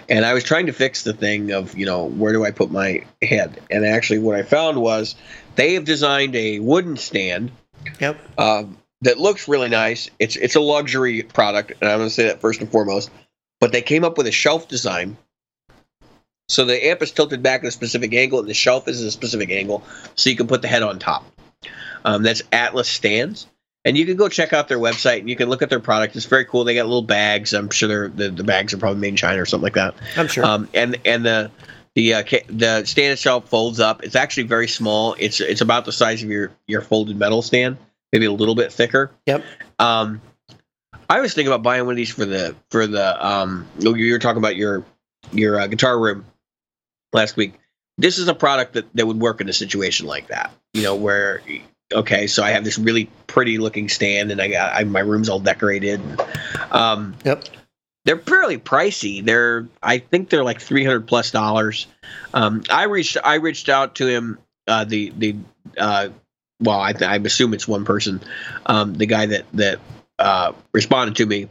And 0.08 0.24
I 0.24 0.34
was 0.34 0.44
trying 0.44 0.66
to 0.66 0.72
fix 0.72 1.02
the 1.02 1.12
thing 1.12 1.50
of, 1.50 1.76
you 1.76 1.84
know, 1.84 2.04
where 2.04 2.32
do 2.32 2.44
I 2.44 2.52
put 2.52 2.70
my 2.70 3.04
head? 3.22 3.60
And 3.70 3.84
actually, 3.84 4.20
what 4.20 4.36
I 4.36 4.44
found 4.44 4.80
was 4.80 5.16
they 5.56 5.74
have 5.74 5.84
designed 5.84 6.36
a 6.36 6.60
wooden 6.60 6.96
stand 6.96 7.50
Yep. 7.98 8.20
um, 8.38 8.78
that 9.02 9.18
looks 9.18 9.48
really 9.48 9.68
nice. 9.68 10.08
It's 10.20 10.36
it's 10.36 10.54
a 10.54 10.60
luxury 10.60 11.22
product, 11.22 11.72
and 11.80 11.90
I'm 11.90 11.98
going 11.98 12.08
to 12.08 12.14
say 12.14 12.26
that 12.28 12.40
first 12.40 12.60
and 12.60 12.70
foremost. 12.70 13.10
But 13.58 13.72
they 13.72 13.82
came 13.82 14.04
up 14.04 14.16
with 14.16 14.28
a 14.28 14.32
shelf 14.32 14.68
design, 14.68 15.16
so 16.48 16.64
the 16.64 16.86
amp 16.86 17.02
is 17.02 17.10
tilted 17.10 17.42
back 17.42 17.62
at 17.62 17.66
a 17.66 17.70
specific 17.72 18.14
angle, 18.14 18.38
and 18.38 18.48
the 18.48 18.54
shelf 18.54 18.86
is 18.86 19.02
at 19.02 19.08
a 19.08 19.10
specific 19.10 19.50
angle, 19.50 19.82
so 20.14 20.30
you 20.30 20.36
can 20.36 20.46
put 20.46 20.62
the 20.62 20.68
head 20.68 20.82
on 20.84 20.98
top. 21.00 21.24
Um, 22.04 22.22
that's 22.22 22.42
Atlas 22.52 22.88
Stands, 22.88 23.46
and 23.84 23.96
you 23.96 24.06
can 24.06 24.16
go 24.16 24.28
check 24.28 24.52
out 24.52 24.68
their 24.68 24.78
website 24.78 25.20
and 25.20 25.30
you 25.30 25.36
can 25.36 25.48
look 25.48 25.62
at 25.62 25.70
their 25.70 25.80
product. 25.80 26.16
It's 26.16 26.26
very 26.26 26.44
cool. 26.44 26.64
They 26.64 26.74
got 26.74 26.86
little 26.86 27.02
bags. 27.02 27.54
I'm 27.54 27.70
sure 27.70 27.88
they're, 27.88 28.08
the 28.08 28.28
the 28.30 28.44
bags 28.44 28.74
are 28.74 28.78
probably 28.78 29.00
made 29.00 29.08
in 29.08 29.16
China 29.16 29.40
or 29.40 29.46
something 29.46 29.64
like 29.64 29.74
that. 29.74 29.94
I'm 30.16 30.28
sure. 30.28 30.44
Um, 30.44 30.68
and 30.74 30.98
and 31.04 31.24
the 31.24 31.50
the 31.94 32.14
uh, 32.14 32.22
the 32.48 32.84
stand 32.84 33.12
itself 33.12 33.48
folds 33.48 33.80
up. 33.80 34.04
It's 34.04 34.16
actually 34.16 34.44
very 34.44 34.68
small. 34.68 35.16
It's 35.18 35.40
it's 35.40 35.60
about 35.60 35.84
the 35.84 35.92
size 35.92 36.22
of 36.22 36.30
your 36.30 36.52
your 36.66 36.82
folded 36.82 37.16
metal 37.16 37.42
stand, 37.42 37.78
maybe 38.12 38.26
a 38.26 38.32
little 38.32 38.54
bit 38.54 38.72
thicker. 38.72 39.10
Yep. 39.26 39.44
Um, 39.78 40.20
I 41.08 41.20
was 41.20 41.34
thinking 41.34 41.52
about 41.52 41.62
buying 41.62 41.84
one 41.86 41.92
of 41.92 41.96
these 41.96 42.12
for 42.12 42.24
the 42.24 42.54
for 42.70 42.86
the 42.86 43.26
um. 43.26 43.66
You 43.78 43.94
you 43.94 44.12
were 44.12 44.18
talking 44.18 44.38
about 44.38 44.56
your 44.56 44.84
your 45.32 45.58
uh, 45.58 45.66
guitar 45.66 45.98
room 45.98 46.26
last 47.12 47.36
week. 47.36 47.54
This 47.98 48.18
is 48.18 48.28
a 48.28 48.34
product 48.34 48.74
that 48.74 48.86
that 48.94 49.06
would 49.06 49.18
work 49.18 49.40
in 49.40 49.48
a 49.48 49.52
situation 49.52 50.06
like 50.06 50.28
that. 50.28 50.52
You 50.74 50.82
know 50.82 50.94
where. 50.94 51.42
Okay, 51.92 52.26
so 52.26 52.42
I 52.42 52.50
have 52.50 52.64
this 52.64 52.78
really 52.78 53.10
pretty 53.26 53.58
looking 53.58 53.88
stand, 53.88 54.30
and 54.30 54.40
I 54.40 54.48
got 54.48 54.74
I, 54.74 54.84
my 54.84 55.00
room's 55.00 55.28
all 55.28 55.40
decorated. 55.40 56.00
Um, 56.70 57.16
yep. 57.24 57.44
they're 58.04 58.18
fairly 58.18 58.58
pricey. 58.58 59.24
They're 59.24 59.66
I 59.82 59.98
think 59.98 60.30
they're 60.30 60.44
like 60.44 60.60
three 60.60 60.84
hundred 60.84 61.08
plus 61.08 61.30
dollars. 61.30 61.86
Um, 62.32 62.62
I 62.70 62.84
reached 62.84 63.16
I 63.22 63.34
reached 63.36 63.68
out 63.68 63.96
to 63.96 64.06
him. 64.06 64.38
Uh, 64.68 64.84
the 64.84 65.12
the 65.16 65.36
uh, 65.76 66.10
well, 66.60 66.80
I, 66.80 66.92
I 67.00 67.16
assume 67.16 67.54
it's 67.54 67.66
one 67.66 67.84
person. 67.84 68.20
Um, 68.66 68.94
the 68.94 69.06
guy 69.06 69.26
that 69.26 69.46
that 69.54 69.80
uh, 70.18 70.52
responded 70.72 71.16
to 71.16 71.26
me, 71.26 71.48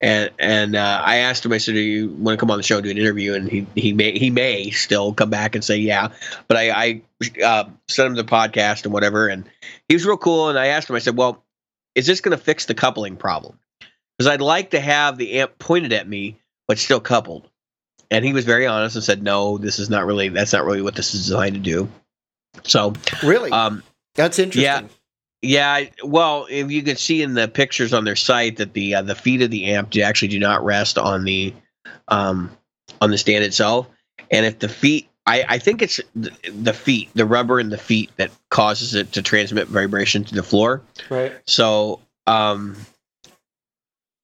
and 0.00 0.30
and 0.38 0.76
uh, 0.76 1.02
I 1.04 1.16
asked 1.16 1.44
him. 1.44 1.52
I 1.52 1.58
said, 1.58 1.74
"Do 1.74 1.80
you 1.80 2.08
want 2.10 2.38
to 2.38 2.40
come 2.40 2.50
on 2.50 2.56
the 2.56 2.62
show 2.62 2.76
and 2.76 2.84
do 2.84 2.90
an 2.90 2.98
interview?" 2.98 3.34
And 3.34 3.48
he 3.48 3.66
he 3.74 3.92
may 3.92 4.18
he 4.18 4.30
may 4.30 4.70
still 4.70 5.12
come 5.12 5.30
back 5.30 5.54
and 5.54 5.62
say 5.64 5.76
yeah. 5.76 6.08
But 6.48 6.56
I 6.56 6.70
I 6.70 7.02
uh, 7.44 7.64
sent 7.88 8.08
him 8.08 8.14
the 8.14 8.24
podcast 8.24 8.84
and 8.84 8.92
whatever, 8.92 9.28
and 9.28 9.44
he 9.88 9.94
was 9.94 10.04
real 10.06 10.16
cool. 10.16 10.48
And 10.48 10.58
I 10.58 10.66
asked 10.68 10.88
him. 10.88 10.96
I 10.96 11.00
said, 11.00 11.16
"Well, 11.16 11.44
is 11.94 12.06
this 12.06 12.20
going 12.20 12.36
to 12.36 12.42
fix 12.42 12.66
the 12.66 12.74
coupling 12.74 13.16
problem?" 13.16 13.58
because 14.16 14.32
I'd 14.32 14.42
like 14.42 14.70
to 14.72 14.80
have 14.80 15.16
the 15.16 15.40
amp 15.40 15.58
pointed 15.58 15.94
at 15.94 16.06
me, 16.06 16.36
but 16.68 16.78
still 16.78 17.00
coupled. 17.00 17.48
And 18.10 18.22
he 18.22 18.34
was 18.34 18.44
very 18.44 18.66
honest 18.66 18.96
and 18.96 19.04
said, 19.04 19.22
"No, 19.22 19.56
this 19.58 19.78
is 19.78 19.88
not 19.88 20.04
really. 20.06 20.28
That's 20.28 20.52
not 20.52 20.64
really 20.64 20.82
what 20.82 20.94
this 20.94 21.14
is 21.14 21.22
designed 21.22 21.54
to 21.54 21.60
do." 21.60 21.88
So, 22.64 22.94
Really? 23.22 23.50
um, 23.50 23.82
That's 24.14 24.38
interesting. 24.38 24.62
yeah. 24.64 24.82
Yeah, 25.42 25.72
I- 25.72 25.92
well, 26.04 26.46
if 26.50 26.70
you 26.70 26.82
can 26.82 26.96
see 26.96 27.22
in 27.22 27.34
the 27.34 27.48
pictures 27.48 27.92
on 27.92 28.04
their 28.04 28.16
site 28.16 28.58
that 28.58 28.72
the 28.72 28.96
uh, 28.96 29.02
the 29.02 29.14
feet 29.14 29.42
of 29.42 29.50
the 29.50 29.66
amp 29.66 29.96
actually 29.96 30.28
do 30.28 30.38
not 30.38 30.64
rest 30.64 30.98
on 30.98 31.24
the 31.24 31.54
um, 32.08 32.50
on 33.00 33.10
the 33.10 33.18
stand 33.18 33.44
itself, 33.44 33.88
and 34.30 34.44
if 34.44 34.58
the 34.58 34.68
feet, 34.68 35.08
I, 35.26 35.44
I 35.48 35.58
think 35.58 35.82
it's 35.82 36.00
the, 36.14 36.30
the 36.52 36.72
feet, 36.72 37.10
the 37.14 37.24
rubber 37.24 37.58
in 37.60 37.70
the 37.70 37.78
feet 37.78 38.10
that 38.16 38.30
causes 38.50 38.94
it 38.94 39.12
to 39.12 39.22
transmit 39.22 39.68
vibration 39.68 40.24
to 40.24 40.34
the 40.34 40.42
floor. 40.42 40.82
Right. 41.08 41.32
So, 41.46 42.00
um, 42.26 42.76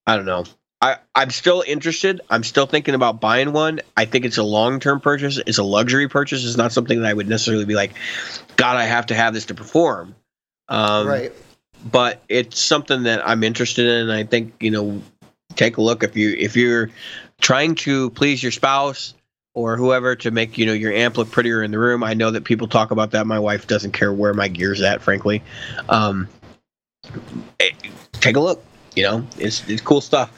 I 0.07 0.17
don't 0.17 0.27
know. 0.27 0.45
I, 0.83 0.99
I'm 1.15 1.31
still 1.31 1.65
interested. 1.67 2.21
I'm 2.29 2.45
still 2.45 2.67
thinking 2.67 2.95
about 2.95 3.21
buying 3.21 3.53
one. 3.53 3.81
I 3.97 4.05
think 4.05 4.27
it's 4.27 4.37
a 4.37 4.43
long 4.43 4.79
term 4.79 5.01
purchase. 5.01 5.39
It's 5.47 5.59
a 5.59 5.65
luxury 5.65 6.09
purchase. 6.09 6.45
It's 6.45 6.59
not 6.59 6.73
something 6.73 7.01
that 7.01 7.09
I 7.09 7.15
would 7.15 7.29
necessarily 7.29 7.65
be 7.65 7.75
like, 7.75 7.93
God, 8.57 8.77
I 8.77 8.85
have 8.85 9.07
to 9.07 9.15
have 9.15 9.33
this 9.33 9.47
to 9.47 9.55
perform. 9.55 10.15
Um, 10.69 11.07
right. 11.07 11.33
But 11.91 12.23
it's 12.29 12.59
something 12.61 13.05
that 13.05 13.27
I'm 13.29 13.43
interested 13.45 13.87
in. 13.87 14.11
I 14.11 14.25
think 14.25 14.55
you 14.61 14.71
know, 14.71 15.01
take 15.55 15.77
a 15.77 15.83
look 15.83 16.03
if 16.03 16.17
you 16.17 16.35
if 16.39 16.57
you're 16.57 16.91
trying 17.41 17.75
to 17.77 18.11
please 18.11 18.43
your 18.43 18.51
spouse 18.53 19.15
or 19.55 19.77
whoever 19.77 20.17
to 20.17 20.31
make 20.31 20.59
you 20.59 20.67
know 20.67 20.73
your 20.73 20.93
amp 20.93 21.17
look 21.19 21.31
prettier 21.31 21.63
in 21.63 21.71
the 21.71 21.79
room. 21.79 22.03
I 22.03 22.15
know 22.15 22.31
that 22.33 22.45
people 22.45 22.67
talk 22.67 22.91
about 22.91 23.13
that. 23.13 23.27
My 23.27 23.39
wife 23.39 23.67
doesn't 23.67 23.93
care 23.93 24.13
where 24.13 24.35
my 24.35 24.49
gear's 24.49 24.83
at, 24.83 25.01
frankly. 25.03 25.43
Um, 25.89 26.29
eh, 27.61 27.71
take 28.13 28.37
a 28.37 28.41
look. 28.41 28.65
You 28.97 29.05
know, 29.05 29.27
it's 29.39 29.69
it's 29.69 29.83
cool 29.83 30.01
stuff. 30.01 30.33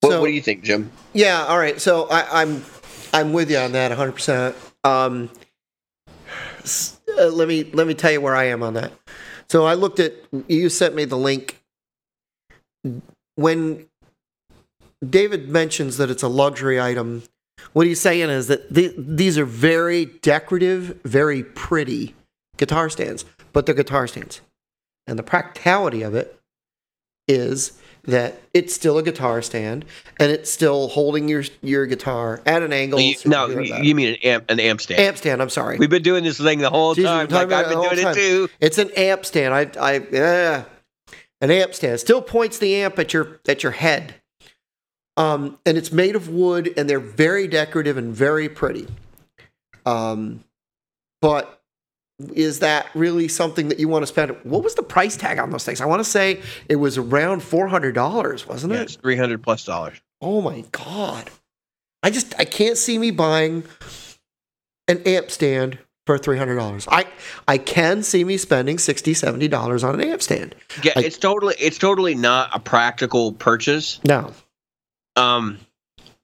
What, 0.00 0.10
So- 0.12 0.20
what 0.20 0.26
do 0.28 0.32
you 0.32 0.42
think, 0.42 0.62
Jim? 0.62 0.90
Yeah. 1.14 1.44
All 1.46 1.58
right. 1.58 1.80
So 1.80 2.06
I, 2.10 2.42
I'm 2.42 2.64
I'm 3.12 3.32
with 3.32 3.50
you 3.50 3.56
on 3.58 3.72
that 3.72 3.88
100. 3.90 4.12
percent 4.12 4.56
Um, 4.84 5.30
s- 6.62 7.00
uh, 7.18 7.26
let 7.26 7.48
me 7.48 7.64
let 7.72 7.86
me 7.86 7.94
tell 7.94 8.12
you 8.12 8.20
where 8.20 8.36
I 8.36 8.44
am 8.44 8.62
on 8.62 8.74
that. 8.74 8.92
So 9.52 9.66
I 9.66 9.74
looked 9.74 10.00
at 10.00 10.14
you 10.48 10.70
sent 10.70 10.94
me 10.94 11.04
the 11.04 11.18
link 11.18 11.62
when 13.34 13.86
David 15.06 15.50
mentions 15.50 15.98
that 15.98 16.08
it's 16.08 16.22
a 16.22 16.28
luxury 16.28 16.80
item. 16.80 17.24
What 17.74 17.86
he's 17.86 18.00
saying 18.00 18.30
is 18.30 18.46
that 18.46 18.72
the, 18.72 18.94
these 18.96 19.36
are 19.36 19.44
very 19.44 20.06
decorative, 20.06 20.98
very 21.04 21.44
pretty 21.44 22.14
guitar 22.56 22.88
stands, 22.88 23.26
but 23.52 23.66
they're 23.66 23.74
guitar 23.74 24.06
stands, 24.06 24.40
and 25.06 25.18
the 25.18 25.22
practicality 25.22 26.00
of 26.00 26.14
it 26.14 26.40
is 27.28 27.78
that 28.04 28.40
it's 28.52 28.74
still 28.74 28.98
a 28.98 29.02
guitar 29.02 29.42
stand 29.42 29.84
and 30.18 30.32
it's 30.32 30.50
still 30.50 30.88
holding 30.88 31.28
your 31.28 31.44
your 31.60 31.86
guitar 31.86 32.40
at 32.46 32.62
an 32.62 32.72
angle. 32.72 33.00
You, 33.00 33.14
so 33.14 33.28
no, 33.28 33.46
you 33.48 33.76
you, 33.76 33.94
mean 33.94 34.08
an 34.08 34.16
amp, 34.24 34.50
an 34.50 34.60
amp 34.60 34.80
stand? 34.80 35.00
amp 35.00 35.16
stand. 35.16 35.40
I'm 35.40 35.50
sorry. 35.50 35.78
We've 35.78 35.90
been 35.90 36.02
doing 36.02 36.24
this 36.24 36.38
thing 36.38 36.58
the 36.58 36.70
whole 36.70 36.94
Jesus, 36.94 37.10
time. 37.10 37.28
Like 37.28 37.52
I've 37.52 37.68
been 37.68 37.78
it 37.78 38.02
the 38.02 38.10
it 38.10 38.14
too. 38.14 38.48
It's 38.60 38.78
an 38.78 38.90
amp 38.96 39.24
stand. 39.24 39.54
I 39.54 39.70
I 39.80 40.06
yeah. 40.10 40.64
An 41.40 41.50
amp 41.50 41.74
stand 41.74 41.98
still 42.00 42.22
points 42.22 42.58
the 42.58 42.76
amp 42.76 42.98
at 42.98 43.12
your 43.12 43.40
at 43.48 43.62
your 43.62 43.72
head. 43.72 44.14
Um, 45.16 45.58
and 45.66 45.76
it's 45.76 45.92
made 45.92 46.16
of 46.16 46.28
wood, 46.28 46.72
and 46.76 46.88
they're 46.88 46.98
very 46.98 47.46
decorative 47.46 47.98
and 47.98 48.14
very 48.14 48.48
pretty. 48.48 48.88
Um, 49.84 50.44
but 51.20 51.61
is 52.34 52.60
that 52.60 52.86
really 52.94 53.26
something 53.28 53.68
that 53.68 53.78
you 53.80 53.88
want 53.88 54.02
to 54.02 54.06
spend? 54.06 54.30
What 54.44 54.62
was 54.62 54.74
the 54.74 54.82
price 54.82 55.16
tag 55.16 55.38
on 55.38 55.50
those 55.50 55.64
things? 55.64 55.80
I 55.80 55.86
want 55.86 56.00
to 56.00 56.08
say 56.08 56.40
it 56.68 56.76
was 56.76 56.98
around 56.98 57.42
four 57.42 57.68
hundred 57.68 57.94
dollars, 57.94 58.46
wasn't 58.46 58.72
Yeah, 58.72 58.80
it? 58.80 58.82
it's 58.84 58.94
three 58.96 59.16
hundred 59.16 59.42
plus 59.42 59.64
dollars. 59.64 60.00
Oh 60.20 60.40
my 60.40 60.64
god. 60.72 61.30
I 62.02 62.10
just 62.10 62.34
I 62.38 62.44
can't 62.44 62.76
see 62.76 62.98
me 62.98 63.10
buying 63.10 63.64
an 64.88 65.02
amp 65.06 65.30
stand 65.30 65.78
for 66.06 66.18
$300. 66.18 66.88
I 66.90 67.04
I 67.46 67.58
can 67.58 68.02
see 68.02 68.24
me 68.24 68.36
spending 68.36 68.78
60 68.78 69.14
70 69.14 69.48
dollars 69.48 69.84
on 69.84 69.94
an 70.00 70.00
amp 70.08 70.20
stand. 70.22 70.54
Yeah, 70.82 70.92
Like- 70.96 71.06
it's 71.06 71.18
totally 71.18 71.54
it's 71.58 71.78
totally 71.78 72.14
not 72.14 72.50
a 72.54 72.58
practical 72.60 73.32
purchase. 73.32 74.00
No. 74.04 74.32
Um, 75.16 75.58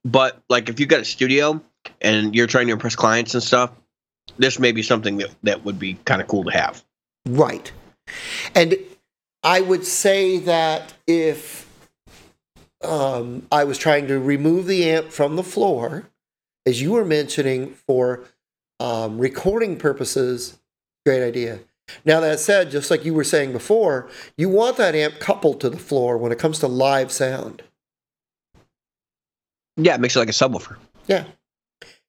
but 0.05 0.40
like 0.48 0.68
if 0.68 0.81
you've 0.81 0.88
got 0.88 1.01
a 1.01 1.05
studio 1.05 1.61
and 2.01 2.35
you're 2.35 2.46
trying 2.46 2.66
to 2.68 2.72
impress 2.72 2.96
clients 2.96 3.35
and 3.35 3.42
stuff, 3.42 3.70
this 4.36 4.58
may 4.58 4.72
be 4.72 4.82
something 4.82 5.16
that 5.18 5.34
that 5.42 5.64
would 5.64 5.78
be 5.78 5.94
kind 6.04 6.20
of 6.20 6.28
cool 6.28 6.44
to 6.44 6.50
have. 6.50 6.84
Right. 7.26 7.72
And 8.54 8.76
I 9.42 9.60
would 9.60 9.84
say 9.84 10.38
that 10.38 10.94
if 11.07 11.68
um, 12.82 13.46
I 13.50 13.64
was 13.64 13.78
trying 13.78 14.07
to 14.09 14.18
remove 14.18 14.66
the 14.66 14.88
amp 14.90 15.11
from 15.11 15.36
the 15.36 15.42
floor, 15.42 16.09
as 16.66 16.80
you 16.80 16.92
were 16.92 17.05
mentioning, 17.05 17.74
for 17.86 18.24
um, 18.80 19.18
recording 19.18 19.76
purposes, 19.76 20.59
great 21.05 21.26
idea. 21.26 21.61
Now, 22.05 22.20
that 22.20 22.38
said, 22.38 22.70
just 22.70 22.90
like 22.90 23.05
you 23.05 23.14
were 23.14 23.24
saying 23.24 23.53
before, 23.53 24.09
you 24.36 24.48
want 24.48 24.76
that 24.76 24.94
amp 24.94 25.18
coupled 25.20 25.61
to 25.62 25.70
the 25.70 25.78
floor 25.78 26.18
when 26.18 26.32
it 26.32 26.38
comes 26.38 26.59
to 26.61 26.68
live 26.68 27.11
sound. 27.11 27.62
Yeah, 29.76 29.94
it 29.94 30.00
makes 30.00 30.14
it 30.16 30.18
like 30.18 30.28
a 30.28 30.32
subwoofer. 30.32 30.76
Yeah. 31.07 31.24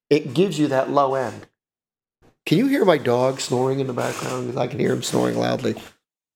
It 0.09 0.33
gives 0.33 0.59
you 0.59 0.67
that 0.67 0.89
low 0.89 1.15
end. 1.15 1.47
Can 2.49 2.57
you 2.57 2.65
hear 2.65 2.83
my 2.83 2.97
dog 2.97 3.39
snoring 3.39 3.79
in 3.79 3.85
the 3.85 3.93
background? 3.93 4.47
Because 4.47 4.57
I 4.57 4.65
can 4.65 4.79
hear 4.79 4.91
him 4.91 5.03
snoring 5.03 5.37
loudly. 5.37 5.75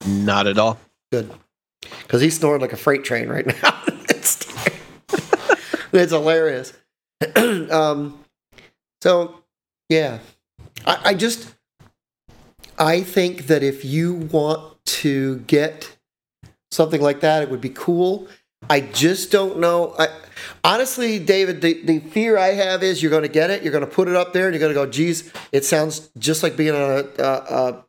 Not 0.05 0.45
at 0.45 0.59
all. 0.59 0.77
Good. 1.11 1.33
Because 1.81 2.21
he's 2.21 2.37
snoring 2.37 2.61
like 2.61 2.71
a 2.71 2.77
freight 2.77 3.03
train 3.03 3.29
right 3.29 3.47
now. 3.63 3.81
it's, 3.87 4.45
it's 5.91 6.11
hilarious. 6.11 6.71
um, 7.35 8.23
so, 9.01 9.41
yeah. 9.89 10.19
I, 10.85 10.99
I 11.03 11.13
just, 11.15 11.51
I 12.77 13.01
think 13.01 13.47
that 13.47 13.63
if 13.63 13.83
you 13.83 14.13
want 14.13 14.85
to 14.85 15.39
get 15.39 15.97
something 16.69 17.01
like 17.01 17.21
that, 17.21 17.41
it 17.41 17.49
would 17.49 17.59
be 17.59 17.71
cool. 17.71 18.27
I 18.69 18.81
just 18.81 19.31
don't 19.31 19.59
know. 19.59 19.95
I, 19.99 20.07
honestly, 20.63 21.19
David, 21.19 21.61
the, 21.61 21.81
the 21.83 21.99
fear 21.99 22.37
I 22.37 22.49
have 22.53 22.83
is 22.83 23.01
you're 23.01 23.09
going 23.11 23.23
to 23.23 23.29
get 23.29 23.49
it, 23.49 23.63
you're 23.63 23.71
going 23.71 23.85
to 23.85 23.89
put 23.91 24.07
it 24.07 24.15
up 24.15 24.33
there, 24.33 24.45
and 24.47 24.53
you're 24.53 24.59
going 24.59 24.73
to 24.73 24.79
go, 24.79 24.85
geez, 24.89 25.31
it 25.51 25.65
sounds 25.65 26.09
just 26.17 26.43
like 26.43 26.55
being 26.55 26.73
on 26.75 26.81
a, 27.17 27.21
a, 27.23 27.25
a 27.25 27.85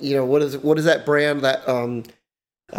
you 0.00 0.14
know, 0.14 0.24
what 0.24 0.42
is 0.42 0.56
what 0.58 0.78
is 0.78 0.84
that 0.84 1.06
brand 1.06 1.40
that 1.42 1.66
um 1.68 2.04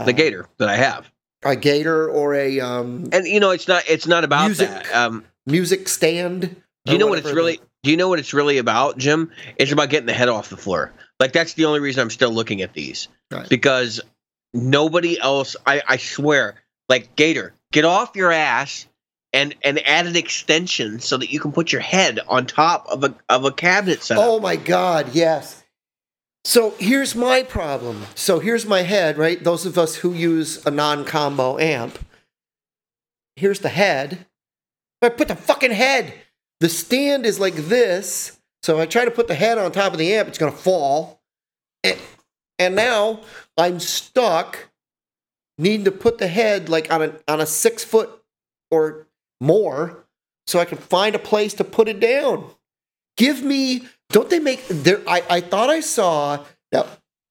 the 0.06 0.14
Gator 0.14 0.48
that 0.58 0.70
I 0.70 0.76
have. 0.76 1.10
a 1.44 1.56
Gator 1.56 2.08
or 2.10 2.36
a 2.36 2.60
um 2.60 3.10
And 3.12 3.26
you 3.26 3.40
know, 3.40 3.50
it's 3.52 3.68
not 3.68 3.84
it's 3.88 4.06
not 4.06 4.24
about 4.24 4.46
Music. 4.46 4.70
that. 4.70 4.94
Um, 4.94 5.26
music 5.48 5.88
stand? 5.88 6.56
do 6.86 6.92
you 6.94 6.98
know 7.00 7.08
what 7.08 7.18
it's 7.20 7.32
really? 7.32 7.60
Do 7.84 7.90
you 7.92 7.98
know 7.98 8.10
what 8.10 8.20
it's 8.20 8.34
really 8.34 8.58
about, 8.60 8.98
Jim? 9.00 9.32
It's 9.56 9.72
about 9.72 9.90
getting 9.90 10.06
the 10.06 10.14
head 10.14 10.30
off 10.30 10.50
the 10.50 10.58
floor. 10.58 10.94
Like 11.20 11.34
that's 11.34 11.54
the 11.54 11.66
only 11.66 11.80
reason 11.80 12.02
I'm 12.02 12.10
still 12.12 12.32
looking 12.32 12.62
at 12.62 12.74
these 12.74 13.08
Right. 13.32 13.50
because 13.50 14.00
nobody 14.54 15.20
else. 15.20 15.56
I 15.66 15.82
I 15.88 15.98
swear, 15.98 16.56
like 16.90 17.16
Gator, 17.16 17.54
get 17.72 17.86
off 17.86 18.16
your 18.16 18.32
ass 18.32 18.88
and 19.32 19.56
and 19.64 19.80
add 19.88 20.08
an 20.08 20.16
extension 20.16 21.00
so 21.00 21.18
that 21.18 21.32
you 21.32 21.40
can 21.40 21.52
put 21.52 21.72
your 21.72 21.82
head 21.82 22.20
on 22.28 22.46
top 22.46 22.88
of 22.90 23.04
a 23.04 23.16
of 23.30 23.46
a 23.46 23.52
cabinet 23.52 24.04
setup. 24.04 24.24
Oh 24.26 24.40
my 24.40 24.56
God, 24.56 25.14
yes. 25.14 25.64
So 26.46 26.74
here's 26.80 27.16
my 27.16 27.44
problem. 27.44 28.06
So 28.16 28.40
here's 28.40 28.66
my 28.66 28.82
head, 28.82 29.18
right? 29.18 29.44
Those 29.44 29.66
of 29.66 29.78
us 29.78 29.96
who 29.96 30.14
use 30.14 30.66
a 30.66 30.72
non 30.72 31.06
combo 31.06 31.60
amp. 31.60 32.00
Here's 33.36 33.60
the 33.60 33.70
head. 33.70 34.26
I 35.02 35.10
put 35.10 35.28
the 35.28 35.36
fucking 35.36 35.72
head. 35.72 36.14
The 36.60 36.70
stand 36.70 37.26
is 37.26 37.40
like 37.40 37.56
this. 37.56 38.40
So 38.64 38.80
I 38.80 38.86
try 38.86 39.06
to 39.06 39.12
put 39.12 39.28
the 39.28 39.36
head 39.36 39.58
on 39.58 39.72
top 39.72 39.94
of 39.94 40.00
the 40.00 40.14
amp, 40.14 40.28
it's 40.28 40.38
to 40.38 40.52
fall. 40.52 41.22
And, 41.84 41.98
and 42.58 42.76
now 42.76 43.22
I'm 43.58 43.80
stuck 43.80 44.69
needing 45.60 45.86
to 45.86 45.92
put 45.92 46.18
the 46.18 46.28
head 46.28 46.70
like 46.70 46.92
on 46.92 47.02
a, 47.04 47.14
on 47.28 47.40
a 47.42 47.46
six 47.46 47.84
foot 47.84 48.10
or 48.72 49.08
more 49.40 50.06
so 50.48 50.60
I 50.60 50.66
can 50.66 50.78
find 50.80 51.14
a 51.16 51.20
place 51.20 51.54
to 51.56 51.64
put 51.64 51.88
it 51.88 52.00
down. 52.00 52.50
Give 53.18 53.44
me 53.44 53.88
don't 54.10 54.30
they 54.30 54.40
make 54.40 54.66
there? 54.68 55.02
I, 55.08 55.22
I 55.30 55.42
thought 55.42 55.70
I 55.70 55.82
saw 55.82 56.44
now. 56.72 56.88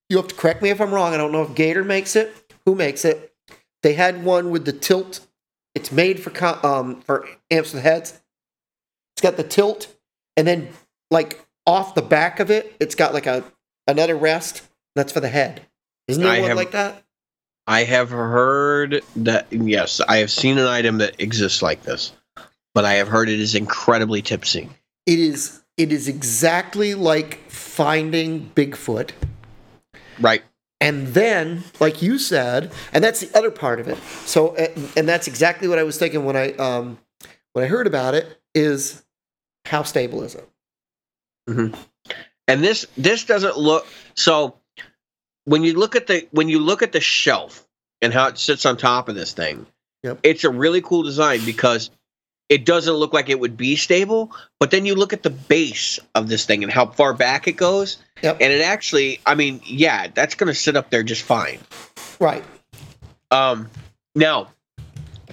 You 0.08 0.16
have 0.18 0.28
to 0.28 0.34
correct 0.34 0.62
me 0.62 0.70
if 0.70 0.80
I'm 0.80 0.92
wrong. 0.94 1.12
I 1.12 1.16
don't 1.16 1.32
know 1.32 1.42
if 1.42 1.54
Gator 1.54 1.84
makes 1.84 2.14
it. 2.16 2.34
Who 2.64 2.74
makes 2.74 3.04
it? 3.04 3.34
They 3.82 3.94
had 3.94 4.24
one 4.24 4.50
with 4.50 4.64
the 4.64 4.72
tilt. 4.72 5.20
It's 5.74 5.90
made 5.92 6.20
for 6.20 6.32
um 6.66 7.00
for 7.02 7.28
amps 7.50 7.72
with 7.74 7.82
heads. 7.82 8.18
It's 9.14 9.22
got 9.22 9.36
the 9.36 9.42
tilt, 9.44 9.94
and 10.36 10.46
then 10.46 10.68
like 11.10 11.44
off 11.66 11.94
the 11.94 12.02
back 12.02 12.40
of 12.40 12.50
it, 12.50 12.74
it's 12.80 12.94
got 12.94 13.12
like 13.12 13.26
a 13.26 13.44
another 13.86 14.16
rest. 14.16 14.62
That's 14.94 15.12
for 15.12 15.20
the 15.20 15.28
head. 15.28 15.62
Isn't 16.06 16.22
there 16.22 16.32
I 16.32 16.40
one 16.40 16.48
have- 16.50 16.56
like 16.56 16.70
that? 16.72 17.02
I 17.68 17.84
have 17.84 18.08
heard 18.08 19.02
that 19.14 19.46
yes, 19.52 20.00
I 20.08 20.16
have 20.16 20.30
seen 20.30 20.56
an 20.56 20.66
item 20.66 20.98
that 20.98 21.20
exists 21.20 21.60
like 21.60 21.82
this, 21.82 22.12
but 22.74 22.86
I 22.86 22.94
have 22.94 23.08
heard 23.08 23.28
it 23.28 23.38
is 23.38 23.54
incredibly 23.54 24.22
tipsy. 24.22 24.70
It 25.04 25.18
is. 25.18 25.60
It 25.76 25.92
is 25.92 26.08
exactly 26.08 26.94
like 26.94 27.48
finding 27.50 28.50
Bigfoot. 28.56 29.10
Right. 30.18 30.42
And 30.80 31.08
then, 31.08 31.62
like 31.78 32.00
you 32.02 32.18
said, 32.18 32.72
and 32.92 33.04
that's 33.04 33.20
the 33.20 33.36
other 33.38 33.50
part 33.50 33.80
of 33.80 33.86
it. 33.86 33.98
So, 34.24 34.56
and, 34.96 35.08
that's 35.08 35.28
exactly 35.28 35.68
what 35.68 35.78
I 35.78 35.82
was 35.82 35.98
thinking 35.98 36.24
when 36.24 36.36
I 36.36 36.52
um, 36.54 36.98
when 37.52 37.64
I 37.64 37.68
heard 37.68 37.86
about 37.86 38.14
it. 38.14 38.40
Is 38.54 39.04
how 39.66 39.82
stable 39.82 40.22
is 40.22 40.34
it? 40.34 40.48
And 42.48 42.64
this 42.64 42.86
this 42.96 43.24
doesn't 43.24 43.58
look 43.58 43.86
so 44.14 44.56
when 45.48 45.64
you 45.64 45.72
look 45.72 45.96
at 45.96 46.06
the 46.06 46.28
when 46.30 46.48
you 46.50 46.58
look 46.58 46.82
at 46.82 46.92
the 46.92 47.00
shelf 47.00 47.66
and 48.02 48.12
how 48.12 48.28
it 48.28 48.38
sits 48.38 48.66
on 48.66 48.76
top 48.76 49.08
of 49.08 49.14
this 49.14 49.32
thing, 49.32 49.66
Yep. 50.02 50.20
it's 50.22 50.44
a 50.44 50.50
really 50.50 50.82
cool 50.82 51.02
design 51.02 51.44
because 51.44 51.90
it 52.50 52.64
doesn't 52.66 52.94
look 52.94 53.12
like 53.14 53.30
it 53.30 53.40
would 53.40 53.56
be 53.56 53.74
stable, 53.76 54.30
but 54.60 54.70
then 54.70 54.84
you 54.86 54.94
look 54.94 55.12
at 55.12 55.22
the 55.22 55.30
base 55.30 55.98
of 56.14 56.28
this 56.28 56.44
thing 56.44 56.62
and 56.62 56.72
how 56.72 56.86
far 56.86 57.14
back 57.14 57.48
it 57.48 57.52
goes, 57.56 57.96
Yep. 58.22 58.38
and 58.40 58.52
it 58.52 58.60
actually, 58.62 59.20
I 59.26 59.34
mean, 59.34 59.60
yeah, 59.64 60.08
that's 60.08 60.34
going 60.34 60.48
to 60.48 60.54
sit 60.54 60.76
up 60.76 60.90
there 60.90 61.02
just 61.02 61.22
fine. 61.22 61.60
Right. 62.20 62.44
Um, 63.30 63.70
now, 64.14 64.48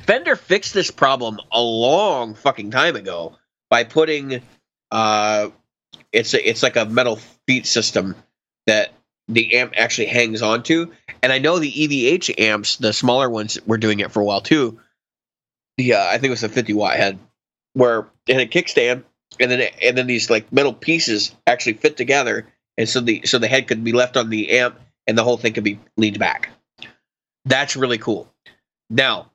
Fender 0.05 0.35
fixed 0.35 0.73
this 0.73 0.91
problem 0.91 1.39
a 1.51 1.61
long 1.61 2.35
fucking 2.35 2.71
time 2.71 2.95
ago 2.95 3.37
by 3.69 3.83
putting, 3.83 4.41
uh, 4.91 5.49
it's 6.11 6.33
a, 6.33 6.49
it's 6.49 6.63
like 6.63 6.75
a 6.75 6.85
metal 6.85 7.17
feet 7.47 7.65
system 7.65 8.15
that 8.67 8.91
the 9.27 9.57
amp 9.57 9.73
actually 9.75 10.07
hangs 10.07 10.41
onto, 10.41 10.91
and 11.21 11.33
I 11.33 11.39
know 11.39 11.59
the 11.59 11.71
EVH 11.71 12.39
amps, 12.39 12.77
the 12.77 12.93
smaller 12.93 13.29
ones, 13.29 13.57
were 13.65 13.77
doing 13.77 13.99
it 13.99 14.11
for 14.11 14.21
a 14.21 14.25
while 14.25 14.41
too. 14.41 14.79
The 15.77 15.95
uh, 15.95 16.05
I 16.05 16.13
think 16.13 16.25
it 16.25 16.29
was 16.31 16.43
a 16.43 16.49
50 16.49 16.73
watt 16.73 16.95
head, 16.95 17.19
where 17.73 18.07
had 18.27 18.41
a 18.41 18.47
kickstand, 18.47 19.03
and 19.39 19.51
then 19.51 19.69
and 19.81 19.97
then 19.97 20.07
these 20.07 20.29
like 20.29 20.51
metal 20.51 20.73
pieces 20.73 21.35
actually 21.47 21.73
fit 21.73 21.97
together, 21.97 22.47
and 22.77 22.87
so 22.87 23.01
the 23.01 23.21
so 23.25 23.39
the 23.39 23.47
head 23.47 23.67
could 23.67 23.83
be 23.83 23.91
left 23.91 24.17
on 24.17 24.29
the 24.29 24.59
amp, 24.59 24.79
and 25.07 25.17
the 25.17 25.23
whole 25.23 25.37
thing 25.37 25.53
could 25.53 25.63
be 25.63 25.79
leaned 25.97 26.19
back. 26.19 26.49
That's 27.45 27.75
really 27.75 27.97
cool. 27.97 28.31
Now, 28.89 29.31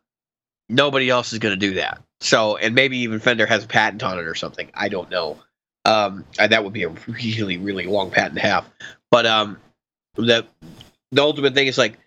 nobody 0.68 1.10
else 1.10 1.32
is 1.32 1.38
going 1.38 1.58
to 1.58 1.66
do 1.66 1.74
that. 1.74 2.02
So, 2.20 2.56
and 2.56 2.74
maybe 2.74 2.98
even 2.98 3.18
Fender 3.18 3.46
has 3.46 3.64
a 3.64 3.68
patent 3.68 4.02
on 4.02 4.18
it 4.18 4.26
or 4.26 4.34
something. 4.34 4.70
I 4.74 4.88
don't 4.88 5.10
know. 5.10 5.38
Um, 5.84 6.24
that 6.36 6.62
would 6.62 6.72
be 6.72 6.84
a 6.84 6.90
really, 7.08 7.56
really 7.56 7.86
long 7.86 8.10
patent 8.10 8.36
to 8.36 8.42
have. 8.42 8.66
But 9.10 9.26
um, 9.26 9.58
the 10.20 10.46
the 11.12 11.22
ultimate 11.22 11.54
thing 11.54 11.66
is 11.66 11.78
like 11.78 11.98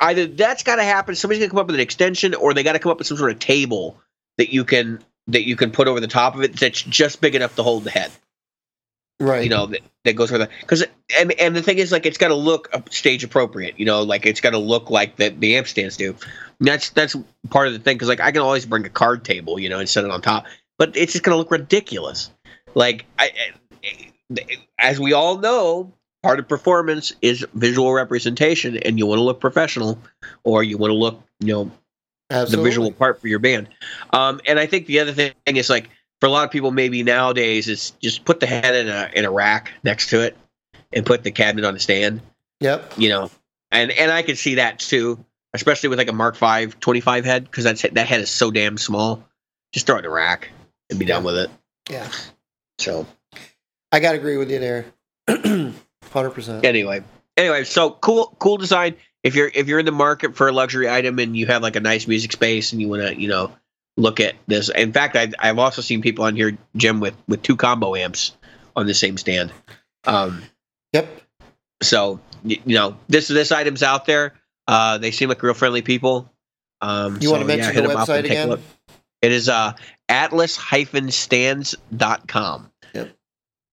either 0.00 0.26
that's 0.26 0.62
got 0.62 0.76
to 0.76 0.84
happen. 0.84 1.14
Somebody's 1.14 1.40
going 1.40 1.50
to 1.50 1.52
come 1.52 1.60
up 1.60 1.66
with 1.66 1.76
an 1.76 1.80
extension, 1.80 2.34
or 2.34 2.54
they 2.54 2.62
got 2.62 2.72
to 2.72 2.78
come 2.78 2.92
up 2.92 2.98
with 2.98 3.06
some 3.06 3.16
sort 3.16 3.30
of 3.30 3.38
table 3.38 4.00
that 4.38 4.52
you 4.52 4.64
can 4.64 5.02
that 5.26 5.46
you 5.46 5.56
can 5.56 5.70
put 5.70 5.88
over 5.88 6.00
the 6.00 6.08
top 6.08 6.34
of 6.34 6.42
it 6.42 6.58
that's 6.58 6.82
just 6.82 7.20
big 7.20 7.34
enough 7.34 7.56
to 7.56 7.62
hold 7.62 7.84
the 7.84 7.90
head 7.90 8.10
Right. 9.20 9.44
you 9.44 9.48
know 9.48 9.66
that, 9.66 9.80
that 10.02 10.14
goes 10.14 10.32
with 10.32 10.40
that 10.40 10.50
because 10.60 10.84
and 11.18 11.32
and 11.32 11.54
the 11.54 11.62
thing 11.62 11.78
is 11.78 11.92
like 11.92 12.04
it's 12.04 12.18
got 12.18 12.28
to 12.28 12.34
look 12.34 12.68
stage 12.90 13.22
appropriate 13.22 13.78
you 13.78 13.86
know 13.86 14.02
like 14.02 14.26
it's 14.26 14.40
got 14.40 14.50
to 14.50 14.58
look 14.58 14.90
like 14.90 15.16
the 15.16 15.28
the 15.28 15.56
amp 15.56 15.68
stands 15.68 15.96
do 15.96 16.16
And 16.58 16.68
that's 16.68 16.90
that's 16.90 17.14
part 17.48 17.68
of 17.68 17.74
the 17.74 17.78
thing 17.78 17.96
because 17.96 18.08
like 18.08 18.20
i 18.20 18.32
can 18.32 18.42
always 18.42 18.66
bring 18.66 18.84
a 18.84 18.90
card 18.90 19.24
table 19.24 19.58
you 19.58 19.68
know 19.68 19.78
and 19.78 19.88
set 19.88 20.04
it 20.04 20.10
on 20.10 20.20
top 20.20 20.46
but 20.78 20.96
it's 20.96 21.12
just 21.12 21.24
going 21.24 21.32
to 21.32 21.38
look 21.38 21.52
ridiculous 21.52 22.30
like 22.74 23.06
I, 23.16 23.30
I 24.36 24.58
as 24.80 24.98
we 24.98 25.12
all 25.12 25.38
know 25.38 25.92
part 26.24 26.38
of 26.38 26.48
performance 26.48 27.12
is 27.20 27.46
visual 27.52 27.92
representation 27.92 28.78
and 28.78 28.98
you 28.98 29.06
want 29.06 29.18
to 29.18 29.22
look 29.22 29.40
professional 29.40 29.98
or 30.42 30.62
you 30.62 30.78
want 30.78 30.90
to 30.90 30.96
look 30.96 31.20
you 31.40 31.52
know 31.52 31.70
Absolutely. 32.30 32.56
the 32.56 32.70
visual 32.70 32.92
part 32.92 33.20
for 33.20 33.28
your 33.28 33.38
band. 33.38 33.68
Um, 34.10 34.40
and 34.46 34.58
I 34.58 34.64
think 34.64 34.86
the 34.86 35.00
other 35.00 35.12
thing 35.12 35.34
is 35.46 35.68
like 35.68 35.90
for 36.20 36.26
a 36.26 36.30
lot 36.30 36.44
of 36.44 36.50
people, 36.50 36.70
maybe 36.70 37.02
nowadays 37.02 37.68
is 37.68 37.90
just 38.00 38.24
put 38.24 38.40
the 38.40 38.46
head 38.46 38.74
in 38.74 38.88
a 38.88 39.10
in 39.14 39.26
a 39.26 39.30
rack 39.30 39.72
next 39.82 40.08
to 40.10 40.22
it 40.22 40.34
and 40.94 41.04
put 41.04 41.22
the 41.22 41.30
cabinet 41.30 41.66
on 41.66 41.74
the 41.74 41.80
stand. 41.80 42.22
Yep. 42.60 42.94
You 42.96 43.10
know, 43.10 43.30
and 43.70 43.90
and 43.90 44.10
I 44.10 44.22
could 44.22 44.38
see 44.38 44.54
that 44.54 44.78
too, 44.78 45.22
especially 45.52 45.90
with 45.90 45.98
like 45.98 46.08
a 46.08 46.14
Mark 46.14 46.38
V 46.38 46.68
25 46.80 47.26
head 47.26 47.44
because 47.44 47.64
that's 47.64 47.82
that 47.82 48.06
head 48.06 48.22
is 48.22 48.30
so 48.30 48.50
damn 48.50 48.78
small. 48.78 49.22
Just 49.72 49.86
throw 49.86 49.96
it 49.96 50.00
in 50.00 50.04
a 50.06 50.10
rack 50.10 50.48
and 50.88 50.98
be 50.98 51.04
done 51.04 51.24
with 51.24 51.36
it. 51.36 51.50
Yeah. 51.90 52.08
So 52.78 53.06
I 53.92 54.00
gotta 54.00 54.16
agree 54.16 54.38
with 54.38 54.50
you 54.50 54.60
there. 54.60 54.86
Hundred 56.12 56.30
percent. 56.30 56.64
anyway, 56.64 57.02
anyway, 57.36 57.64
so 57.64 57.90
cool 57.90 58.34
cool 58.38 58.56
design. 58.56 58.94
If 59.22 59.34
you're 59.34 59.50
if 59.54 59.68
you're 59.68 59.78
in 59.78 59.86
the 59.86 59.92
market 59.92 60.36
for 60.36 60.48
a 60.48 60.52
luxury 60.52 60.88
item 60.88 61.18
and 61.18 61.36
you 61.36 61.46
have 61.46 61.62
like 61.62 61.76
a 61.76 61.80
nice 61.80 62.06
music 62.06 62.32
space 62.32 62.72
and 62.72 62.80
you 62.80 62.88
want 62.88 63.02
to 63.02 63.20
you 63.20 63.28
know 63.28 63.52
look 63.96 64.20
at 64.20 64.34
this. 64.46 64.68
In 64.68 64.92
fact, 64.92 65.16
I've 65.16 65.34
I've 65.38 65.58
also 65.58 65.82
seen 65.82 66.02
people 66.02 66.24
on 66.24 66.36
here, 66.36 66.56
Jim, 66.76 67.00
with 67.00 67.14
with 67.28 67.42
two 67.42 67.56
combo 67.56 67.94
amps 67.94 68.32
on 68.76 68.86
the 68.86 68.94
same 68.94 69.16
stand. 69.16 69.52
Um, 70.04 70.42
Yep. 70.92 71.08
so 71.82 72.20
you 72.44 72.58
know 72.66 72.96
this 73.08 73.28
this 73.28 73.50
item's 73.52 73.82
out 73.82 74.06
there. 74.06 74.34
Uh, 74.68 74.98
they 74.98 75.10
seem 75.10 75.28
like 75.28 75.42
real 75.42 75.54
friendly 75.54 75.82
people. 75.82 76.30
Um, 76.80 77.18
You 77.20 77.30
want 77.30 77.42
to 77.42 77.48
so, 77.48 77.54
yeah, 77.54 77.56
mention 77.56 77.74
hit 77.74 77.82
the 77.84 77.90
'em 77.90 77.96
up 77.96 78.08
and 78.08 78.26
website 78.26 78.30
again? 78.30 78.58
It 79.22 79.32
is 79.32 79.48
uh, 79.48 79.72
atlas-stands.com. 80.10 82.70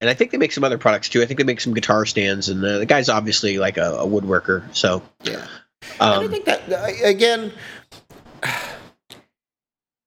And 0.02 0.10
I 0.10 0.14
think 0.14 0.32
they 0.32 0.38
make 0.38 0.52
some 0.52 0.64
other 0.64 0.78
products 0.78 1.10
too. 1.10 1.22
I 1.22 1.26
think 1.26 1.38
they 1.38 1.44
make 1.46 1.62
some 1.62 1.74
guitar 1.74 2.06
stands, 2.06 2.50
and 2.50 2.64
uh, 2.64 2.80
the 2.80 2.86
guy's 2.86 3.08
obviously 3.08 3.60
like 3.60 3.78
a, 3.78 3.94
a 3.98 4.06
woodworker. 4.08 4.64
So, 4.76 5.02
Yeah. 5.24 5.48
I 6.00 6.16
don't 6.16 6.26
um, 6.26 6.32
think 6.32 6.46
that 6.46 6.62
again. 7.04 7.54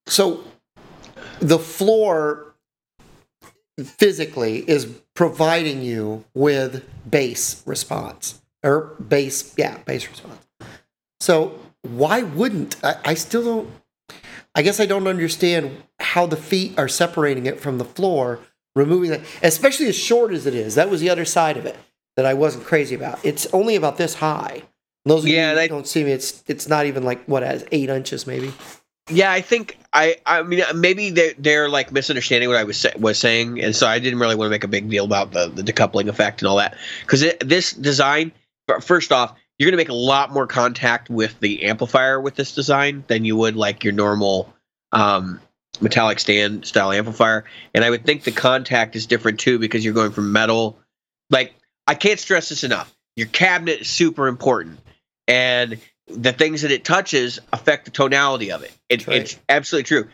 So, 0.07 0.45
the 1.41 1.59
floor 1.59 2.55
physically 3.83 4.69
is 4.69 4.87
providing 5.15 5.83
you 5.83 6.25
with 6.35 6.85
bass 7.09 7.63
response 7.67 8.41
or 8.63 8.97
bass, 9.09 9.55
yeah, 9.57 9.79
bass 9.79 10.09
response. 10.09 10.47
So 11.21 11.59
why 11.83 12.23
wouldn't 12.23 12.83
I, 12.85 12.97
I 13.05 13.15
still 13.15 13.45
don't? 13.45 13.71
I 14.55 14.63
guess 14.63 14.79
I 14.79 14.87
don't 14.87 15.09
understand 15.09 15.83
how 15.99 16.27
the 16.27 16.37
feet 16.37 16.79
are 16.79 16.89
separating 16.89 17.47
it 17.47 17.61
from 17.61 17.79
the 17.79 17.85
floor, 17.85 18.41
removing 18.75 19.11
that, 19.11 19.21
especially 19.43 19.87
as 19.87 19.97
short 19.97 20.33
as 20.33 20.47
it 20.47 20.55
is. 20.55 20.75
That 20.75 20.91
was 20.91 21.01
the 21.01 21.11
other 21.11 21.25
side 21.25 21.57
of 21.57 21.67
it 21.67 21.77
that 22.17 22.27
I 22.27 22.35
wasn't 22.35 22.65
crazy 22.65 22.95
about. 22.95 23.19
It's 23.25 23.47
only 23.53 23.77
about 23.77 23.97
this 23.97 24.15
high. 24.15 24.63
Those 25.05 25.25
of 25.25 25.29
Yeah, 25.31 25.51
you 25.51 25.57
they- 25.57 25.69
don't 25.69 25.87
see 25.87 26.05
me, 26.05 26.13
it's 26.13 26.43
it's 26.47 26.69
not 26.69 26.87
even 26.87 27.03
like 27.03 27.25
what 27.27 27.43
has 27.43 27.65
eight 27.73 27.89
inches 27.91 28.27
maybe. 28.27 28.53
Yeah, 29.11 29.31
I 29.31 29.43
think 29.43 29.77
I. 29.93 30.17
I 30.25 30.43
mean, 30.43 30.63
maybe 30.75 31.11
they're 31.11 31.35
they're 31.39 31.69
like 31.69 31.93
misunderstanding 31.93 32.49
what 32.49 32.57
I 32.57 32.65
was 32.65 32.79
sa- 32.79 32.89
was 32.99 33.19
saying, 33.19 33.61
and 33.61 33.77
so 33.77 33.87
I 33.87 33.99
didn't 33.99 34.19
really 34.19 34.35
want 34.35 34.47
to 34.47 34.51
make 34.51 34.65
a 34.65 34.69
big 34.69 34.89
deal 34.89 35.05
about 35.05 35.33
the 35.33 35.49
the 35.49 35.61
decoupling 35.63 36.09
effect 36.09 36.41
and 36.41 36.49
all 36.49 36.57
that 36.57 36.75
because 37.03 37.23
this 37.41 37.73
design. 37.75 38.33
First 38.81 39.13
off, 39.13 39.35
you're 39.59 39.67
going 39.67 39.75
to 39.75 39.77
make 39.77 39.91
a 39.91 39.93
lot 39.93 40.33
more 40.33 40.47
contact 40.47 41.11
with 41.11 41.39
the 41.41 41.65
amplifier 41.65 42.19
with 42.19 42.37
this 42.37 42.55
design 42.55 43.05
than 43.09 43.27
you 43.27 43.37
would 43.37 43.57
like 43.57 43.85
your 43.85 43.93
normal 43.93 44.51
um, 44.93 45.39
metallic 45.81 46.19
stand 46.19 46.65
style 46.65 46.93
amplifier, 46.93 47.45
and 47.75 47.85
I 47.85 47.91
would 47.91 48.05
think 48.05 48.25
the 48.25 48.33
contact 48.33 48.97
is 48.97 49.07
different 49.07 49.41
too 49.41 49.59
because 49.59 49.85
you're 49.85 49.95
going 49.95 50.13
from 50.13 50.33
metal. 50.33 50.79
Like 51.31 51.55
I 51.87 51.95
can't 51.95 52.19
stress 52.19 52.49
this 52.49 52.65
enough. 52.65 52.95
Your 53.17 53.29
cabinet 53.29 53.83
is 53.83 53.89
super 53.89 54.27
important, 54.27 54.79
and 55.29 55.79
the 56.07 56.33
things 56.33 56.63
that 56.63 56.71
it 56.71 56.85
touches 56.85 57.39
affect 57.53 57.87
the 57.87 57.91
tonality 57.91 58.53
of 58.53 58.63
it. 58.63 58.73
it 58.89 59.07
right. 59.07 59.23
It's 59.23 59.39
absolutely 59.49 59.85
true. 59.85 60.09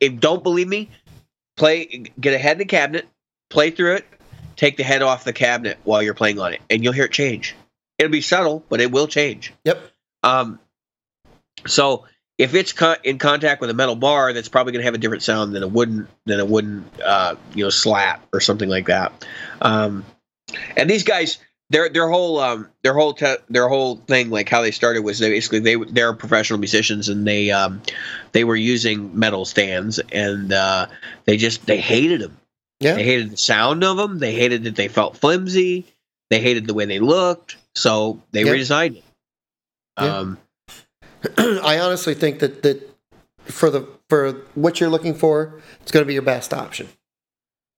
If 0.00 0.20
don't 0.20 0.42
believe 0.42 0.68
me, 0.68 0.90
play 1.56 2.04
get 2.20 2.34
a 2.34 2.38
head 2.38 2.52
in 2.52 2.58
the 2.58 2.64
cabinet, 2.64 3.06
play 3.50 3.70
through 3.70 3.96
it, 3.96 4.06
take 4.56 4.76
the 4.76 4.82
head 4.82 5.02
off 5.02 5.24
the 5.24 5.32
cabinet 5.32 5.78
while 5.84 6.02
you're 6.02 6.14
playing 6.14 6.38
on 6.38 6.54
it, 6.54 6.60
and 6.70 6.82
you'll 6.82 6.92
hear 6.92 7.04
it 7.04 7.12
change. 7.12 7.54
It'll 7.98 8.12
be 8.12 8.20
subtle, 8.20 8.64
but 8.68 8.80
it 8.80 8.90
will 8.90 9.06
change. 9.06 9.52
Yep. 9.64 9.80
Um, 10.22 10.58
so 11.66 12.04
if 12.38 12.54
it's 12.54 12.72
co- 12.72 12.96
in 13.02 13.18
contact 13.18 13.60
with 13.60 13.70
a 13.70 13.74
metal 13.74 13.96
bar, 13.96 14.32
that's 14.32 14.48
probably 14.48 14.72
going 14.72 14.82
to 14.82 14.86
have 14.86 14.94
a 14.94 14.98
different 14.98 15.22
sound 15.22 15.54
than 15.54 15.62
a 15.62 15.68
wooden 15.68 16.06
than 16.26 16.40
a 16.40 16.44
wooden 16.44 16.84
uh, 17.04 17.34
you 17.54 17.64
know 17.64 17.70
slat 17.70 18.20
or 18.32 18.40
something 18.40 18.68
like 18.68 18.86
that. 18.86 19.26
Um, 19.62 20.04
and 20.76 20.88
these 20.88 21.02
guys, 21.02 21.38
their 21.70 21.88
their 21.88 22.08
whole 22.08 22.38
um, 22.38 22.68
their 22.82 22.94
whole 22.94 23.14
te- 23.14 23.36
their 23.48 23.68
whole 23.68 23.96
thing, 23.96 24.30
like 24.30 24.48
how 24.48 24.62
they 24.62 24.70
started, 24.70 25.02
was 25.02 25.18
they 25.18 25.30
basically 25.30 25.60
they 25.60 25.76
they're 25.76 26.12
professional 26.12 26.58
musicians 26.58 27.08
and 27.08 27.26
they 27.26 27.50
um, 27.50 27.80
they 28.32 28.44
were 28.44 28.56
using 28.56 29.18
metal 29.18 29.44
stands 29.44 29.98
and 30.12 30.52
uh, 30.52 30.86
they 31.24 31.36
just 31.36 31.64
they 31.66 31.80
hated 31.80 32.20
them. 32.20 32.36
Yeah. 32.80 32.94
They 32.96 33.04
hated 33.04 33.30
the 33.30 33.36
sound 33.38 33.82
of 33.82 33.96
them. 33.96 34.18
They 34.18 34.34
hated 34.34 34.64
that 34.64 34.76
they 34.76 34.88
felt 34.88 35.16
flimsy. 35.16 35.86
They 36.28 36.40
hated 36.40 36.66
the 36.66 36.74
way 36.74 36.84
they 36.84 36.98
looked. 36.98 37.56
So 37.74 38.20
they 38.32 38.42
Yeah. 38.44 38.52
redesigned 38.52 38.96
it. 38.98 39.04
Yeah. 39.98 40.34
I 41.38 41.78
honestly 41.78 42.14
think 42.14 42.40
that 42.40 42.62
that 42.62 42.88
for 43.44 43.70
the 43.70 43.88
for 44.08 44.32
what 44.54 44.80
you're 44.80 44.90
looking 44.90 45.14
for, 45.14 45.60
it's 45.80 45.92
going 45.92 46.02
to 46.04 46.06
be 46.06 46.14
your 46.14 46.22
best 46.22 46.52
option. 46.52 46.88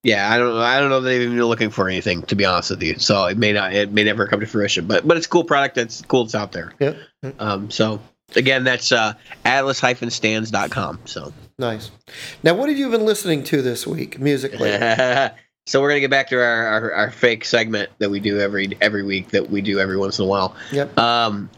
Yeah, 0.05 0.33
I 0.33 0.39
don't 0.39 0.55
know. 0.55 0.61
I 0.61 0.79
don't 0.79 0.91
know 0.91 0.99
if 0.99 1.05
they've 1.05 1.23
even 1.23 1.37
been 1.37 1.45
looking 1.47 1.71
for 1.71 1.89
anything, 1.89 2.23
to 2.23 2.37
be 2.37 2.45
honest 2.45 2.71
with 2.71 2.83
you. 2.83 2.99
So 2.99 3.27
it 3.27 3.37
may 3.37 3.53
not, 3.53 3.75
it 3.75 3.93
may 3.93 4.05
never 4.05 4.27
come 4.27 4.41
to 4.41 4.47
fruition. 4.47 4.87
But 4.87 5.07
but 5.07 5.17
it's 5.17 5.27
a 5.27 5.29
cool 5.29 5.45
product. 5.45 5.75
That's 5.75 6.03
cool. 6.03 6.23
It's 6.25 6.35
out 6.35 6.53
there. 6.53 6.73
Yeah. 6.79 6.95
Um. 7.39 7.71
So 7.71 8.01
again, 8.37 8.65
that's 8.65 8.93
uh, 8.93 9.15
atlas-stands.com. 9.45 11.01
So 11.05 11.33
Nice. 11.59 11.91
Now, 12.45 12.55
what 12.55 12.69
have 12.69 12.79
you 12.79 12.89
been 12.89 13.05
listening 13.05 13.43
to 13.45 13.63
this 13.63 13.85
week 13.85 14.21
musically? 14.21 14.71
so 15.67 15.81
we're 15.81 15.89
gonna 15.89 16.01
get 16.01 16.11
back 16.11 16.29
to 16.29 16.37
our, 16.37 16.67
our 16.67 16.93
our 16.93 17.11
fake 17.11 17.45
segment 17.45 17.91
that 17.99 18.11
we 18.11 18.21
do 18.21 18.39
every 18.39 18.79
every 18.81 19.03
week 19.03 19.31
that 19.31 19.51
we 19.51 19.61
do 19.61 19.81
every 19.81 19.97
once 19.97 20.21
in 20.21 20.25
a 20.25 20.29
while. 20.29 20.55
Yep. 20.71 20.97
Um, 20.97 21.51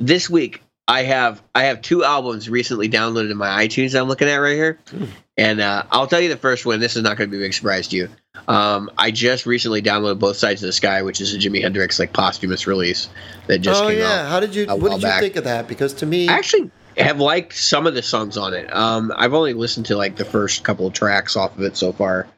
this 0.00 0.28
week 0.28 0.62
I 0.92 1.02
have 1.04 1.42
I 1.54 1.64
have 1.64 1.80
two 1.80 2.04
albums 2.04 2.48
recently 2.50 2.88
downloaded 2.88 3.30
in 3.30 3.36
my 3.38 3.66
iTunes. 3.66 3.98
I'm 3.98 4.08
looking 4.08 4.28
at 4.28 4.36
right 4.36 4.54
here, 4.54 4.78
Hmm. 4.90 5.04
and 5.36 5.60
uh, 5.60 5.84
I'll 5.90 6.06
tell 6.06 6.20
you 6.20 6.28
the 6.28 6.36
first 6.36 6.66
one. 6.66 6.80
This 6.80 6.96
is 6.96 7.02
not 7.02 7.16
going 7.16 7.30
to 7.30 7.36
be 7.36 7.42
a 7.42 7.46
big 7.46 7.54
surprise 7.54 7.88
to 7.88 7.96
you. 7.96 8.08
Um, 8.48 8.90
I 8.98 9.10
just 9.10 9.46
recently 9.46 9.80
downloaded 9.80 10.18
Both 10.18 10.36
Sides 10.36 10.62
of 10.62 10.66
the 10.66 10.72
Sky, 10.72 11.02
which 11.02 11.20
is 11.20 11.34
a 11.34 11.38
Jimi 11.38 11.62
Hendrix 11.62 11.98
like 11.98 12.12
posthumous 12.12 12.66
release 12.66 13.08
that 13.46 13.60
just 13.60 13.80
came 13.80 13.84
out. 13.84 13.86
oh 13.86 13.90
came 13.90 13.98
yeah, 14.00 14.20
out. 14.22 14.28
how 14.28 14.40
did 14.40 14.54
you? 14.54 14.66
What 14.66 14.90
did 14.90 14.96
you 15.02 15.08
back. 15.08 15.20
think 15.20 15.36
of 15.36 15.44
that? 15.44 15.66
Because 15.68 15.94
to 15.94 16.06
me, 16.06 16.28
I 16.28 16.34
actually 16.34 16.70
have 16.98 17.18
liked 17.20 17.54
some 17.54 17.86
of 17.86 17.94
the 17.94 18.02
songs 18.02 18.36
on 18.36 18.52
it. 18.52 18.70
Um, 18.74 19.12
I've 19.16 19.32
only 19.32 19.54
listened 19.54 19.86
to 19.86 19.96
like 19.96 20.16
the 20.16 20.26
first 20.26 20.62
couple 20.62 20.86
of 20.88 20.92
tracks 20.92 21.36
off 21.36 21.56
of 21.56 21.62
it 21.64 21.76
so 21.76 21.92
far. 21.92 22.28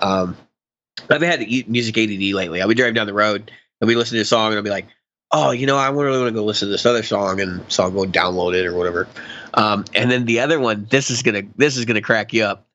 Um, 0.00 0.36
I've 1.10 1.20
had 1.22 1.40
the 1.40 1.64
music 1.68 1.98
ADD 1.98 2.34
lately. 2.34 2.62
I'll 2.62 2.68
be 2.68 2.74
driving 2.74 2.94
down 2.94 3.06
the 3.06 3.12
road 3.14 3.50
and 3.80 3.88
we 3.88 3.96
listen 3.96 4.16
to 4.16 4.22
a 4.22 4.24
song 4.24 4.48
and 4.48 4.56
I'll 4.56 4.62
be 4.62 4.70
like, 4.70 4.86
oh, 5.30 5.50
you 5.50 5.66
know, 5.66 5.76
I 5.76 5.88
really 5.90 6.18
want 6.18 6.28
to 6.28 6.34
go 6.34 6.44
listen 6.44 6.68
to 6.68 6.72
this 6.72 6.86
other 6.86 7.02
song, 7.02 7.40
and 7.40 7.60
so 7.70 7.84
I'll 7.84 7.90
go 7.90 8.04
download 8.04 8.54
it 8.54 8.66
or 8.66 8.74
whatever. 8.74 9.08
Um, 9.54 9.84
and 9.94 10.10
then 10.10 10.24
the 10.24 10.40
other 10.40 10.60
one, 10.60 10.86
this 10.90 11.10
is 11.10 11.22
gonna 11.22 11.42
this 11.56 11.76
is 11.76 11.84
gonna 11.84 12.02
crack 12.02 12.32
you 12.32 12.44
up. 12.44 12.66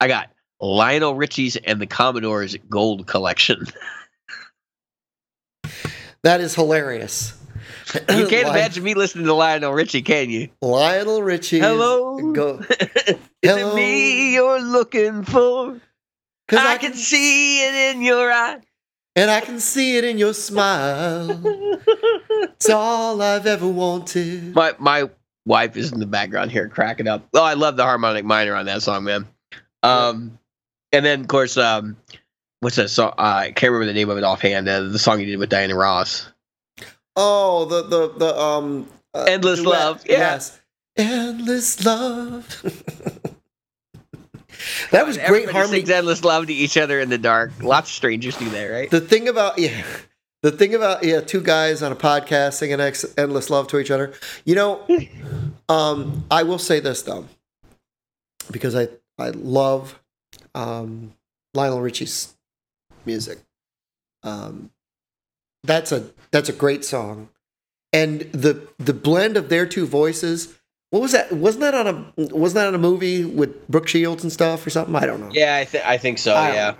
I 0.00 0.08
got 0.08 0.30
Lionel 0.60 1.14
Richie's 1.14 1.56
and 1.56 1.80
the 1.80 1.86
Commodores 1.86 2.56
Gold 2.68 3.06
Collection. 3.06 3.66
that 6.22 6.40
is 6.40 6.54
hilarious. 6.54 7.38
You 7.94 8.00
can't 8.28 8.48
imagine 8.48 8.84
me 8.84 8.94
listening 8.94 9.26
to 9.26 9.34
Lionel 9.34 9.72
Richie, 9.72 10.02
can 10.02 10.30
you? 10.30 10.48
Lionel 10.60 11.22
Richie. 11.22 11.58
Hello? 11.58 12.32
Go. 12.32 12.58
Is 12.70 13.16
it 13.42 13.74
me 13.74 14.34
you're 14.34 14.62
looking 14.62 15.24
for? 15.24 15.80
Cause 16.48 16.58
I, 16.58 16.78
can 16.78 16.94
see 16.94 17.60
it 17.60 17.94
in 17.94 18.02
your 18.02 18.30
eye. 18.30 18.58
And 19.16 19.30
I 19.30 19.40
can 19.40 19.60
see 19.60 19.96
it 19.96 20.04
in 20.04 20.18
your 20.18 20.34
smile. 20.34 21.40
It's 22.42 22.70
all 22.70 23.20
I've 23.22 23.46
ever 23.46 23.66
wanted. 23.68 24.54
my 24.54 24.74
my 24.78 25.10
wife 25.46 25.76
is 25.76 25.92
in 25.92 26.00
the 26.00 26.06
background 26.06 26.50
here 26.52 26.68
cracking 26.68 27.08
up. 27.08 27.26
Oh, 27.34 27.42
I 27.42 27.54
love 27.54 27.76
the 27.76 27.82
harmonic 27.84 28.24
minor 28.24 28.54
on 28.54 28.66
that 28.66 28.82
song, 28.82 29.04
man. 29.04 29.26
Um, 29.82 30.38
and 30.92 31.04
then 31.04 31.22
of 31.22 31.28
course, 31.28 31.56
um, 31.56 31.96
what's 32.60 32.76
that 32.76 32.88
song? 32.90 33.14
Uh, 33.18 33.22
I 33.46 33.52
can't 33.52 33.72
remember 33.72 33.86
the 33.86 33.94
name 33.98 34.10
of 34.10 34.18
it 34.18 34.24
offhand. 34.24 34.68
Uh, 34.68 34.82
the 34.82 34.98
song 34.98 35.18
you 35.20 35.26
did 35.26 35.38
with 35.38 35.50
Diana 35.50 35.74
Ross. 35.74 36.28
Oh, 37.16 37.64
the 37.66 37.82
the 37.82 38.12
the 38.18 38.38
um. 38.40 38.88
uh, 39.14 39.24
Endless 39.28 39.60
duet. 39.60 39.68
Love, 39.78 40.02
yeah. 40.06 40.18
Yes. 40.18 40.60
Endless 40.96 41.84
love. 41.84 42.62
that 44.90 45.06
was 45.06 45.18
great 45.18 45.50
harmony. 45.50 45.78
sings 45.78 45.90
endless 45.90 46.24
love 46.24 46.46
to 46.46 46.52
each 46.52 46.76
other 46.76 47.00
in 47.00 47.08
the 47.08 47.18
dark. 47.18 47.52
Lots 47.62 47.90
of 47.90 47.94
strangers 47.94 48.36
do 48.36 48.48
that, 48.50 48.66
right? 48.66 48.90
The 48.90 49.00
thing 49.00 49.28
about 49.28 49.58
yeah, 49.58 49.84
the 50.42 50.50
thing 50.50 50.74
about 50.74 51.04
yeah, 51.04 51.20
two 51.20 51.40
guys 51.40 51.82
on 51.82 51.92
a 51.92 51.96
podcast 51.96 52.54
singing 52.54 52.80
ex- 52.80 53.14
endless 53.16 53.50
love 53.50 53.68
to 53.68 53.78
each 53.78 53.90
other. 53.90 54.12
You 54.44 54.54
know, 54.54 54.86
um, 55.68 56.24
I 56.30 56.42
will 56.42 56.58
say 56.58 56.80
this 56.80 57.02
though, 57.02 57.26
because 58.50 58.74
I 58.74 58.88
I 59.18 59.30
love 59.30 60.00
um, 60.54 61.14
Lionel 61.54 61.80
Richie's 61.80 62.34
music. 63.04 63.38
Um, 64.22 64.70
that's 65.62 65.92
a 65.92 66.10
that's 66.30 66.48
a 66.48 66.52
great 66.52 66.84
song, 66.84 67.28
and 67.92 68.22
the 68.32 68.68
the 68.78 68.94
blend 68.94 69.36
of 69.36 69.48
their 69.48 69.66
two 69.66 69.86
voices. 69.86 70.58
What 70.92 71.00
was 71.00 71.12
that? 71.12 71.32
Wasn't 71.32 71.62
that 71.62 71.74
on 71.74 71.86
a 71.88 72.34
wasn't 72.34 72.56
that 72.56 72.66
on 72.68 72.74
a 72.74 72.78
movie 72.78 73.24
with 73.24 73.66
Brooke 73.66 73.88
Shields 73.88 74.22
and 74.24 74.30
stuff 74.30 74.66
or 74.66 74.68
something? 74.68 74.94
I 74.94 75.06
don't 75.06 75.20
know. 75.20 75.30
Yeah, 75.32 75.56
I, 75.56 75.64
th- 75.64 75.82
I 75.82 75.96
think 75.96 76.18
so. 76.18 76.34
I 76.34 76.52
yeah. 76.52 76.74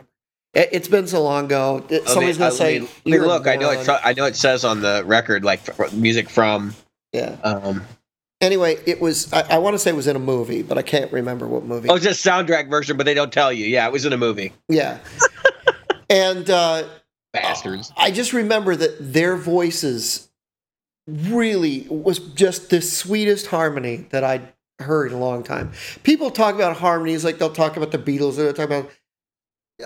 It, 0.53 0.69
it's 0.73 0.87
been 0.89 1.07
so 1.07 1.23
long 1.23 1.47
ago. 1.47 1.83
It- 1.89 2.07
Somebody's 2.07 2.37
I 2.37 2.41
gonna 2.41 2.53
say, 2.53 2.79
mean, 2.81 2.89
I 2.89 3.09
"You're 3.09 3.27
look, 3.27 3.47
I 3.47 3.57
know 3.57 3.71
it. 3.71 3.89
I 3.89 4.13
know 4.13 4.27
it 4.27 4.37
says 4.37 4.67
on 4.67 4.83
the 4.83 5.03
record 5.07 5.45
like 5.45 5.63
music 5.95 6.29
from. 6.29 6.75
Yeah. 7.15 7.37
Um, 7.43 7.85
Anyway, 8.43 8.77
it 8.87 9.01
was. 9.01 9.33
I, 9.33 9.43
I 9.55 9.59
want 9.59 9.75
to 9.75 9.79
say 9.79 9.93
it 9.93 9.97
was 9.97 10.09
in 10.09 10.17
a 10.17 10.19
movie, 10.19 10.63
but 10.63 10.77
I 10.77 10.83
can't 10.83 11.11
remember 11.13 11.47
what 11.47 11.65
movie. 11.65 11.89
oh, 11.89 11.95
it's 11.95 12.05
just 12.05 12.23
soundtrack 12.27 12.69
version, 12.69 12.97
but 12.97 13.07
they 13.07 13.15
don't 13.15 13.33
tell 13.33 13.53
you. 13.53 13.65
Yeah, 13.67 13.87
it 13.87 13.93
was 13.93 14.05
in 14.05 14.13
a 14.13 14.17
movie. 14.19 14.53
Yeah. 14.69 14.99
and 16.11 16.51
uh, 16.51 16.83
Bastards. 17.33 17.93
I 17.97 18.11
just 18.11 18.33
remember 18.33 18.75
that 18.77 18.97
their 19.01 19.37
voices 19.37 20.29
really 21.07 21.86
was 21.88 22.18
just 22.18 22.70
the 22.70 22.80
sweetest 22.80 23.46
harmony 23.46 24.07
that 24.11 24.24
I'd 24.24 24.53
heard 24.78 25.12
in 25.12 25.18
a 25.18 25.20
long 25.20 25.42
time. 25.42 25.72
People 26.03 26.30
talk 26.30 26.55
about 26.55 26.76
harmonies 26.76 27.24
like 27.24 27.38
they'll 27.38 27.53
talk 27.53 27.76
about 27.76 27.90
the 27.90 27.98
Beatles. 27.98 28.36
They'll 28.36 28.53
talk 28.53 28.66
about 28.66 28.90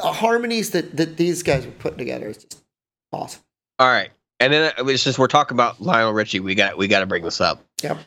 uh, 0.03 0.13
harmonies 0.13 0.71
that, 0.71 0.97
that 0.97 1.17
these 1.17 1.43
guys 1.43 1.65
were 1.65 1.73
putting 1.73 1.99
together. 1.99 2.29
It's 2.29 2.45
just 2.45 2.65
awesome. 3.13 3.43
All 3.79 3.89
right, 3.89 4.11
and 4.41 4.53
then 4.53 4.73
uh, 4.77 4.97
since 4.97 5.19
we're 5.19 5.27
talking 5.27 5.55
about 5.55 5.81
Lionel 5.81 6.13
Richie, 6.13 6.41
we 6.41 6.55
got 6.55 6.79
we 6.79 6.89
got 6.89 7.01
to 7.01 7.07
bring 7.07 7.23
this 7.25 7.41
up. 7.41 7.65
Yep. 7.83 7.99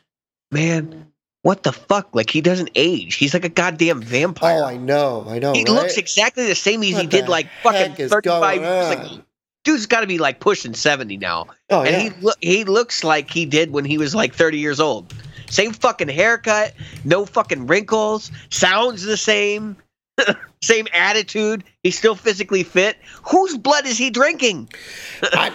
Man, 0.51 1.11
what 1.43 1.63
the 1.63 1.71
fuck? 1.71 2.13
Like 2.13 2.29
he 2.29 2.41
doesn't 2.41 2.71
age. 2.75 3.15
He's 3.15 3.33
like 3.33 3.45
a 3.45 3.49
goddamn 3.49 4.01
vampire. 4.01 4.61
Oh, 4.63 4.65
I 4.65 4.77
know. 4.77 5.25
I 5.27 5.39
know. 5.39 5.53
he 5.53 5.63
right? 5.63 5.69
looks 5.69 5.97
exactly 5.97 6.47
the 6.47 6.55
same 6.55 6.83
as 6.83 6.93
What 6.93 7.01
he 7.01 7.07
did 7.07 7.29
like 7.29 7.47
fucking 7.63 8.09
thirty 8.09 8.29
five 8.29 8.61
years 8.61 8.91
ago. 8.91 9.23
Dude's 9.63 9.85
got 9.85 10.01
to 10.01 10.07
be 10.07 10.17
like 10.17 10.39
pushing 10.39 10.73
seventy 10.73 11.17
now, 11.17 11.47
oh, 11.69 11.81
and 11.81 11.89
yeah. 11.89 11.99
he 11.99 12.09
look 12.21 12.37
he 12.41 12.63
looks 12.63 13.03
like 13.03 13.29
he 13.29 13.45
did 13.45 13.71
when 13.71 13.85
he 13.85 13.97
was 13.97 14.15
like 14.15 14.33
thirty 14.33 14.57
years 14.57 14.79
old. 14.79 15.13
Same 15.49 15.73
fucking 15.73 16.09
haircut, 16.09 16.73
no 17.03 17.25
fucking 17.25 17.67
wrinkles, 17.67 18.31
sounds 18.51 19.03
the 19.03 19.17
same, 19.17 19.77
same 20.61 20.87
attitude. 20.93 21.63
He's 21.83 21.97
still 21.97 22.15
physically 22.15 22.63
fit. 22.63 22.97
Whose 23.23 23.57
blood 23.57 23.85
is 23.87 23.97
he 23.97 24.11
drinking? 24.11 24.69
I, 25.23 25.51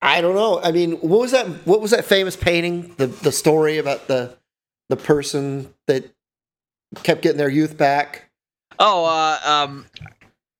I 0.00 0.20
don't 0.20 0.34
know. 0.34 0.60
I 0.62 0.72
mean, 0.72 0.92
what 0.92 1.20
was 1.20 1.32
that? 1.32 1.46
What 1.66 1.80
was 1.80 1.90
that 1.90 2.04
famous 2.04 2.36
painting? 2.36 2.94
The 2.96 3.06
the 3.06 3.32
story 3.32 3.78
about 3.78 4.08
the 4.08 4.36
the 4.88 4.96
person 4.96 5.74
that 5.86 6.10
kept 7.02 7.22
getting 7.22 7.38
their 7.38 7.50
youth 7.50 7.76
back. 7.76 8.30
Oh, 8.78 9.04
uh, 9.04 9.38
um, 9.44 9.86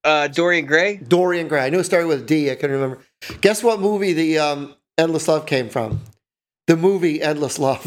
uh, 0.04 0.28
Dorian 0.28 0.66
Gray. 0.66 0.96
Dorian 0.96 1.48
Gray. 1.48 1.64
I 1.66 1.70
knew 1.70 1.78
it 1.80 1.84
started 1.84 2.06
with 2.08 2.22
a 2.22 2.24
D. 2.26 2.50
I 2.50 2.54
couldn't 2.54 2.76
remember. 2.80 2.98
Guess 3.40 3.62
what 3.62 3.80
movie 3.80 4.12
the 4.12 4.38
um, 4.38 4.74
Endless 4.96 5.28
Love 5.28 5.46
came 5.46 5.68
from? 5.68 6.00
the 6.66 6.76
movie 6.76 7.22
Endless 7.22 7.58
Love. 7.58 7.80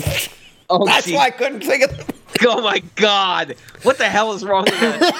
Oh, 0.70 0.86
That's 0.88 1.05
gee. 1.05 1.14
why 1.16 1.26
I 1.26 1.30
couldn't 1.30 1.62
think 1.62 1.84
of 1.84 2.09
Oh 2.43 2.62
my 2.64 2.80
god! 2.95 3.55
What 3.84 3.99
the 3.99 4.05
hell 4.09 4.34
is 4.34 4.43
wrong 4.43 4.64
with 4.64 4.80
that? 4.80 5.16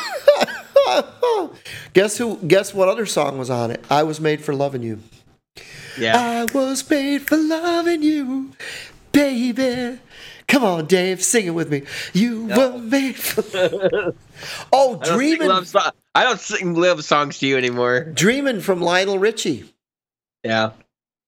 Guess 1.94 2.18
who 2.18 2.38
guess 2.38 2.74
what 2.74 2.88
other 2.90 3.06
song 3.06 3.38
was 3.38 3.50
on 3.52 3.70
it? 3.72 3.84
I 3.90 4.02
was 4.04 4.20
made 4.20 4.42
for 4.42 4.56
loving 4.56 4.82
you. 4.82 5.00
Yeah. 6.00 6.18
I 6.18 6.46
was 6.58 6.90
made 6.90 7.22
for 7.28 7.38
loving 7.38 8.02
you, 8.02 8.52
baby. 9.12 10.00
Come 10.48 10.64
on, 10.64 10.86
Dave, 10.88 11.22
sing 11.24 11.46
it 11.46 11.52
with 11.52 11.70
me. 11.70 11.84
You 12.14 12.48
No. 12.48 12.72
were 12.72 12.78
made 12.80 13.16
for 13.16 14.14
Oh, 14.74 15.00
dreaming 15.04 15.50
love 15.50 15.68
so- 15.68 15.92
I 16.14 16.24
don't 16.24 16.40
sing 16.40 16.74
love 16.76 17.04
songs 17.06 17.40
to 17.40 17.48
you 17.48 17.58
anymore. 17.58 18.04
Dreaming 18.04 18.60
from 18.62 18.82
Lionel 18.82 19.18
Richie. 19.20 19.74
Yeah. 20.44 20.72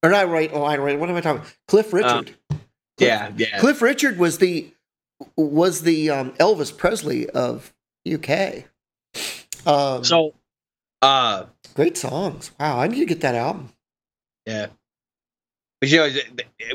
Or 0.04 0.10
not 0.10 0.28
right, 0.30 0.54
Lionel 0.54 0.86
Richie. 0.86 0.98
What 0.98 1.10
am 1.10 1.16
I 1.16 1.22
talking? 1.22 1.44
Cliff 1.68 1.94
Richard. 1.94 2.36
Cliff- 2.50 2.60
Yeah. 3.00 3.32
Yeah. 3.38 3.60
Cliff 3.60 3.82
Richard 3.82 4.18
was 4.18 4.38
the 4.40 4.70
was 5.38 5.82
the 5.84 6.10
um, 6.10 6.32
Elvis 6.34 6.76
Presley 6.76 7.30
of 7.30 7.74
UK. 8.12 8.66
Um, 9.66 10.04
So, 10.04 10.34
uh, 11.02 11.46
great 11.76 11.98
songs. 11.98 12.52
Wow, 12.60 12.80
I 12.80 12.88
need 12.88 13.00
to 13.00 13.06
get 13.06 13.22
that 13.22 13.36
album. 13.36 13.70
yeah. 14.46 14.68
But 15.80 15.90
you 15.90 15.98
know, 15.98 16.10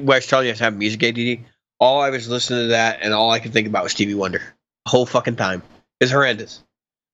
what 0.01 0.15
I 0.15 0.19
was 0.19 0.27
telling 0.27 0.47
you, 0.47 0.51
I 0.51 0.53
was 0.53 0.61
having 0.61 0.79
music 0.79 1.03
ADD. 1.03 1.41
All 1.81 2.01
I 2.03 2.11
was 2.11 2.29
listening 2.29 2.65
to 2.65 2.67
that, 2.69 3.01
and 3.03 3.13
all 3.15 3.31
I 3.31 3.39
could 3.39 3.53
think 3.55 3.67
about 3.67 3.83
was 3.83 3.93
Stevie 3.93 4.15
Wonder. 4.15 4.41
The 4.85 4.91
whole 4.91 5.07
fucking 5.07 5.37
time. 5.37 5.63
It's 6.01 6.11
horrendous. 6.13 6.63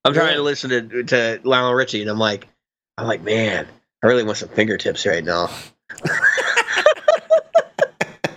I'm 0.05 0.13
trying 0.13 0.31
Yeah. 0.31 0.37
to 0.37 0.43
listen 0.43 0.71
to 0.71 1.03
to 1.05 1.41
Lionel 1.45 1.75
Richie, 1.75 2.03
and 2.03 2.11
I'm 2.11 2.19
like, 2.19 2.47
I'm 2.99 3.07
like, 3.07 3.23
man, 3.23 3.67
I 4.03 4.07
really 4.07 4.23
want 4.25 4.37
some 4.39 4.51
fingertips 4.51 5.07
right 5.07 5.25
now. 5.25 5.47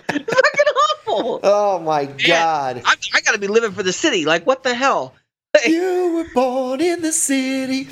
fucking 0.10 0.26
awful. 0.26 1.40
Oh 1.44 1.80
my 1.80 2.06
God! 2.06 2.82
I, 2.86 2.96
I 3.14 3.22
got 3.22 3.34
to 3.34 3.40
be 3.40 3.48
living 3.48 3.72
for 3.72 3.84
the 3.84 3.94
city. 3.94 4.26
Like, 4.26 4.46
what 4.46 4.64
the 4.64 4.74
hell? 4.74 5.14
you 5.66 6.14
were 6.16 6.34
born 6.34 6.82
in 6.82 7.02
the 7.02 7.12
city. 7.12 7.90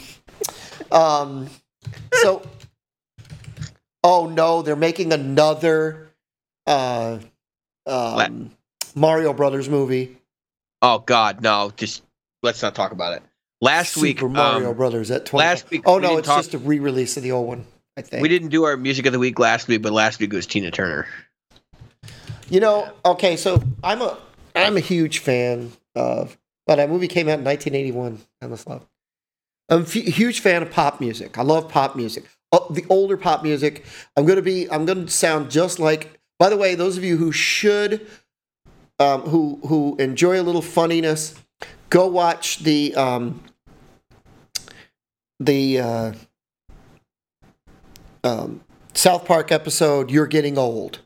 Um. 0.92 1.50
So. 2.14 2.42
Oh 4.04 4.28
no! 4.30 4.62
They're 4.62 4.76
making 4.76 5.12
another. 5.14 6.10
Uh. 6.66 7.20
Um, 7.88 8.50
Mario 8.96 9.32
Brothers 9.34 9.70
movie. 9.70 10.18
Oh 10.82 11.00
God, 11.00 11.42
no! 11.42 11.72
Just 11.76 12.04
let's 12.42 12.62
not 12.62 12.74
talk 12.74 12.92
about 12.92 13.14
it. 13.14 13.24
Last 13.62 13.94
Super 13.94 14.28
week, 14.28 14.36
Mario 14.36 14.72
um, 14.72 14.78
Brothers 14.78 15.12
at 15.12 15.26
twenty. 15.26 15.46
last 15.48 15.70
week 15.70 15.84
Oh 15.86 15.96
we 15.96 16.02
no! 16.02 16.18
It's 16.18 16.28
talk- 16.28 16.40
just 16.40 16.54
a 16.54 16.58
re-release 16.58 17.18
of 17.18 17.24
the 17.24 17.32
old 17.32 17.48
one. 17.48 17.66
I 17.98 18.02
think 18.02 18.22
we 18.22 18.28
didn't 18.30 18.50
do 18.50 18.66
our 18.66 18.76
music 18.76 19.06
of 19.06 19.14
the 19.14 19.20
week 19.20 19.40
last 19.40 19.68
week, 19.68 19.82
but 19.82 19.94
last 19.94 20.20
week 20.20 20.34
was 20.34 20.46
Tina 20.46 20.70
Turner. 20.72 21.08
You 22.50 22.60
know, 22.60 22.92
okay, 23.06 23.38
so 23.38 23.64
I'm 23.84 24.02
a 24.02 24.18
I'm 24.56 24.78
a 24.78 24.82
huge 24.82 25.20
fan 25.20 25.72
of. 25.96 26.38
But 26.68 26.78
that 26.78 26.90
movie 26.90 27.08
came 27.08 27.28
out 27.30 27.38
in 27.40 27.46
1981. 27.46 28.20
Endless 28.42 28.66
Love. 28.66 28.86
I'm 29.70 29.82
a 29.82 29.84
f- 29.84 29.94
huge 29.94 30.40
fan 30.40 30.64
of 30.64 30.72
pop 30.72 31.00
music. 31.00 31.38
I 31.38 31.44
love 31.44 31.70
pop 31.70 31.96
music. 31.96 32.26
Oh, 32.52 32.66
the 32.72 32.84
older 32.90 33.18
pop 33.18 33.44
music. 33.44 33.86
I'm 34.18 34.26
gonna 34.26 34.42
be. 34.42 34.70
I'm 34.72 34.86
gonna 34.86 35.08
sound 35.08 35.50
just 35.52 35.80
like. 35.80 36.20
By 36.40 36.50
the 36.50 36.58
way, 36.58 36.76
those 36.76 36.98
of 36.98 37.04
you 37.04 37.18
who 37.18 37.32
should, 37.32 38.06
um, 39.00 39.22
who 39.22 39.60
who 39.68 39.96
enjoy 39.98 40.40
a 40.40 40.44
little 40.44 40.62
funniness, 40.62 41.36
go 41.90 42.08
watch 42.08 42.60
the 42.60 42.96
um, 42.96 43.44
the 45.40 45.80
uh, 45.80 46.14
um, 48.24 48.62
South 48.94 49.26
Park 49.26 49.52
episode. 49.52 50.12
You're 50.12 50.28
getting 50.28 50.58
old 50.58 51.00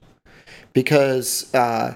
because 0.74 1.54
uh, 1.54 1.96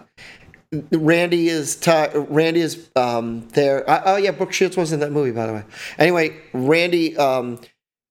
Randy 0.91 1.49
is 1.49 1.75
ti 1.75 2.07
Randy 2.13 2.61
is 2.61 2.89
um, 2.95 3.47
there. 3.49 3.89
Uh, 3.89 4.01
oh 4.05 4.15
yeah, 4.17 4.31
Brooke 4.31 4.53
Shields 4.53 4.77
was 4.77 4.91
in 4.91 4.99
that 4.99 5.11
movie, 5.11 5.31
by 5.31 5.47
the 5.47 5.53
way. 5.53 5.63
Anyway, 5.97 6.39
Randy 6.53 7.15
um, 7.17 7.59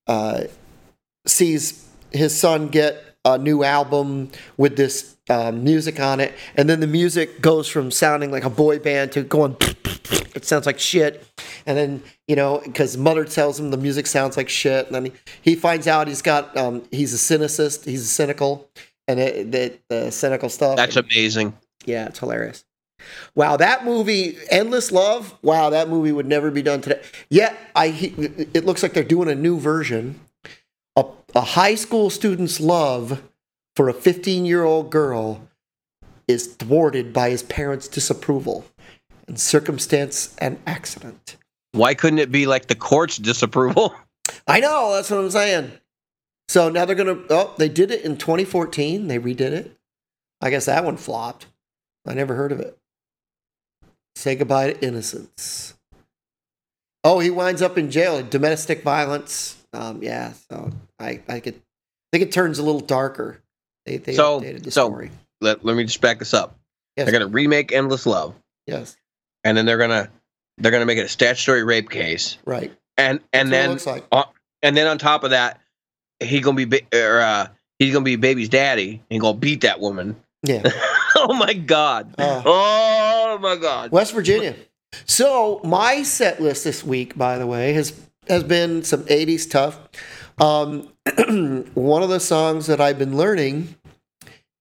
uh, 0.06 0.44
sees 1.26 1.88
his 2.10 2.38
son 2.38 2.68
get 2.68 3.11
a 3.24 3.38
new 3.38 3.62
album 3.64 4.30
with 4.56 4.76
this 4.76 5.16
um, 5.30 5.64
music 5.64 6.00
on 6.00 6.20
it, 6.20 6.34
and 6.56 6.68
then 6.68 6.80
the 6.80 6.86
music 6.86 7.40
goes 7.40 7.68
from 7.68 7.90
sounding 7.90 8.30
like 8.30 8.44
a 8.44 8.50
boy 8.50 8.78
band 8.78 9.12
to 9.12 9.22
going. 9.22 9.56
It 10.34 10.46
sounds 10.46 10.64
like 10.64 10.78
shit, 10.78 11.26
and 11.66 11.76
then 11.76 12.02
you 12.26 12.36
know 12.36 12.62
because 12.64 12.96
mother 12.96 13.24
tells 13.24 13.60
him 13.60 13.70
the 13.70 13.76
music 13.76 14.06
sounds 14.06 14.36
like 14.36 14.48
shit, 14.48 14.86
and 14.86 14.94
then 14.94 15.04
he, 15.04 15.12
he 15.42 15.54
finds 15.54 15.86
out 15.86 16.08
he's 16.08 16.22
got 16.22 16.56
um, 16.56 16.82
he's 16.90 17.12
a 17.12 17.18
cynicist, 17.18 17.84
he's 17.84 18.02
a 18.02 18.06
cynical, 18.06 18.68
and 19.06 19.20
it, 19.20 19.52
the, 19.52 19.78
the 19.88 20.10
cynical 20.10 20.48
stuff. 20.48 20.76
That's 20.76 20.96
amazing. 20.96 21.54
Yeah, 21.84 22.06
it's 22.06 22.18
hilarious. 22.18 22.64
Wow, 23.34 23.56
that 23.56 23.84
movie, 23.84 24.38
Endless 24.50 24.90
Love. 24.92 25.36
Wow, 25.42 25.70
that 25.70 25.88
movie 25.88 26.12
would 26.12 26.26
never 26.26 26.50
be 26.50 26.62
done 26.62 26.80
today. 26.80 27.02
Yet, 27.28 27.56
I 27.74 27.88
it 28.54 28.64
looks 28.64 28.82
like 28.82 28.94
they're 28.94 29.04
doing 29.04 29.28
a 29.28 29.34
new 29.34 29.58
version. 29.58 30.20
A, 31.34 31.40
high 31.40 31.74
school 31.74 32.10
student's 32.10 32.60
love 32.60 33.22
for 33.74 33.88
a 33.88 33.94
15 33.94 34.44
year 34.44 34.64
old 34.64 34.90
girl 34.90 35.48
is 36.28 36.54
thwarted 36.54 37.12
by 37.12 37.30
his 37.30 37.42
parents' 37.42 37.88
disapproval 37.88 38.64
and 39.26 39.40
circumstance 39.40 40.34
and 40.38 40.58
accident. 40.66 41.36
Why 41.72 41.94
couldn't 41.94 42.18
it 42.18 42.30
be 42.30 42.46
like 42.46 42.66
the 42.66 42.74
court's 42.74 43.16
disapproval? 43.16 43.94
I 44.46 44.60
know, 44.60 44.92
that's 44.92 45.10
what 45.10 45.20
I'm 45.20 45.30
saying. 45.30 45.72
So 46.48 46.68
now 46.68 46.84
they're 46.84 46.96
gonna. 46.96 47.18
Oh, 47.30 47.54
they 47.56 47.68
did 47.68 47.90
it 47.90 48.04
in 48.04 48.18
2014. 48.18 49.08
They 49.08 49.18
redid 49.18 49.40
it. 49.40 49.78
I 50.42 50.50
guess 50.50 50.66
that 50.66 50.84
one 50.84 50.98
flopped. 50.98 51.46
I 52.06 52.14
never 52.14 52.34
heard 52.34 52.52
of 52.52 52.60
it. 52.60 52.76
Say 54.16 54.34
goodbye 54.34 54.72
to 54.72 54.84
innocence. 54.84 55.74
Oh, 57.04 57.20
he 57.20 57.30
winds 57.30 57.62
up 57.62 57.78
in 57.78 57.90
jail. 57.90 58.22
Domestic 58.22 58.82
violence. 58.82 59.61
Um, 59.72 60.02
yeah. 60.02 60.32
So 60.50 60.70
I, 60.98 61.20
I 61.28 61.40
could 61.40 61.60
think 62.12 62.24
it 62.24 62.32
turns 62.32 62.58
a 62.58 62.62
little 62.62 62.80
darker. 62.80 63.40
They, 63.86 63.96
they 63.98 64.14
So- 64.14 64.40
updated 64.40 64.62
the 64.64 64.70
so- 64.70 64.88
story. 64.88 65.10
Let, 65.40 65.64
let 65.64 65.76
me 65.76 65.82
just 65.84 66.00
back 66.00 66.20
this 66.20 66.34
up. 66.34 66.56
Yes. 66.96 67.06
They're 67.06 67.18
gonna 67.18 67.26
remake 67.32 67.72
Endless 67.72 68.06
Love, 68.06 68.34
Yes. 68.66 68.96
and 69.44 69.56
then 69.56 69.64
they're 69.66 69.78
gonna 69.78 70.08
they're 70.58 70.70
gonna 70.70 70.84
make 70.86 70.98
it 70.98 71.04
a 71.06 71.08
statutory 71.08 71.64
rape 71.64 71.88
case, 71.90 72.36
Right. 72.44 72.70
and 72.98 73.18
and 73.32 73.50
That's 73.52 73.84
then 73.86 74.02
like. 74.12 74.26
and 74.62 74.76
then 74.76 74.86
on 74.86 74.98
top 74.98 75.24
of 75.24 75.30
that, 75.30 75.58
he 76.20 76.40
gonna 76.40 76.66
be 76.66 76.82
or 76.94 77.20
uh, 77.22 77.46
he's 77.80 77.92
gonna 77.94 78.04
be 78.04 78.14
baby's 78.16 78.50
daddy 78.50 79.02
and 79.10 79.20
gonna 79.20 79.36
beat 79.38 79.62
that 79.62 79.80
woman. 79.80 80.14
Yeah. 80.44 80.62
oh 81.16 81.32
my 81.34 81.54
god! 81.54 82.14
Uh. 82.18 82.42
oh 82.44 83.38
my 83.40 83.56
god! 83.56 83.90
West 83.90 84.12
Virginia. 84.12 84.54
So 85.06 85.60
my 85.64 86.02
set 86.02 86.40
list 86.42 86.62
this 86.62 86.84
week, 86.84 87.16
by 87.16 87.38
the 87.38 87.46
way, 87.46 87.72
has 87.72 87.98
has 88.28 88.42
been 88.44 88.82
some 88.82 89.04
'80s 89.04 89.40
stuff. 89.40 89.78
Um, 90.38 90.88
one 91.74 92.02
of 92.02 92.08
the 92.08 92.20
songs 92.20 92.66
that 92.66 92.80
I've 92.80 92.98
been 92.98 93.16
learning 93.16 93.74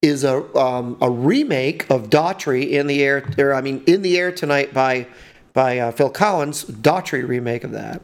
is 0.02 0.24
a 0.24 0.44
um, 0.58 0.98
a 1.02 1.10
remake 1.10 1.90
of 1.90 2.10
Daughtry 2.10 2.70
in 2.72 2.88
the 2.88 3.04
air, 3.04 3.24
or 3.38 3.54
I 3.54 3.62
mean, 3.62 3.84
in 3.88 4.02
the 4.02 4.18
air 4.18 4.32
tonight 4.32 4.74
by 4.74 5.08
by 5.54 5.80
uh, 5.80 5.92
Phil 5.92 6.10
Collins. 6.10 6.66
Daughtry 6.66 7.28
remake 7.28 7.64
of 7.64 7.72
that. 7.72 8.02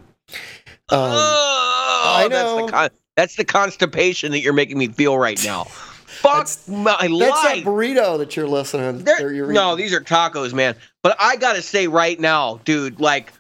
Um, 0.90 1.00
oh, 1.12 2.04
I 2.18 2.28
That's 2.30 2.44
know. 2.44 2.66
the, 2.66 2.72
con- 2.72 2.90
that's 3.16 3.36
the 3.36 3.46
constipation 3.46 4.32
that 4.32 4.40
you're 4.40 4.54
making 4.54 4.78
me 4.78 4.88
feel 4.88 5.18
right 5.18 5.42
now. 5.44 5.66
Fuck 5.66 6.48
That's- 6.48 6.68
my 6.68 6.96
that's 7.00 7.42
that 7.44 7.58
burrito 7.64 8.18
that 8.20 8.36
you're 8.36 8.48
listening. 8.48 9.04
There- 9.04 9.34
you're 9.34 9.52
no, 9.52 9.76
these 9.76 9.94
are 9.94 10.00
tacos, 10.02 10.54
man. 10.54 10.76
But 11.04 11.18
I 11.20 11.36
gotta 11.36 11.62
say 11.62 11.88
right 11.88 12.20
now, 12.20 12.60
dude, 12.64 13.00
like, 13.02 13.34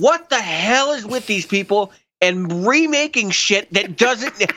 what 0.00 0.28
the 0.30 0.40
hell 0.40 0.92
is 0.92 1.06
with 1.06 1.26
these 1.26 1.46
people 1.46 1.92
and 2.20 2.66
remaking 2.66 3.30
shit 3.30 3.72
that 3.74 3.96
doesn't? 3.96 4.52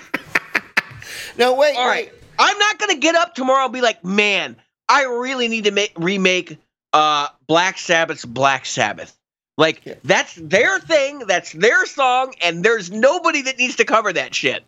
no 1.38 1.56
wait. 1.56 1.76
All 1.76 1.88
right, 1.88 2.12
I'm 2.40 2.58
not 2.58 2.80
gonna 2.80 2.96
get 2.98 3.16
up 3.16 3.36
tomorrow 3.36 3.66
and 3.66 3.74
be 3.74 3.82
like, 3.82 4.04
man, 4.04 4.56
I 4.88 5.04
really 5.04 5.48
need 5.48 5.66
to 5.66 5.72
make 5.72 5.94
remake 5.98 6.58
uh 6.94 7.28
Black 7.48 7.78
Sabbath's 7.78 8.26
Black 8.26 8.66
Sabbath. 8.66 9.18
Like 9.58 9.86
Yeah. 9.86 9.96
that's 10.04 10.36
their 10.36 10.80
thing, 10.80 11.20
that's 11.20 11.52
their 11.54 11.86
song, 11.86 12.34
and 12.42 12.64
there's 12.64 12.92
nobody 12.92 13.42
that 13.44 13.58
needs 13.58 13.78
to 13.78 13.86
cover 13.86 14.12
that 14.14 14.36
shit. 14.36 14.64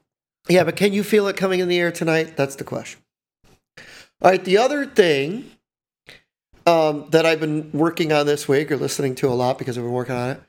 Yeah, 0.50 0.64
but 0.64 0.78
can 0.78 0.94
you 0.94 1.04
feel 1.04 1.28
it 1.28 1.36
coming 1.36 1.60
in 1.60 1.68
the 1.68 1.78
air 1.80 1.92
tonight? 1.92 2.38
That's 2.38 2.56
the 2.56 2.64
question. 2.64 3.02
All 4.22 4.32
right, 4.32 4.44
the 4.44 4.58
other 4.58 4.86
thing 4.86 5.52
um, 6.66 7.06
that 7.12 7.26
I've 7.26 7.40
been 7.40 7.70
working 7.74 8.12
on 8.14 8.26
this 8.26 8.48
week 8.48 8.72
or 8.72 8.78
listening 8.78 9.14
to 9.16 9.28
a 9.28 9.36
lot 9.36 9.58
because 9.60 9.78
I've 9.78 9.84
been 9.84 9.92
working 9.94 10.16
on 10.16 10.30
it, 10.32 10.42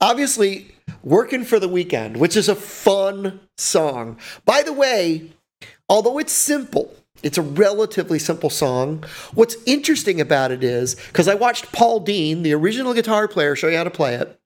obviously, 0.00 0.72
Working 1.02 1.44
for 1.44 1.60
the 1.60 1.68
Weekend, 1.68 2.16
which 2.16 2.36
is 2.36 2.48
a 2.48 2.54
fun 2.54 3.40
song. 3.56 4.18
By 4.44 4.62
the 4.62 4.72
way, 4.72 5.30
although 5.88 6.18
it's 6.18 6.32
simple, 6.32 6.94
it's 7.22 7.38
a 7.38 7.42
relatively 7.42 8.18
simple 8.18 8.50
song. 8.50 9.04
What's 9.34 9.56
interesting 9.66 10.20
about 10.20 10.50
it 10.50 10.64
is 10.64 10.94
because 10.94 11.28
I 11.28 11.34
watched 11.34 11.72
Paul 11.72 12.00
Dean, 12.00 12.42
the 12.42 12.54
original 12.54 12.92
guitar 12.92 13.28
player, 13.28 13.56
show 13.56 13.68
you 13.68 13.76
how 13.76 13.84
to 13.84 13.90
play 13.90 14.14
it. 14.14 14.38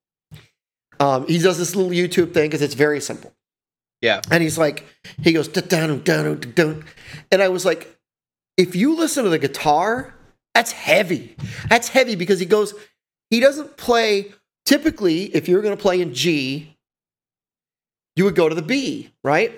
Um, 0.99 1.27
he 1.27 1.39
does 1.39 1.59
this 1.59 1.75
little 1.75 1.93
YouTube 1.93 2.35
thing 2.35 2.51
because 2.51 2.63
it's 2.63 2.75
very 2.75 3.01
simple. 3.01 3.33
Yeah. 4.03 4.21
And 4.31 4.43
he's 4.43 4.59
like, 4.59 4.87
he 5.23 5.33
goes, 5.33 5.49
and 5.49 6.85
I 7.33 7.49
was 7.49 7.65
like, 7.65 7.99
if 8.57 8.77
you 8.77 8.97
listen 8.97 9.25
to 9.25 9.31
the 9.31 9.39
guitar, 9.39 10.15
that's 10.55 10.73
heavy. 10.73 11.37
That's 11.69 11.89
heavy 11.89 12.17
because 12.17 12.39
he 12.39 12.47
goes, 12.47 12.75
he 13.31 13.41
doesn't 13.41 13.77
play. 13.77 14.33
Typically, 14.71 15.25
if 15.35 15.49
you're 15.49 15.63
going 15.63 15.77
to 15.77 15.83
play 15.83 16.01
in 16.01 16.15
G, 16.15 16.77
you 18.15 18.23
would 18.23 18.37
go 18.37 18.49
to 18.49 18.55
the 18.55 18.63
B, 18.63 19.11
right? 19.25 19.53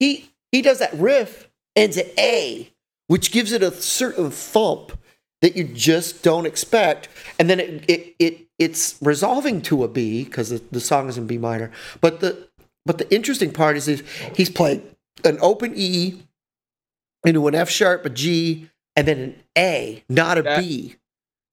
He 0.00 0.32
he 0.50 0.62
does 0.62 0.80
that 0.80 0.92
riff 0.94 1.48
ends 1.76 1.96
at 1.96 2.08
A, 2.18 2.72
which 3.06 3.30
gives 3.30 3.52
it 3.52 3.62
a 3.62 3.70
certain 3.70 4.32
thump 4.32 4.98
that 5.42 5.54
you 5.56 5.62
just 5.62 6.24
don't 6.24 6.44
expect, 6.44 7.08
and 7.38 7.48
then 7.48 7.60
it 7.60 7.84
it, 7.88 8.16
it 8.18 8.46
it's 8.58 8.98
resolving 9.00 9.62
to 9.62 9.84
a 9.84 9.88
B 9.88 10.24
because 10.24 10.50
the, 10.50 10.60
the 10.72 10.80
song 10.80 11.08
is 11.08 11.16
in 11.16 11.28
B 11.28 11.38
minor. 11.38 11.70
But 12.00 12.18
the 12.18 12.48
but 12.84 12.98
the 12.98 13.08
interesting 13.14 13.52
part 13.52 13.76
is 13.76 13.86
he's, 13.86 14.02
he's 14.34 14.50
playing 14.50 14.82
an 15.24 15.38
open 15.40 15.72
E 15.76 16.24
into 17.24 17.46
an 17.46 17.54
F 17.54 17.70
sharp, 17.70 18.04
a 18.06 18.10
G, 18.10 18.70
and 18.96 19.06
then 19.06 19.18
an 19.20 19.42
A, 19.56 20.02
not 20.08 20.36
a 20.36 20.42
B. 20.58 20.96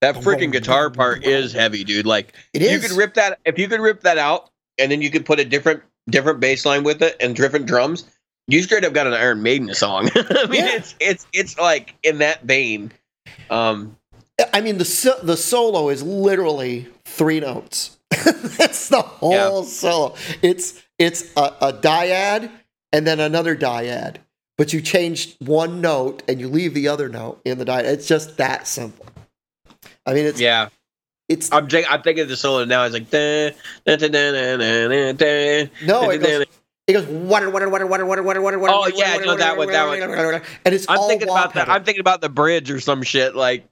That, 0.02 0.16
freaking 0.16 0.52
guitar 0.52 0.92
part 0.92 1.24
is 1.24 1.54
heavy, 1.54 1.84
dude. 1.84 2.06
Like 2.06 2.34
it 2.54 2.62
is. 2.62 2.72
You 2.72 2.88
could 2.88 2.98
rip 2.98 3.16
that 3.16 3.40
if 3.46 3.58
you 3.58 3.68
could 3.68 3.80
rip 3.80 4.02
that 4.02 4.20
out, 4.20 4.52
and 4.78 4.92
then 4.92 5.02
you 5.02 5.10
could 5.10 5.26
put 5.26 5.40
a 5.40 5.46
different 5.46 5.82
different 6.08 6.40
bass 6.40 6.66
line 6.66 6.84
with 6.84 7.02
it 7.02 7.16
and 7.20 7.36
different 7.36 7.66
drums. 7.66 8.06
You 8.48 8.62
straight 8.64 8.86
up 8.86 8.94
got 8.94 9.08
an 9.08 9.14
Iron 9.14 9.42
Maiden 9.42 9.74
song. 9.74 10.10
I 10.16 10.46
mean, 10.48 10.66
yeah. 10.66 10.76
it's 10.76 10.96
it's 11.00 11.28
it's 11.34 11.58
like 11.58 11.96
in 12.04 12.20
that 12.20 12.44
vein. 12.44 12.92
Um, 13.50 13.98
I 14.54 14.62
mean 14.62 14.78
the 14.78 15.20
the 15.24 15.36
solo 15.36 15.90
is 15.90 16.04
literally 16.04 16.88
three 17.06 17.40
notes. 17.40 17.98
That's 18.10 18.90
the 18.90 19.02
whole 19.02 19.64
yeah. 19.64 19.68
solo. 19.68 20.16
It's 20.44 20.82
it's 21.00 21.32
a, 21.36 21.54
a 21.60 21.74
dyad 21.74 22.52
and 22.94 23.06
then 23.06 23.20
another 23.20 23.56
dyad, 23.56 24.18
but 24.58 24.74
you 24.74 24.82
change 24.82 25.36
one 25.40 25.82
note 25.82 26.24
and 26.28 26.40
you 26.40 26.48
leave 26.48 26.74
the 26.74 26.88
other 26.88 27.10
note 27.10 27.42
in 27.44 27.58
the 27.58 27.66
dyad. 27.66 27.86
It's 27.86 28.08
just 28.08 28.38
that 28.38 28.68
simple. 28.68 29.08
I 30.08 30.14
mean, 30.14 30.26
it's 30.26 30.42
yeah. 30.42 30.70
It's 31.30 31.52
I'm 31.52 31.66
I'm 31.66 32.02
thinking 32.02 32.22
of 32.22 32.30
the 32.30 32.38
solo 32.38 32.64
now. 32.64 32.86
It's 32.86 32.94
like 32.94 33.10
da, 33.10 33.52
da, 33.86 33.98
da, 33.98 35.68
no, 35.86 36.10
it 36.10 36.20
goes, 36.20 36.46
it 36.88 36.94
goes 36.94 37.06
water, 37.06 37.50
water, 37.50 37.70
water, 37.70 37.86
water, 37.86 38.06
water, 38.06 38.24
water, 38.24 38.42
water. 38.42 38.74
Oh 38.74 38.88
yeah, 38.88 39.18
know 39.18 39.36
that 39.36 39.58
one. 39.58 39.68
That 39.68 39.88
one. 39.88 40.42
And 40.64 40.74
it's 40.74 40.90
I'm 40.90 40.98
all 41.00 41.10
thinking 41.10 41.30
about 41.30 41.54
that. 41.56 41.70
I'm 41.70 41.84
thinking 41.84 42.00
about 42.00 42.22
the 42.22 42.30
bridge 42.30 42.72
or 42.72 42.80
some 42.80 43.04
shit. 43.04 43.36
Like 43.36 43.68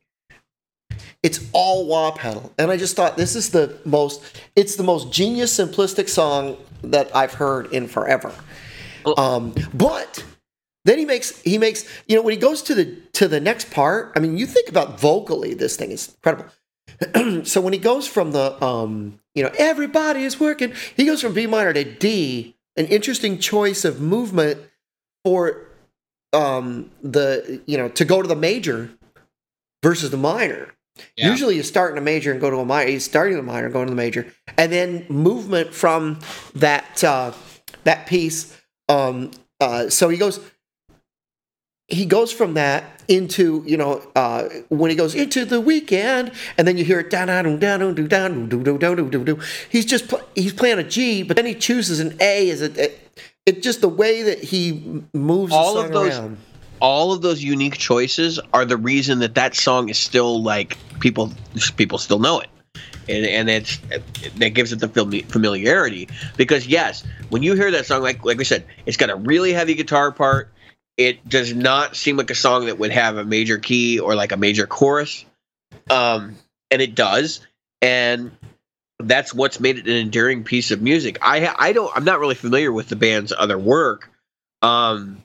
It's 1.24 1.40
all 1.54 1.88
wah 1.88 2.12
pedal, 2.12 2.54
and 2.60 2.70
I 2.70 2.78
just 2.78 2.96
thought 2.96 3.18
this 3.18 3.36
is 3.36 3.50
the 3.52 3.76
most. 3.86 4.22
It's 4.56 4.76
the 4.76 4.84
most 4.84 5.12
genius, 5.12 5.58
simplistic 5.58 6.08
song 6.10 6.58
that 6.84 7.16
I've 7.16 7.34
heard 7.34 7.74
in 7.74 7.88
forever. 7.88 8.32
Um, 9.18 9.56
but 9.74 10.24
then 10.86 11.00
he 11.00 11.06
makes 11.06 11.42
he 11.42 11.58
makes 11.58 11.84
you 12.08 12.16
know 12.16 12.22
when 12.22 12.32
he 12.32 12.40
goes 12.40 12.62
to 12.64 12.76
the 12.76 12.96
to 13.14 13.28
the 13.28 13.40
next 13.40 13.72
part. 13.72 14.14
I 14.16 14.20
mean, 14.20 14.38
you 14.38 14.46
think 14.46 14.70
about 14.70 15.00
vocally, 15.00 15.54
this 15.54 15.76
thing 15.76 15.92
is 15.92 16.16
incredible. 16.16 16.46
so 17.44 17.60
when 17.60 17.74
he 17.74 17.80
goes 17.80 18.08
from 18.08 18.32
the 18.32 18.64
um, 18.64 19.20
you 19.34 19.44
know 19.44 19.52
everybody 19.58 20.24
is 20.24 20.40
working, 20.40 20.74
he 20.96 21.06
goes 21.06 21.22
from 21.22 21.34
B 21.34 21.48
minor 21.48 21.74
to 21.74 21.84
D. 21.84 22.56
An 22.78 22.86
interesting 22.88 23.40
choice 23.40 23.86
of 23.86 24.00
movement 24.00 24.60
for 25.24 25.66
um, 26.34 26.92
the 27.02 27.62
you 27.66 27.78
know 27.78 27.90
to 27.90 28.06
go 28.06 28.22
to 28.22 28.28
the 28.28 28.36
major 28.36 28.92
versus 29.84 30.12
the 30.12 30.18
minor. 30.18 30.72
Yeah. 31.18 31.32
Usually 31.32 31.56
you 31.56 31.64
start 31.64 31.92
in 31.92 31.98
a 31.98 32.02
major 32.02 32.32
and 32.32 32.40
go 32.40 32.50
to 32.50 32.58
a 32.58 32.66
minor. 32.66 32.90
He's 32.90 33.04
starting 33.04 33.34
in 33.34 33.40
a 33.40 33.44
minor, 33.44 33.70
going 33.70 33.88
to 33.88 33.92
the 33.92 33.98
major, 33.98 34.32
and 34.58 34.72
then 34.72 35.06
movement 35.10 35.74
from 35.74 36.20
that 36.54 37.04
uh, 37.04 37.32
that 37.86 38.06
piece. 38.06 38.56
Um, 38.88 39.32
uh, 39.60 39.90
so 39.90 40.10
he 40.10 40.18
goes 40.18 40.40
he 41.88 42.06
goes 42.06 42.32
from 42.32 42.56
that 42.56 42.84
into 43.08 43.64
you 43.68 43.78
know 43.78 44.02
uh, 44.16 44.44
when 44.70 44.90
he 44.90 44.96
goes 44.98 45.14
into 45.16 45.46
the 45.46 45.62
weekend, 45.62 46.32
and 46.58 46.68
then 46.68 46.78
you 46.78 46.84
hear 46.86 47.00
it 47.00 47.10
down 47.10 47.28
down 47.28 47.60
down 47.60 47.80
down 47.80 47.94
down 47.96 48.50
down 48.80 49.10
down 49.10 49.24
down. 49.26 49.42
He's 49.70 49.86
just 49.86 50.08
pl- 50.08 50.22
he's 50.36 50.54
playing 50.54 50.80
a 50.80 50.84
G, 50.84 51.22
but 51.24 51.36
then 51.36 51.46
he 51.46 51.54
chooses 51.56 52.00
an 52.00 52.18
A 52.20 52.50
as 52.50 52.62
a. 52.62 52.86
It, 52.86 53.02
it 53.46 53.62
just 53.62 53.82
the 53.82 53.88
way 53.90 54.24
that 54.24 54.44
he 54.44 55.04
moves 55.14 55.54
All 55.54 55.76
the 55.76 55.80
of 55.82 55.86
song 55.86 55.94
those- 55.94 56.18
around. 56.18 56.38
all 56.80 57.14
of 57.14 57.22
those 57.22 57.44
unique 57.44 57.78
choices 57.78 58.40
are 58.54 58.66
the 58.66 58.76
reason 58.78 59.20
that 59.20 59.36
that 59.36 59.56
song 59.56 59.88
is 59.90 59.98
still 60.00 60.42
like 60.42 60.78
people 61.00 61.32
people 61.78 61.98
still 62.00 62.18
know 62.20 62.40
it 62.40 62.50
and, 63.08 63.24
and 63.26 63.50
it's 63.50 63.78
that 64.38 64.50
gives 64.56 64.74
it 64.74 64.80
the 64.80 64.88
familiarity 65.30 66.10
because 66.38 66.66
yes 66.68 67.04
when 67.30 67.44
you 67.44 67.54
hear 67.54 67.70
that 67.72 67.86
song 67.86 68.02
like 68.02 68.26
like 68.26 68.38
we 68.40 68.44
said 68.44 68.66
it's 68.88 68.98
got 68.98 69.10
a 69.12 69.16
really 69.16 69.54
heavy 69.54 69.76
guitar 69.76 70.12
part 70.12 70.52
it 70.98 71.28
does 71.28 71.54
not 71.54 71.96
seem 71.96 72.18
like 72.18 72.30
a 72.30 72.36
song 72.36 72.66
that 72.66 72.80
would 72.80 72.92
have 72.92 73.18
a 73.18 73.26
major 73.26 73.58
key 73.58 74.00
or 74.00 74.16
like 74.16 74.32
a 74.32 74.38
major 74.38 74.68
chorus 74.68 75.26
um 75.90 76.36
and 76.72 76.82
it 76.82 76.96
does 76.96 77.46
and 77.82 78.32
that's 79.00 79.34
what's 79.34 79.60
made 79.60 79.78
it 79.78 79.88
an 79.88 79.96
enduring 79.96 80.44
piece 80.44 80.72
of 80.72 80.82
music 80.82 81.18
i 81.22 81.54
i 81.58 81.74
don't 81.74 81.92
i'm 81.96 82.06
not 82.06 82.20
really 82.20 82.36
familiar 82.36 82.72
with 82.72 82.88
the 82.90 82.96
band's 82.96 83.34
other 83.38 83.58
work 83.58 84.10
um 84.62 85.22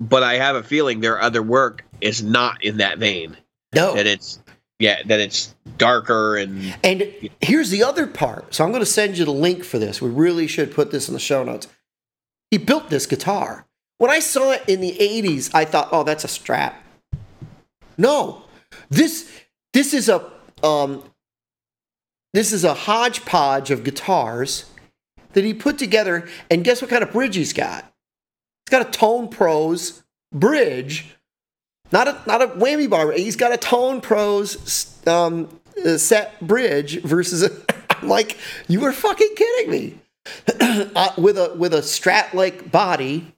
but 0.00 0.22
I 0.22 0.36
have 0.36 0.56
a 0.56 0.62
feeling 0.62 1.00
their 1.00 1.20
other 1.20 1.42
work 1.42 1.84
is 2.00 2.22
not 2.22 2.64
in 2.64 2.78
that 2.78 2.98
vein. 2.98 3.36
No, 3.74 3.94
That 3.94 4.06
it's 4.06 4.40
yeah, 4.78 5.02
that 5.04 5.20
it's 5.20 5.54
darker 5.76 6.36
and 6.36 6.74
And 6.82 7.30
here's 7.42 7.68
the 7.68 7.84
other 7.84 8.06
part. 8.06 8.54
So 8.54 8.64
I'm 8.64 8.70
going 8.70 8.80
to 8.80 8.86
send 8.86 9.18
you 9.18 9.26
the 9.26 9.30
link 9.30 9.62
for 9.62 9.78
this. 9.78 10.00
We 10.00 10.08
really 10.08 10.46
should 10.46 10.74
put 10.74 10.90
this 10.90 11.06
in 11.06 11.14
the 11.14 11.20
show 11.20 11.44
notes. 11.44 11.68
He 12.50 12.56
built 12.56 12.88
this 12.88 13.04
guitar. 13.04 13.66
When 14.00 14.10
I 14.10 14.18
saw 14.18 14.52
it 14.52 14.64
in 14.66 14.80
the 14.80 14.96
80s, 14.98 15.50
I 15.52 15.66
thought, 15.66 15.90
"Oh, 15.92 16.04
that's 16.04 16.24
a 16.24 16.26
Strat." 16.26 16.72
No. 17.98 18.44
This 18.88 19.30
this 19.74 19.92
is 19.92 20.08
a 20.08 20.24
um 20.62 21.04
this 22.32 22.50
is 22.50 22.64
a 22.64 22.72
hodgepodge 22.72 23.70
of 23.70 23.84
guitars 23.84 24.64
that 25.34 25.44
he 25.44 25.52
put 25.52 25.76
together 25.76 26.26
and 26.50 26.64
guess 26.64 26.80
what 26.80 26.90
kind 26.90 27.02
of 27.02 27.12
bridge 27.12 27.36
he's 27.36 27.52
got? 27.52 27.84
He's 28.64 28.78
got 28.78 28.86
a 28.86 28.98
TonePros 28.98 30.02
bridge 30.32 31.16
not 31.92 32.08
a 32.08 32.18
not 32.26 32.40
a 32.40 32.46
whammy 32.46 32.88
bar. 32.88 33.12
He's 33.12 33.36
got 33.36 33.52
a 33.52 33.58
TonePros 33.58 35.06
um, 35.06 35.60
uh, 35.84 35.98
set 35.98 36.40
bridge 36.40 37.02
versus. 37.02 37.42
A, 37.42 37.50
like, 38.02 38.38
you 38.66 38.82
are 38.84 38.92
fucking 38.92 39.34
kidding 39.36 39.70
me. 39.70 39.98
uh, 40.94 41.12
with 41.18 41.36
a 41.36 41.54
with 41.56 41.74
a 41.74 41.80
Strat 41.80 42.32
like 42.32 42.70
body 42.70 43.34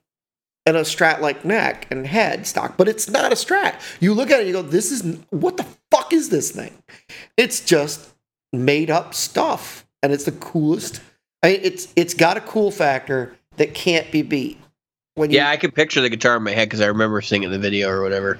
and 0.65 0.77
a 0.77 0.81
Strat 0.81 1.19
like 1.19 1.43
neck 1.43 1.87
and 1.91 2.07
head 2.07 2.47
stock, 2.47 2.77
but 2.77 2.87
it's 2.87 3.09
not 3.09 3.31
a 3.31 3.35
Strat. 3.35 3.75
You 3.99 4.13
look 4.13 4.31
at 4.31 4.39
it, 4.39 4.47
you 4.47 4.53
go, 4.53 4.61
this 4.61 4.91
is 4.91 5.17
what 5.29 5.57
the 5.57 5.65
fuck 5.91 6.13
is 6.13 6.29
this 6.29 6.51
thing? 6.51 6.73
It's 7.37 7.59
just 7.59 8.13
made 8.51 8.89
up 8.89 9.13
stuff, 9.13 9.85
and 10.01 10.13
it's 10.13 10.23
the 10.23 10.31
coolest. 10.31 11.01
I 11.41 11.53
mean, 11.53 11.59
it's 11.63 11.91
it's 11.95 12.13
got 12.13 12.37
a 12.37 12.41
cool 12.41 12.71
factor 12.71 13.35
that 13.57 13.73
can't 13.73 14.09
be 14.11 14.21
beat. 14.21 14.59
When 15.15 15.29
you, 15.29 15.37
yeah, 15.37 15.49
I 15.49 15.57
can 15.57 15.71
picture 15.71 16.01
the 16.01 16.09
guitar 16.09 16.37
in 16.37 16.43
my 16.43 16.51
head 16.51 16.69
because 16.69 16.81
I 16.81 16.87
remember 16.87 17.21
seeing 17.21 17.43
it 17.43 17.47
in 17.47 17.51
the 17.51 17.59
video 17.59 17.89
or 17.89 18.01
whatever. 18.01 18.39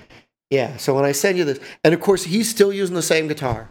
Yeah, 0.49 0.78
so 0.78 0.93
when 0.93 1.05
I 1.05 1.11
send 1.11 1.38
you 1.38 1.45
this, 1.45 1.59
and 1.84 1.93
of 1.93 2.01
course 2.01 2.24
he's 2.24 2.49
still 2.49 2.71
using 2.71 2.95
the 2.95 3.01
same 3.01 3.28
guitar. 3.28 3.69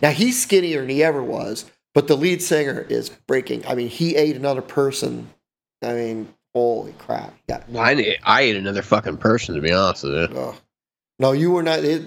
Now 0.00 0.10
he's 0.10 0.40
skinnier 0.40 0.80
than 0.80 0.90
he 0.90 1.02
ever 1.02 1.22
was, 1.22 1.70
but 1.92 2.08
the 2.08 2.16
lead 2.16 2.42
singer 2.42 2.86
is 2.88 3.10
breaking. 3.10 3.66
I 3.66 3.74
mean, 3.74 3.88
he 3.88 4.16
ate 4.16 4.36
another 4.36 4.62
person. 4.62 5.28
I 5.82 5.92
mean, 5.92 6.34
holy 6.54 6.92
crap! 6.98 7.34
Yeah. 7.48 7.62
I 7.78 7.92
ate, 7.92 8.18
I 8.24 8.40
ate 8.42 8.56
another 8.56 8.82
fucking 8.82 9.18
person 9.18 9.54
to 9.54 9.60
be 9.60 9.72
honest 9.72 10.04
with 10.04 10.30
you. 10.30 10.36
Oh. 10.38 10.56
No, 11.18 11.32
you 11.32 11.50
were 11.50 11.62
not. 11.62 11.80
It, 11.80 12.02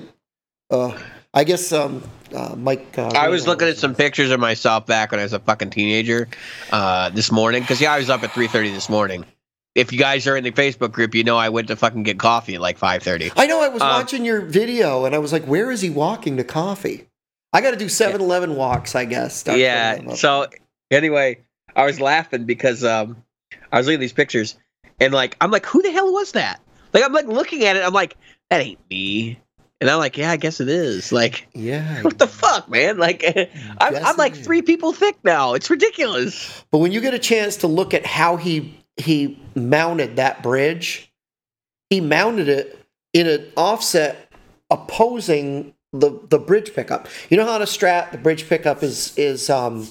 uh, 0.69 0.97
I 1.33 1.43
guess 1.43 1.71
um, 1.71 2.03
uh, 2.33 2.55
Mike. 2.57 2.97
Uh, 2.97 3.07
I 3.15 3.29
was 3.29 3.47
looking 3.47 3.67
at 3.67 3.77
some 3.77 3.95
pictures 3.95 4.31
of 4.31 4.39
myself 4.39 4.85
back 4.85 5.11
when 5.11 5.19
I 5.19 5.23
was 5.23 5.33
a 5.33 5.39
fucking 5.39 5.69
teenager 5.69 6.27
uh, 6.71 7.09
this 7.09 7.31
morning 7.31 7.61
because 7.61 7.79
yeah, 7.79 7.93
I 7.93 7.99
was 7.99 8.09
up 8.09 8.23
at 8.23 8.31
three 8.31 8.47
thirty 8.47 8.71
this 8.71 8.89
morning. 8.89 9.25
If 9.75 9.91
you 9.93 9.99
guys 9.99 10.25
are 10.25 10.35
in 10.35 10.43
the 10.43 10.51
Facebook 10.51 10.91
group, 10.91 11.13
you 11.13 11.23
know 11.23 11.37
I 11.37 11.49
went 11.49 11.67
to 11.67 11.75
fucking 11.75 12.03
get 12.03 12.17
coffee 12.17 12.55
at 12.55 12.61
like 12.61 12.77
five 12.77 13.03
thirty. 13.03 13.31
I 13.35 13.45
know. 13.45 13.61
I 13.61 13.67
was 13.69 13.81
Um, 13.81 13.89
watching 13.89 14.25
your 14.25 14.41
video, 14.41 15.05
and 15.05 15.13
I 15.13 15.19
was 15.19 15.31
like, 15.31 15.45
"Where 15.45 15.69
is 15.71 15.81
he 15.81 15.89
walking 15.89 16.37
to 16.37 16.43
coffee?" 16.43 17.07
I 17.53 17.61
got 17.61 17.71
to 17.71 17.77
do 17.77 17.85
7-Eleven 17.85 18.55
walks, 18.55 18.93
I 18.93 19.05
guess. 19.05 19.37
Start 19.37 19.57
Yeah. 19.57 20.15
So 20.15 20.47
anyway, 20.91 21.39
I 21.75 21.85
was 21.85 21.99
laughing 22.01 22.43
because 22.43 22.83
um, 22.83 23.23
I 23.71 23.77
was 23.77 23.87
looking 23.87 23.97
at 23.97 24.01
these 24.01 24.13
pictures 24.13 24.57
and 24.99 25.13
like 25.13 25.35
I'm 25.41 25.51
like, 25.51 25.65
who 25.65 25.81
the 25.81 25.91
hell 25.91 26.11
was 26.11 26.33
that? 26.33 26.61
Like 26.93 27.03
I'm 27.03 27.13
like 27.13 27.27
looking 27.27 27.63
at 27.65 27.75
it, 27.75 27.83
I'm 27.83 27.93
like, 27.93 28.17
that 28.49 28.61
ain't 28.61 28.79
me. 28.89 29.39
And 29.79 29.89
I'm 29.91 29.99
like, 29.99 30.17
yeah, 30.17 30.31
I 30.31 30.37
guess 30.37 30.59
it 30.59 30.69
is. 30.69 31.11
Like, 31.11 31.47
yeah. 31.53 32.01
what 32.01 32.17
the 32.17 32.25
fuck, 32.25 32.67
man? 32.67 32.97
Like, 32.97 33.23
I'm, 33.79 33.95
I'm 33.95 34.17
like 34.17 34.35
three 34.35 34.63
people 34.63 34.91
thick 34.91 35.15
now. 35.23 35.53
It's 35.53 35.69
ridiculous. 35.69 36.65
But 36.71 36.79
when 36.79 36.91
you 36.91 36.99
get 36.99 37.13
a 37.13 37.19
chance 37.19 37.57
to 37.57 37.67
look 37.67 37.93
at 37.93 38.05
how 38.05 38.37
he 38.37 38.75
he 38.95 39.39
mounted 39.55 40.15
that 40.15 40.41
bridge, 40.41 41.11
he 41.91 42.01
mounted 42.01 42.49
it 42.49 42.83
in 43.13 43.27
an 43.27 43.45
offset 43.55 44.31
opposing 44.71 45.73
the 45.93 46.19
the 46.29 46.39
bridge 46.39 46.73
pickup. 46.73 47.07
You 47.29 47.37
know 47.37 47.45
how 47.45 47.53
on 47.53 47.61
a 47.61 47.65
strat 47.65 48.11
the 48.11 48.17
bridge 48.17 48.49
pickup 48.49 48.81
is 48.81 49.15
is 49.17 49.47
um 49.49 49.87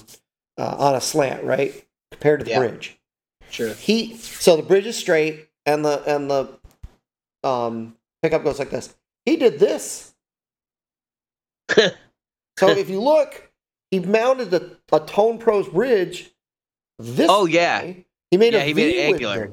uh, 0.57 0.75
on 0.77 0.95
a 0.95 1.01
slant, 1.01 1.43
right? 1.45 1.85
Compared 2.11 2.41
to 2.41 2.43
the 2.43 2.51
Yeah. 2.51 2.59
bridge. 2.59 2.96
Sure. 3.49 3.73
He 3.73 4.15
so 4.17 4.55
the 4.57 4.63
bridge 4.63 4.85
is 4.85 4.97
straight 4.97 5.47
and 5.65 5.83
the 5.85 6.03
and 6.05 6.29
the 6.29 6.59
um 7.43 7.95
pickup 8.21 8.43
goes 8.43 8.59
like 8.59 8.69
this. 8.69 8.95
He 9.25 9.35
did 9.37 9.59
this. 9.59 10.13
so 12.57 12.69
if 12.69 12.89
you 12.89 13.01
look, 13.01 13.51
he 13.91 13.99
mounted 13.99 14.53
a, 14.53 14.77
a 14.95 14.99
TonePros 15.01 15.71
bridge. 15.73 16.31
This. 16.99 17.27
Oh, 17.29 17.45
yeah. 17.45 17.81
way. 17.81 18.05
He 18.31 18.37
made 18.37 18.53
Yeah, 18.53 18.61
a 18.61 18.63
he 18.65 18.73
made 18.73 18.95
it 18.95 18.99
angular. 18.99 19.51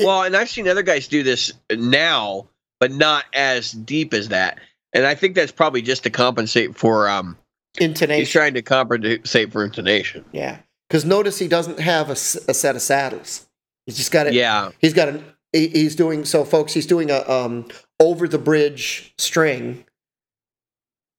Well, 0.00 0.22
and 0.22 0.36
I've 0.36 0.48
seen 0.48 0.68
other 0.68 0.82
guys 0.82 1.08
do 1.08 1.22
this 1.24 1.52
now, 1.72 2.48
but 2.78 2.92
not 2.92 3.24
as 3.34 3.72
deep 3.72 4.14
as 4.14 4.28
that. 4.28 4.60
And 4.92 5.04
I 5.04 5.14
think 5.14 5.34
that's 5.34 5.50
probably 5.50 5.82
just 5.82 6.04
to 6.04 6.10
compensate 6.10 6.76
for 6.76 7.08
um 7.08 7.36
Intonation. 7.80 8.20
he's 8.20 8.30
trying 8.30 8.54
to 8.54 8.62
compensate 8.62 9.50
for 9.52 9.64
intonation. 9.64 10.24
Yeah, 10.32 10.58
because 10.88 11.04
notice 11.04 11.38
he 11.38 11.48
doesn't 11.48 11.80
have 11.80 12.10
a 12.10 12.16
set 12.16 12.74
of 12.76 12.82
saddles. 12.82 13.46
He's 13.86 13.96
just 13.96 14.10
got 14.12 14.26
it. 14.26 14.34
Yeah. 14.34 14.70
He's 14.78 14.94
got 14.94 15.08
an. 15.08 15.24
he- 15.52 15.68
He's 15.68 15.94
doing 15.96 16.24
so, 16.24 16.44
folks. 16.44 16.72
He's 16.72 16.86
doing 16.86 17.10
a 17.10 17.28
um 17.28 17.68
over 18.00 18.28
the 18.28 18.38
bridge 18.38 19.12
string. 19.18 19.84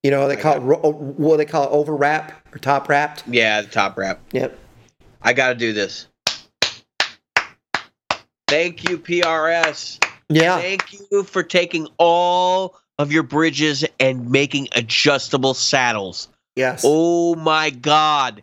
You 0.03 0.11
know 0.11 0.27
they 0.29 0.37
call 0.37 0.55
it 0.55 0.61
what 0.61 1.37
they 1.37 1.45
call 1.45 1.65
it 1.65 1.71
over 1.71 1.95
wrap 1.95 2.31
or 2.55 2.57
top 2.59 2.87
wrapped. 2.87 3.23
Yeah, 3.27 3.61
the 3.61 3.67
top 3.67 3.97
wrap. 3.97 4.21
Yep. 4.31 4.57
I 5.21 5.33
got 5.33 5.49
to 5.49 5.55
do 5.55 5.73
this. 5.73 6.07
Thank 8.47 8.89
you, 8.89 8.97
PRS. 8.97 10.03
Yeah. 10.29 10.57
Thank 10.57 10.93
you 11.11 11.23
for 11.23 11.43
taking 11.43 11.87
all 11.97 12.77
of 12.97 13.11
your 13.11 13.23
bridges 13.23 13.85
and 13.99 14.29
making 14.29 14.69
adjustable 14.75 15.53
saddles. 15.53 16.29
Yes. 16.55 16.81
Oh 16.85 17.35
my 17.35 17.69
God. 17.69 18.41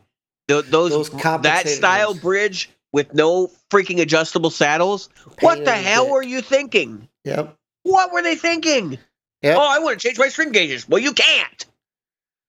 Th- 0.49 0.64
those, 0.66 0.90
Those 0.90 1.11
that 1.11 1.68
style 1.68 2.14
bridge 2.14 2.70
with 2.92 3.12
no 3.12 3.51
freaking 3.70 4.01
adjustable 4.01 4.51
saddles. 4.51 5.09
Pain 5.36 5.36
what 5.40 5.64
the 5.64 5.72
hell 5.72 6.09
were 6.09 6.22
you 6.22 6.40
thinking? 6.40 7.09
Yep. 7.24 7.57
What 7.82 8.12
were 8.12 8.22
they 8.22 8.36
thinking? 8.36 8.99
Yep. 9.42 9.57
Oh, 9.59 9.68
I 9.68 9.80
want 9.80 10.01
to 10.01 10.09
change 10.09 10.18
my 10.18 10.28
string 10.28 10.53
gauges. 10.53 10.88
Well, 10.88 11.01
you 11.01 11.12
can't. 11.12 11.66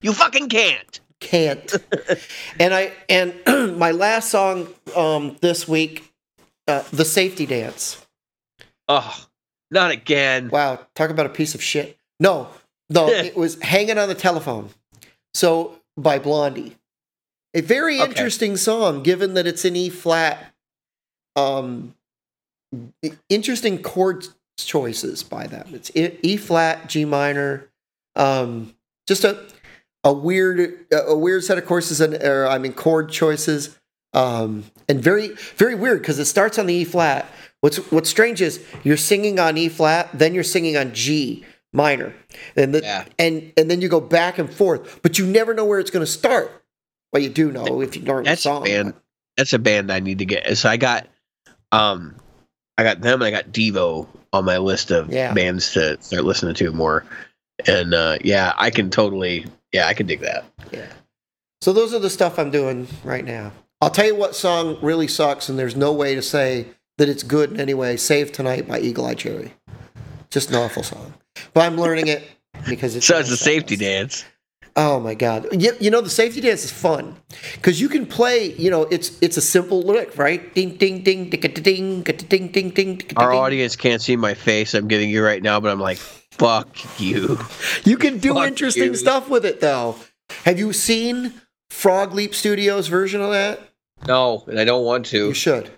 You 0.01 0.13
fucking 0.13 0.49
can't. 0.49 0.99
Can't. 1.19 1.75
and 2.59 2.73
I 2.73 2.93
and 3.09 3.33
my 3.77 3.91
last 3.91 4.29
song 4.29 4.67
um 4.95 5.35
this 5.41 5.67
week, 5.67 6.09
uh, 6.67 6.83
the 6.91 7.05
safety 7.05 7.45
dance. 7.45 8.05
Oh, 8.87 9.25
not 9.69 9.91
again. 9.91 10.49
Wow, 10.49 10.79
talk 10.95 11.09
about 11.09 11.25
a 11.25 11.29
piece 11.29 11.55
of 11.55 11.61
shit. 11.61 11.97
No, 12.19 12.47
no, 12.89 13.07
it 13.09 13.35
was 13.35 13.61
hanging 13.61 13.97
on 13.97 14.07
the 14.07 14.15
telephone. 14.15 14.69
So 15.33 15.79
by 15.97 16.19
Blondie, 16.19 16.76
a 17.53 17.61
very 17.61 17.99
Okay. 18.01 18.09
interesting 18.09 18.57
song, 18.57 19.03
given 19.03 19.33
that 19.35 19.47
it's 19.47 19.65
in 19.65 19.75
E 19.75 19.89
flat. 19.89 20.53
Um, 21.35 21.93
interesting 23.29 23.81
chord 23.81 24.27
choices 24.57 25.23
by 25.23 25.47
them. 25.47 25.69
It's 25.73 25.91
E 25.95 26.17
E 26.21 26.37
flat, 26.37 26.87
G 26.89 27.05
minor. 27.05 27.69
Um, 28.15 28.75
just 29.07 29.23
a 29.23 29.45
a 30.03 30.13
weird 30.13 30.85
a 30.91 31.15
weird 31.15 31.43
set 31.43 31.57
of 31.57 31.65
courses 31.65 32.01
and 32.01 32.15
or 32.15 32.47
I 32.47 32.57
mean 32.57 32.73
chord 32.73 33.09
choices. 33.09 33.77
Um, 34.13 34.63
and 34.89 35.01
very 35.01 35.29
very 35.57 35.75
weird 35.75 36.01
because 36.01 36.17
it 36.19 36.25
starts 36.25 36.57
on 36.57 36.65
the 36.65 36.73
E 36.73 36.83
flat. 36.85 37.29
What's 37.61 37.77
what's 37.91 38.09
strange 38.09 38.41
is 38.41 38.63
you're 38.83 38.97
singing 38.97 39.39
on 39.39 39.57
E 39.57 39.69
flat, 39.69 40.09
then 40.13 40.33
you're 40.33 40.43
singing 40.43 40.77
on 40.77 40.93
G 40.93 41.45
minor, 41.73 42.13
and 42.55 42.73
the, 42.73 42.81
Yeah. 42.81 43.05
and 43.19 43.51
and 43.57 43.69
then 43.69 43.81
you 43.81 43.89
go 43.89 43.99
back 43.99 44.37
and 44.39 44.51
forth, 44.51 45.01
but 45.01 45.19
you 45.19 45.25
never 45.25 45.53
know 45.53 45.65
where 45.65 45.79
it's 45.79 45.91
going 45.91 46.05
to 46.05 46.11
start. 46.11 46.63
Well, 47.17 47.23
you 47.23 47.29
do 47.31 47.51
know 47.51 47.81
if 47.81 47.95
you 47.95 48.03
learn 48.03 48.23
the 48.25 48.29
That's 48.29 48.41
a 48.41 48.43
song. 48.43 48.63
band. 48.65 48.93
That's 49.37 49.51
a 49.53 49.57
band 49.59 49.91
I 49.91 49.99
need 49.99 50.19
to 50.19 50.25
get. 50.25 50.55
So 50.55 50.69
I 50.69 50.77
got, 50.77 51.07
um, 51.71 52.15
I 52.77 52.83
got 52.83 53.01
them. 53.01 53.23
and 53.23 53.23
I 53.23 53.31
got 53.31 53.51
Devo 53.51 54.07
on 54.33 54.45
my 54.45 54.57
list 54.59 54.91
of 54.91 55.11
Yeah. 55.11 55.33
bands 55.33 55.73
to 55.73 55.99
start 55.99 56.25
listening 56.25 56.53
to 56.55 56.71
more. 56.71 57.05
And 57.65 57.95
uh, 57.95 58.19
yeah, 58.23 58.53
I 58.55 58.69
can 58.69 58.91
totally. 58.91 59.47
Yeah, 59.73 59.87
I 59.87 59.95
can 59.95 60.05
dig 60.05 60.19
that. 60.21 60.45
Yeah. 60.71 60.85
So 61.61 61.73
those 61.73 61.91
are 61.91 61.97
the 61.99 62.09
stuff 62.11 62.37
I'm 62.37 62.51
doing 62.51 62.87
right 63.03 63.25
now. 63.25 63.51
I'll 63.81 63.89
tell 63.89 64.05
you 64.05 64.15
what 64.15 64.35
song 64.35 64.77
really 64.83 65.07
sucks, 65.07 65.49
and 65.49 65.57
there's 65.57 65.75
no 65.75 65.91
way 65.91 66.13
to 66.13 66.21
say 66.21 66.67
that 66.99 67.09
it's 67.09 67.23
good 67.23 67.51
in 67.51 67.59
any 67.59 67.73
way. 67.73 67.97
"Save 67.97 68.31
Tonight" 68.31 68.67
by 68.67 68.79
Eagle 68.79 69.05
Eye 69.07 69.15
Cherry. 69.15 69.53
Just 70.29 70.49
an 70.49 70.55
awful 70.55 70.83
song, 70.83 71.15
but 71.53 71.61
I'm 71.65 71.77
learning 71.77 72.07
it 72.07 72.23
because 72.69 72.95
it's 72.95 73.07
So 73.07 73.17
it's 73.17 73.31
a 73.31 73.37
safety 73.37 73.75
dance. 73.75 74.23
Oh 74.79 74.99
my 74.99 75.15
God! 75.15 75.47
You, 75.59 75.73
you 75.79 75.89
know 75.89 76.01
the 76.01 76.09
safety 76.09 76.39
dance 76.39 76.63
is 76.63 76.69
fun 76.71 77.15
because 77.55 77.81
you 77.81 77.89
can 77.89 78.05
play. 78.05 78.53
You 78.53 78.69
know 78.69 78.83
it's 78.83 79.17
it's 79.21 79.35
a 79.35 79.41
simple 79.41 79.81
lick, 79.81 80.15
right? 80.19 80.53
Ding 80.53 80.75
ding 80.75 81.01
ding 81.01 81.31
ding 81.31 81.41
ding 81.41 82.03
ding 82.03 82.47
ding 82.49 82.69
ding. 82.69 83.01
Our 83.17 83.33
audience 83.33 83.75
can't 83.75 84.03
see 84.03 84.15
my 84.15 84.35
face. 84.35 84.75
I'm 84.75 84.87
giving 84.87 85.09
you 85.09 85.25
right 85.25 85.41
now, 85.41 85.59
but 85.59 85.71
I'm 85.71 85.79
like, 85.79 85.97
fuck 85.97 86.99
you. 86.99 87.39
You 87.85 87.97
can 87.97 88.19
do 88.19 88.35
fuck 88.35 88.47
interesting 88.47 88.91
you. 88.91 88.95
stuff 88.95 89.29
with 89.29 89.45
it 89.45 89.61
though. 89.61 89.95
Have 90.45 90.59
you 90.59 90.71
seen 90.73 91.33
Frog 91.71 92.13
Leap 92.13 92.35
Studios 92.35 92.87
version 92.87 93.19
of 93.19 93.31
that? 93.31 93.59
No, 94.05 94.43
and 94.47 94.59
I 94.59 94.63
don't 94.63 94.85
want 94.85 95.07
to. 95.07 95.29
You 95.29 95.33
should. 95.33 95.71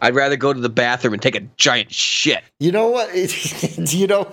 I'd 0.00 0.14
rather 0.14 0.36
go 0.36 0.52
to 0.52 0.60
the 0.60 0.68
bathroom 0.68 1.14
and 1.14 1.22
take 1.22 1.36
a 1.36 1.40
giant 1.56 1.92
shit. 1.92 2.42
You 2.58 2.72
know 2.72 2.88
what? 2.88 3.14
you 3.92 4.06
know, 4.06 4.28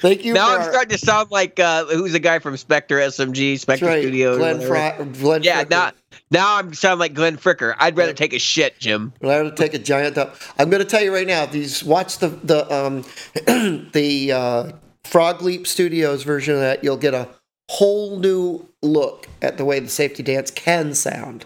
Thank 0.00 0.24
you. 0.24 0.34
now 0.34 0.54
I'm 0.54 0.60
our- 0.62 0.70
starting 0.70 0.90
to 0.90 0.98
sound 1.04 1.30
like 1.30 1.58
uh, 1.60 1.84
who's 1.86 2.12
the 2.12 2.18
guy 2.20 2.38
from 2.38 2.56
Spectre 2.56 2.98
SMG, 2.98 3.58
Spectre 3.58 3.86
right, 3.86 4.02
Studios. 4.02 4.38
Glenn. 4.38 4.60
Fry, 4.60 4.96
Glenn 5.20 5.42
Yeah, 5.42 5.64
Fricker. 5.64 5.70
now 5.70 5.90
now 6.30 6.56
I'm 6.56 6.74
sound 6.74 7.00
like 7.00 7.14
Glenn 7.14 7.36
Fricker. 7.36 7.74
I'd 7.78 7.96
rather 7.96 8.10
Yeah. 8.10 8.16
take 8.16 8.32
a 8.32 8.38
shit, 8.38 8.78
Jim. 8.78 9.12
Allowed 9.22 9.44
to 9.44 9.54
take 9.54 9.74
a 9.74 9.78
giant 9.78 10.16
dump. 10.16 10.34
I'm 10.58 10.70
going 10.70 10.82
to 10.82 10.88
tell 10.88 11.02
you 11.02 11.14
right 11.14 11.26
now. 11.26 11.46
These 11.46 11.82
watch 11.84 12.18
the 12.18 12.28
the 12.28 12.72
um 12.74 13.04
the 13.92 14.32
uh, 14.32 14.72
Frog 15.04 15.42
Leap 15.42 15.66
Studios 15.66 16.22
version 16.24 16.54
of 16.54 16.60
that. 16.60 16.82
You'll 16.84 16.96
get 16.96 17.14
a 17.14 17.28
whole 17.70 18.18
new 18.18 18.66
look 18.82 19.26
at 19.42 19.56
the 19.58 19.64
way 19.64 19.80
the 19.80 19.88
safety 19.88 20.22
dance 20.22 20.50
can 20.50 20.94
sound. 20.94 21.44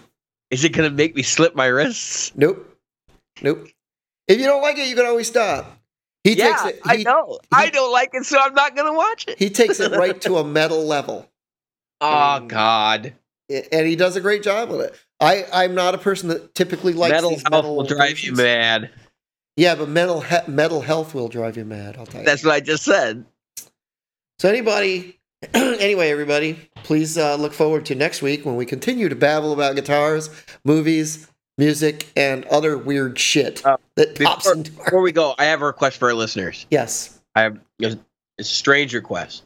Is 0.51 0.65
it 0.65 0.71
gonna 0.71 0.91
make 0.91 1.15
me 1.15 1.23
slip 1.23 1.55
my 1.55 1.67
wrists? 1.67 2.33
Nope, 2.37 2.77
nope. 3.43 3.69
If 4.29 4.39
you 4.39 4.45
don't 4.47 4.63
like 4.63 4.79
it, 4.79 4.89
you 4.89 4.95
can 4.97 5.07
always 5.07 5.29
stop. 5.29 5.80
He 6.25 6.35
yeah, 6.35 6.49
takes 6.53 6.65
it. 6.67 6.81
I 6.85 6.97
He, 6.97 7.05
know. 7.05 7.39
I 7.53 7.71
don't 7.71 7.91
like 7.93 8.11
it, 8.13 8.25
so 8.25 8.39
I'm 8.39 8.55
not 8.55 8.77
gonna 8.77 8.93
watch 8.93 9.27
it. 9.29 9.39
he 9.39 9.49
takes 9.51 9.81
it 9.81 9.93
right 9.93 10.21
to 10.23 10.37
a 10.39 10.45
metal 10.59 10.85
level. 10.85 11.27
oh 12.01 12.41
God, 12.47 13.15
and 13.49 13.87
he 13.87 13.97
does 13.97 14.17
a 14.17 14.21
great 14.21 14.43
job 14.43 14.71
with 14.71 14.81
it. 14.83 14.95
I, 15.19 15.47
I'm 15.53 15.75
not 15.75 15.95
a 15.95 15.99
person 15.99 16.29
that 16.31 16.55
typically 16.55 16.93
likes 16.95 17.13
metal 17.13 17.31
these 17.31 17.43
health 17.43 17.53
metal 17.53 17.77
will 17.77 17.85
drive 17.85 18.21
you 18.21 18.33
mad. 18.35 18.91
Yeah, 19.57 19.75
but 19.75 19.89
mental 19.89 20.21
he- 20.23 20.37
mental 20.51 20.81
health 20.83 21.15
will 21.15 21.29
drive 21.29 21.57
you 21.57 21.65
mad. 21.65 21.97
I'll 21.99 22.07
tell 22.07 22.21
you. 22.21 22.27
That's 22.27 22.45
what 22.45 22.55
I 22.55 22.61
just 22.61 22.85
said. 22.85 23.25
so 24.39 24.49
anybody, 24.49 25.19
anyway, 25.55 26.11
everybody, 26.11 26.69
please 26.85 27.17
uh, 27.19 27.37
look 27.37 27.53
forward 27.53 27.85
to 27.87 27.95
next 27.95 28.23
week 28.23 28.45
when 28.47 28.57
we 28.57 28.65
continue 28.67 29.09
to 29.09 29.17
babble 29.17 29.53
about 29.53 29.75
guitars, 29.75 30.31
movies, 30.65 31.30
music, 31.61 32.09
and 32.17 32.45
other 32.47 32.77
weird 32.77 33.19
shit 33.19 33.65
Uh, 33.65 33.77
that 33.97 34.19
pops 34.19 34.45
before- 34.45 34.55
into 34.57 34.73
our. 34.79 34.85
Before 34.87 35.01
we 35.03 35.13
go, 35.13 35.35
I 35.39 35.45
have 35.45 35.63
a 35.63 35.67
request 35.67 35.99
for 35.99 36.09
our 36.09 36.15
listeners. 36.15 36.67
Yes. 36.71 37.21
I 37.37 37.43
have 37.43 37.59
it's 37.79 37.97
a 38.39 38.45
strange 38.45 38.95
request, 38.95 39.45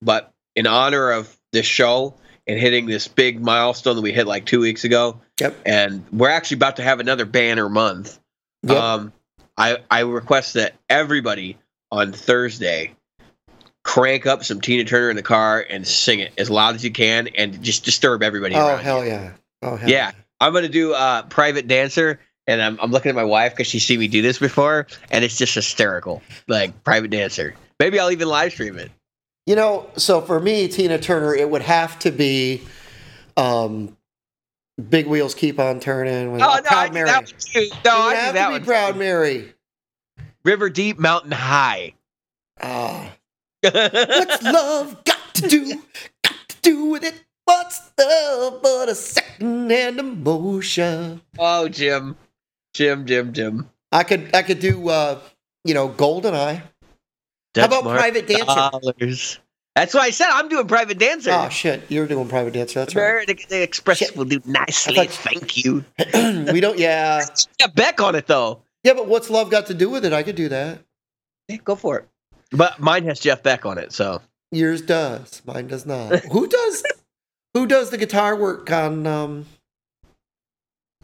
but 0.00 0.32
in 0.56 0.66
honor 0.66 1.10
of 1.10 1.36
this 1.52 1.66
show 1.66 2.14
and 2.46 2.58
hitting 2.58 2.86
this 2.86 3.06
big 3.08 3.40
milestone 3.42 3.96
that 3.96 4.02
we 4.02 4.12
hit 4.12 4.26
like 4.26 4.46
two 4.46 4.60
weeks 4.60 4.84
ago, 4.84 5.20
Yep. 5.40 5.56
and 5.66 6.04
we're 6.12 6.30
actually 6.30 6.56
about 6.56 6.76
to 6.76 6.82
have 6.82 7.00
another 7.00 7.24
banner 7.26 7.68
month. 7.68 8.18
Yep. 8.62 8.76
Um, 8.76 9.12
I 9.58 9.78
I 9.90 10.00
request 10.00 10.54
that 10.54 10.74
everybody 10.88 11.58
on 11.92 12.12
Thursday 12.12 12.94
crank 13.84 14.26
up 14.26 14.44
some 14.44 14.60
Tina 14.60 14.84
Turner 14.84 15.10
in 15.10 15.16
the 15.16 15.22
car 15.22 15.64
and 15.68 15.86
sing 15.86 16.20
it 16.20 16.32
as 16.38 16.48
loud 16.50 16.74
as 16.74 16.84
you 16.84 16.90
can, 16.92 17.28
and 17.28 17.62
just 17.62 17.84
disturb 17.84 18.22
everybody. 18.22 18.54
oh 18.54 18.66
around 18.66 18.78
you. 18.78 18.84
hell 18.84 19.04
yeah! 19.06 19.32
Oh 19.62 19.76
hell 19.76 19.90
Yeah. 19.90 20.12
I'm 20.40 20.52
gonna 20.52 20.68
do 20.68 20.92
uh, 20.94 21.22
private 21.24 21.68
dancer, 21.68 22.18
and 22.46 22.62
I'm, 22.62 22.78
I'm 22.80 22.90
looking 22.90 23.10
at 23.10 23.14
my 23.14 23.24
wife 23.24 23.52
because 23.52 23.66
she's 23.66 23.84
seen 23.84 24.00
me 24.00 24.08
do 24.08 24.22
this 24.22 24.38
before, 24.38 24.86
and 25.10 25.24
it's 25.24 25.36
just 25.36 25.54
hysterical. 25.54 26.22
Like 26.48 26.82
private 26.84 27.10
dancer. 27.10 27.54
Maybe 27.78 27.98
I'll 28.00 28.10
even 28.10 28.28
live 28.28 28.52
stream 28.52 28.78
it. 28.78 28.90
You 29.46 29.56
know, 29.56 29.90
so 29.96 30.20
for 30.20 30.38
me, 30.38 30.68
Tina 30.68 30.98
Turner, 30.98 31.34
it 31.34 31.48
would 31.50 31.62
have 31.62 31.98
to 32.00 32.10
be, 32.10 32.62
um, 33.36 33.96
"Big 34.88 35.06
Wheels 35.06 35.34
Keep 35.34 35.58
on 35.58 35.80
Turning" 35.80 36.32
with 36.32 36.42
Oh 36.42 36.54
no, 36.56 36.62
Proud 36.62 36.86
do 36.88 36.94
Mary. 36.94 37.06
that 37.08 37.24
one 37.24 37.32
too. 37.38 37.68
No, 37.84 37.96
I 37.96 38.14
have 38.14 38.34
that 38.34 38.46
to 38.46 38.50
one. 38.52 38.60
be 38.60 38.66
Proud 38.66 38.92
too. 38.92 38.98
Mary. 38.98 39.54
River 40.44 40.70
deep, 40.70 40.98
mountain 40.98 41.32
high. 41.32 41.94
Ah. 42.62 43.12
What's 43.62 44.42
love 44.42 45.04
got 45.04 45.34
to 45.34 45.48
do? 45.48 45.82
Got 46.22 46.34
to 46.48 46.56
do 46.62 46.84
with 46.86 47.04
it? 47.04 47.14
What's 47.50 47.90
love 47.98 48.62
but 48.62 48.88
a 48.88 48.94
second-hand 48.94 49.98
emotion? 49.98 51.20
oh, 51.38 51.68
Jim, 51.68 52.16
Jim, 52.74 53.06
Jim, 53.06 53.32
Jim. 53.32 53.68
I 53.90 54.04
could, 54.04 54.34
I 54.34 54.42
could 54.42 54.60
do, 54.60 54.88
uh, 54.88 55.18
you 55.64 55.74
know, 55.74 55.88
GoldenEye. 55.88 56.62
Dutch 57.54 57.66
about 57.66 57.82
Private 57.82 58.28
Dancer? 58.28 58.44
dollars. 58.44 59.40
That's 59.74 59.94
why 59.94 60.02
I 60.02 60.10
said 60.10 60.28
I'm 60.30 60.48
doing 60.48 60.66
private 60.66 60.98
dancer. 60.98 61.30
Oh 61.32 61.48
shit, 61.48 61.82
you're 61.88 62.06
doing 62.06 62.28
Private 62.28 62.52
Dancer. 62.54 62.80
That's 62.80 62.94
right. 62.94 63.02
American 63.02 63.62
Express 63.62 63.98
Shit. 63.98 64.16
will 64.16 64.24
do 64.24 64.40
nicely. 64.44 65.06
Thank 65.06 65.64
you. 65.64 65.84
we 66.52 66.60
don't. 66.60 66.76
Yeah, 66.78 67.24
Got 67.60 67.74
Beck 67.76 68.00
on 68.00 68.14
it 68.16 68.26
though. 68.26 68.62
yeah. 68.82 68.94
But 68.94 69.06
what's 69.06 69.30
love 69.30 69.48
got 69.50 69.66
to 69.66 69.74
do 69.74 69.88
with 69.88 70.04
it? 70.04 70.12
I 70.12 70.22
could 70.24 70.34
do 70.36 70.48
that. 70.48 70.80
Yeah, 71.48 71.56
go 71.64 71.76
for 71.76 71.98
it. 72.00 72.08
But 72.50 72.80
mine 72.80 73.04
has 73.04 73.20
Jeff 73.20 73.42
Beck 73.44 73.64
on 73.64 73.78
it, 73.78 73.92
so 73.92 74.20
Yours 74.50 74.82
does. 74.82 75.40
Mine 75.46 75.68
does 75.68 75.86
not. 75.86 76.18
who 76.24 76.46
does? 76.48 76.82
Who 77.54 77.66
does 77.66 77.90
the 77.90 77.98
guitar 77.98 78.36
work 78.36 78.70
on? 78.70 79.06
Um, 79.06 79.46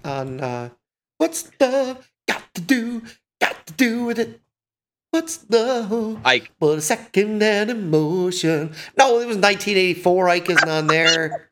on 0.04 0.40
uh, 0.40 0.70
what's 1.18 1.42
the 1.58 1.98
got 2.28 2.42
to 2.54 2.60
do? 2.60 3.02
Got 3.40 3.66
to 3.66 3.72
do 3.72 4.04
with 4.04 4.18
it. 4.18 4.40
What's 5.10 5.38
the 5.38 6.18
Ike. 6.24 6.50
but 6.60 6.78
a 6.78 6.80
second 6.80 7.42
and 7.42 7.70
emotion? 7.70 8.74
No, 8.98 9.14
it 9.20 9.26
was 9.26 9.36
1984. 9.38 10.28
Ike 10.28 10.50
isn't 10.50 10.68
on 10.68 10.86
there. 10.88 11.48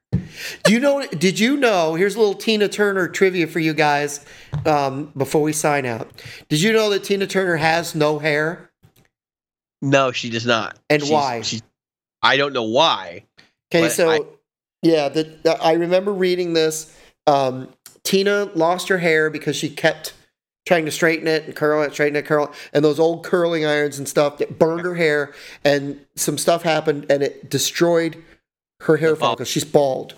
Do 0.65 0.73
you 0.73 0.81
know? 0.81 1.07
Did 1.07 1.39
you 1.41 1.57
know? 1.57 1.95
Here's 1.95 2.15
a 2.15 2.19
little 2.19 2.35
Tina 2.35 2.69
Turner 2.69 3.09
trivia 3.09 3.47
for 3.47 3.61
you 3.61 3.73
guys 3.75 4.25
um, 4.67 5.13
before 5.17 5.43
we 5.43 5.53
sign 5.53 5.87
out. 5.87 6.11
Did 6.49 6.61
you 6.61 6.73
know 6.73 6.91
that 6.91 7.05
Tina 7.05 7.27
Turner 7.27 7.57
has 7.57 7.95
no 7.95 8.19
hair? 8.19 8.71
No, 9.83 10.13
she 10.13 10.31
does 10.31 10.47
not. 10.47 10.79
And 10.89 11.03
She's- 11.03 11.13
why? 11.13 11.41
She's, 11.43 11.63
I 12.23 12.37
don't 12.37 12.53
know 12.53 12.63
why. 12.65 13.25
Okay, 13.75 13.89
so 13.89 14.11
I- 14.11 14.21
yeah, 14.85 15.09
I 15.61 15.72
remember 15.72 16.12
reading 16.12 16.53
this. 16.53 16.97
Um, 17.26 17.68
Tina 18.03 18.51
lost 18.55 18.89
her 18.89 18.99
hair 18.99 19.30
because 19.30 19.57
she 19.57 19.70
kept 19.70 20.12
trying 20.66 20.85
to 20.85 20.91
straighten 20.91 21.26
it 21.26 21.45
and 21.45 21.57
curl 21.57 21.82
it, 21.82 21.93
straighten 21.93 22.16
it, 22.16 22.26
curl 22.26 22.45
it, 22.45 22.51
and 22.72 22.85
those 22.85 23.01
old 23.01 23.24
curling 23.24 23.64
irons 23.64 23.99
and 23.99 24.09
stuff 24.09 24.39
that 24.39 24.59
burned 24.59 24.82
her 24.82 24.95
hair, 24.95 25.35
and 25.64 25.99
some 26.16 26.39
stuff 26.39 26.62
happened 26.62 27.07
and 27.11 27.22
it 27.22 27.51
destroyed 27.51 28.22
her 28.80 28.99
hair 28.99 29.16
follicles. 29.16 29.49
She's 29.49 29.64
bald. 29.64 30.14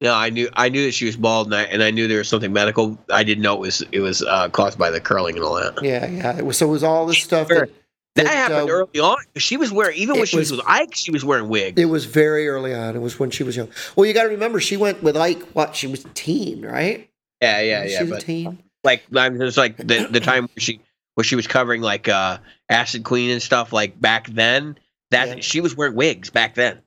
No, 0.00 0.12
I 0.12 0.28
knew 0.28 0.50
I 0.54 0.68
knew 0.68 0.84
that 0.84 0.92
she 0.92 1.06
was 1.06 1.16
bald, 1.16 1.46
and 1.46 1.54
I, 1.54 1.62
and 1.62 1.82
I 1.82 1.90
knew 1.90 2.06
there 2.06 2.18
was 2.18 2.28
something 2.28 2.52
medical. 2.52 2.98
I 3.10 3.24
didn't 3.24 3.42
know 3.42 3.54
it 3.54 3.60
was 3.60 3.82
it 3.92 4.00
was 4.00 4.22
uh, 4.22 4.50
caused 4.50 4.78
by 4.78 4.90
the 4.90 5.00
curling 5.00 5.36
and 5.36 5.44
all 5.44 5.54
that. 5.54 5.82
Yeah, 5.82 6.06
yeah. 6.06 6.36
It 6.36 6.44
was, 6.44 6.58
so 6.58 6.66
it 6.66 6.70
was 6.70 6.84
all 6.84 7.06
this 7.06 7.22
stuff 7.22 7.48
Sure. 7.48 7.60
that, 7.60 7.70
That, 8.16 8.24
that, 8.26 8.34
happened 8.34 8.70
uh, 8.70 8.72
early 8.72 9.00
on. 9.00 9.16
She 9.36 9.56
was 9.56 9.72
wearing 9.72 9.96
even 9.98 10.16
when 10.16 10.26
she 10.26 10.36
was, 10.36 10.50
was- 10.52 10.58
with 10.60 10.68
Ike, 10.68 10.94
she 10.94 11.10
was 11.10 11.24
wearing 11.24 11.48
wigs. 11.48 11.80
It 11.80 11.86
was 11.86 12.04
very 12.04 12.46
early 12.48 12.72
on. 12.72 12.94
It 12.94 13.00
was 13.00 13.18
when 13.18 13.30
she 13.30 13.42
was 13.42 13.56
young. 13.56 13.68
Well, 13.96 14.06
you 14.06 14.14
got 14.14 14.22
to 14.24 14.28
remember, 14.28 14.60
she 14.60 14.76
went 14.76 15.02
with 15.02 15.16
Ike. 15.16 15.42
What? 15.52 15.74
She 15.74 15.86
was 15.88 16.04
a 16.04 16.08
teen, 16.10 16.64
right? 16.64 17.08
yeah, 17.40 17.60
yeah, 17.60 17.84
she 17.86 17.92
yeah. 17.92 18.02
was 18.04 18.10
a 18.12 18.20
teen. 18.20 18.62
like, 18.84 19.02
I 19.16 19.28
mean, 19.30 19.40
it 19.40 19.44
was 19.44 19.56
like 19.56 19.76
the 19.76 20.06
the 20.10 20.20
time 20.20 20.44
where 20.44 20.60
she 20.60 20.80
where 21.14 21.24
she 21.24 21.34
was 21.36 21.46
covering 21.48 21.82
like 21.82 22.08
uh 22.08 22.38
Acid 22.68 23.02
Queen 23.04 23.30
and 23.30 23.42
stuff. 23.42 23.72
Like 23.72 24.00
back 24.00 24.28
then, 24.28 24.78
that 25.10 25.28
Yeah. 25.28 25.34
she 25.40 25.60
was 25.60 25.76
wearing 25.76 25.96
wigs 25.96 26.30
back 26.30 26.54
then. 26.54 26.78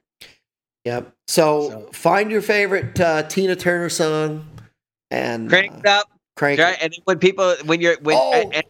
Yep. 0.86 1.11
So, 1.28 1.69
So- 1.69 1.89
find 1.91 2.32
your 2.32 2.41
favorite 2.41 2.97
uh, 2.99 3.23
Tina 3.23 3.55
Turner 3.57 3.89
song 3.89 4.47
and 5.11 5.49
Crank 5.49 5.73
uh, 5.73 5.80
it 5.80 5.86
up, 5.86 6.09
crank 6.38 6.59
right? 6.59 6.78
And 6.82 6.95
when 7.03 7.19
people 7.19 7.53
when 7.65 7.82
you're 7.82 7.97
when 7.99 8.15
Oh. 8.17 8.32
and- 8.34 8.55
and 8.55 8.63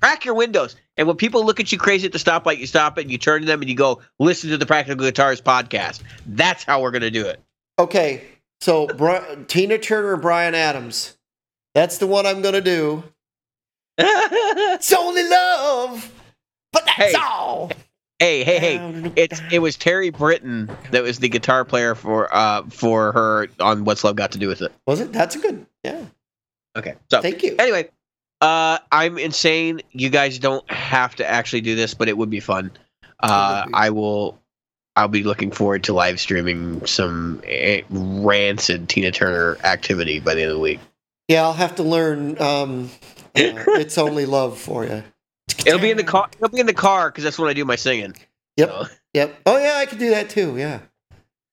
crack 0.00 0.24
your 0.24 0.34
windows, 0.34 0.76
and 0.96 1.06
when 1.06 1.16
people 1.16 1.44
look 1.44 1.60
at 1.60 1.70
you 1.72 1.78
crazy 1.78 2.06
at 2.06 2.12
the 2.12 2.18
stoplight, 2.18 2.58
you 2.58 2.66
stop 2.66 2.98
it 2.98 3.02
and 3.02 3.10
you 3.10 3.18
turn 3.18 3.40
to 3.42 3.46
them 3.46 3.60
and 3.60 3.68
you 3.70 3.76
go, 3.76 4.00
"Listen 4.18 4.50
to 4.50 4.56
the 4.56 4.66
Practical 4.66 5.04
Guitars 5.04 5.40
podcast." 5.40 6.00
That's 6.26 6.64
how 6.64 6.82
we're 6.82 6.90
gonna 6.90 7.10
do 7.10 7.26
it. 7.26 7.40
Okay. 7.78 8.24
So 8.60 8.86
Bri- 8.88 9.44
Tina 9.48 9.78
Turner, 9.78 10.12
and 10.14 10.22
Bryan 10.22 10.54
Adams. 10.54 11.16
That's 11.74 11.98
the 11.98 12.06
one 12.06 12.26
I'm 12.26 12.42
gonna 12.42 12.60
do. 12.60 13.04
It's 13.98 14.92
only 14.92 15.28
love, 15.28 16.10
but 16.72 16.84
that's 16.86 17.12
Hey. 17.12 17.14
all. 17.20 17.70
hey, 18.18 18.44
hey, 18.44 18.58
hey! 18.58 19.12
It's 19.16 19.40
it 19.52 19.58
was 19.60 19.76
Terry 19.76 20.10
Britten 20.10 20.70
that 20.90 21.02
was 21.02 21.18
the 21.18 21.28
guitar 21.28 21.64
player 21.64 21.94
for 21.94 22.34
uh 22.34 22.62
for 22.70 23.12
her 23.12 23.48
on 23.60 23.84
What's 23.84 24.02
Love 24.04 24.16
Got 24.16 24.32
to 24.32 24.38
Do 24.38 24.48
with 24.48 24.62
It. 24.62 24.72
Was 24.86 25.00
it? 25.00 25.12
That's 25.12 25.36
a 25.36 25.38
good. 25.38 25.66
Yeah. 25.84 26.04
Okay, 26.76 26.94
so 27.10 27.20
Thank 27.20 27.42
you. 27.42 27.56
anyway, 27.58 27.88
uh, 28.40 28.78
I'm 28.92 29.18
insane. 29.18 29.80
You 29.92 30.10
guys 30.10 30.38
don't 30.38 30.68
have 30.70 31.14
to 31.16 31.28
actually 31.28 31.60
do 31.62 31.74
this, 31.76 31.94
but 31.94 32.08
it 32.08 32.16
would 32.16 32.30
be 32.30 32.40
fun. 32.40 32.70
Uh, 33.20 33.66
be. 33.66 33.72
I 33.74 33.90
will. 33.90 34.38
I'll 34.96 35.08
be 35.08 35.22
looking 35.22 35.50
forward 35.50 35.84
to 35.84 35.92
live 35.92 36.18
streaming 36.20 36.84
some 36.84 37.40
eh, 37.46 37.82
rancid 37.90 38.88
Tina 38.88 39.10
Turner 39.12 39.56
activity 39.64 40.18
by 40.20 40.34
the 40.34 40.42
end 40.42 40.50
of 40.50 40.56
the 40.56 40.60
week. 40.62 40.80
Yeah, 41.28 41.42
I'll 41.42 41.52
have 41.52 41.76
to 41.76 41.82
learn. 41.82 42.40
Um, 42.42 42.90
uh, 43.14 43.20
it's 43.34 43.96
only 43.98 44.26
love 44.26 44.58
for 44.58 44.84
you. 44.84 45.04
It'll 45.64 45.78
be 45.78 45.90
in 45.90 45.96
the 45.96 46.04
car. 46.04 46.28
It'll 46.34 46.48
be 46.48 46.60
in 46.60 46.66
the 46.66 46.74
car 46.74 47.10
because 47.10 47.24
that's 47.24 47.38
when 47.38 47.48
I 47.48 47.52
do 47.52 47.64
my 47.64 47.76
singing. 47.76 48.14
Yep. 48.56 48.68
So- 48.68 48.84
Yep. 49.14 49.40
Oh 49.46 49.58
yeah, 49.58 49.74
I 49.76 49.86
can 49.86 49.98
do 49.98 50.10
that 50.10 50.30
too. 50.30 50.56
Yeah, 50.56 50.78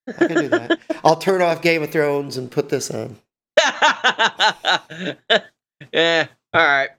I 0.07 0.11
can 0.11 0.27
do 0.41 0.47
that. 0.49 0.79
I'll 1.03 1.15
turn 1.15 1.41
off 1.41 1.63
Game 1.63 1.81
of 1.81 1.89
Thrones 1.91 2.37
and 2.37 2.51
put 2.51 2.69
this 2.69 2.91
on. 2.91 3.17
yeah. 5.91 6.27
All 6.57 6.65
right. 6.65 6.89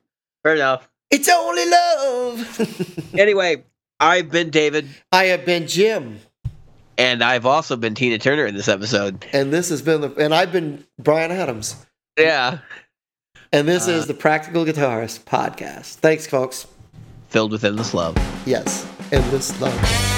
Fair 0.44 0.54
enough. 0.54 0.88
It's 1.10 1.28
only 1.28 1.68
love. 1.68 3.04
Anyway, 3.18 3.64
I've 3.98 4.30
been 4.30 4.50
David, 4.50 4.86
I 5.10 5.24
have 5.24 5.44
been 5.44 5.66
Jim, 5.66 6.20
and 6.98 7.24
I've 7.24 7.46
also 7.46 7.74
been 7.74 7.94
Tina 7.96 8.18
Turner 8.18 8.46
in 8.46 8.54
this 8.54 8.68
episode. 8.68 9.26
and 9.32 9.52
this 9.52 9.70
has 9.70 9.82
been 9.82 10.02
the, 10.02 10.14
and 10.14 10.32
I've 10.34 10.52
been 10.52 10.84
Bryan 10.98 11.32
Adams, 11.32 11.74
Yeah. 12.16 12.58
and 13.52 13.66
this 13.66 13.88
Uh, 13.88 13.92
is 13.92 14.06
the 14.06 14.14
Practical 14.14 14.64
Guitarist 14.64 15.20
podcast. 15.24 15.94
Thanks, 15.94 16.26
folks. 16.26 16.66
Filled 17.30 17.50
with 17.50 17.64
endless 17.64 17.92
love. 17.94 18.16
Yes, 18.46 18.86
endless 19.10 19.58
love. 19.60 20.17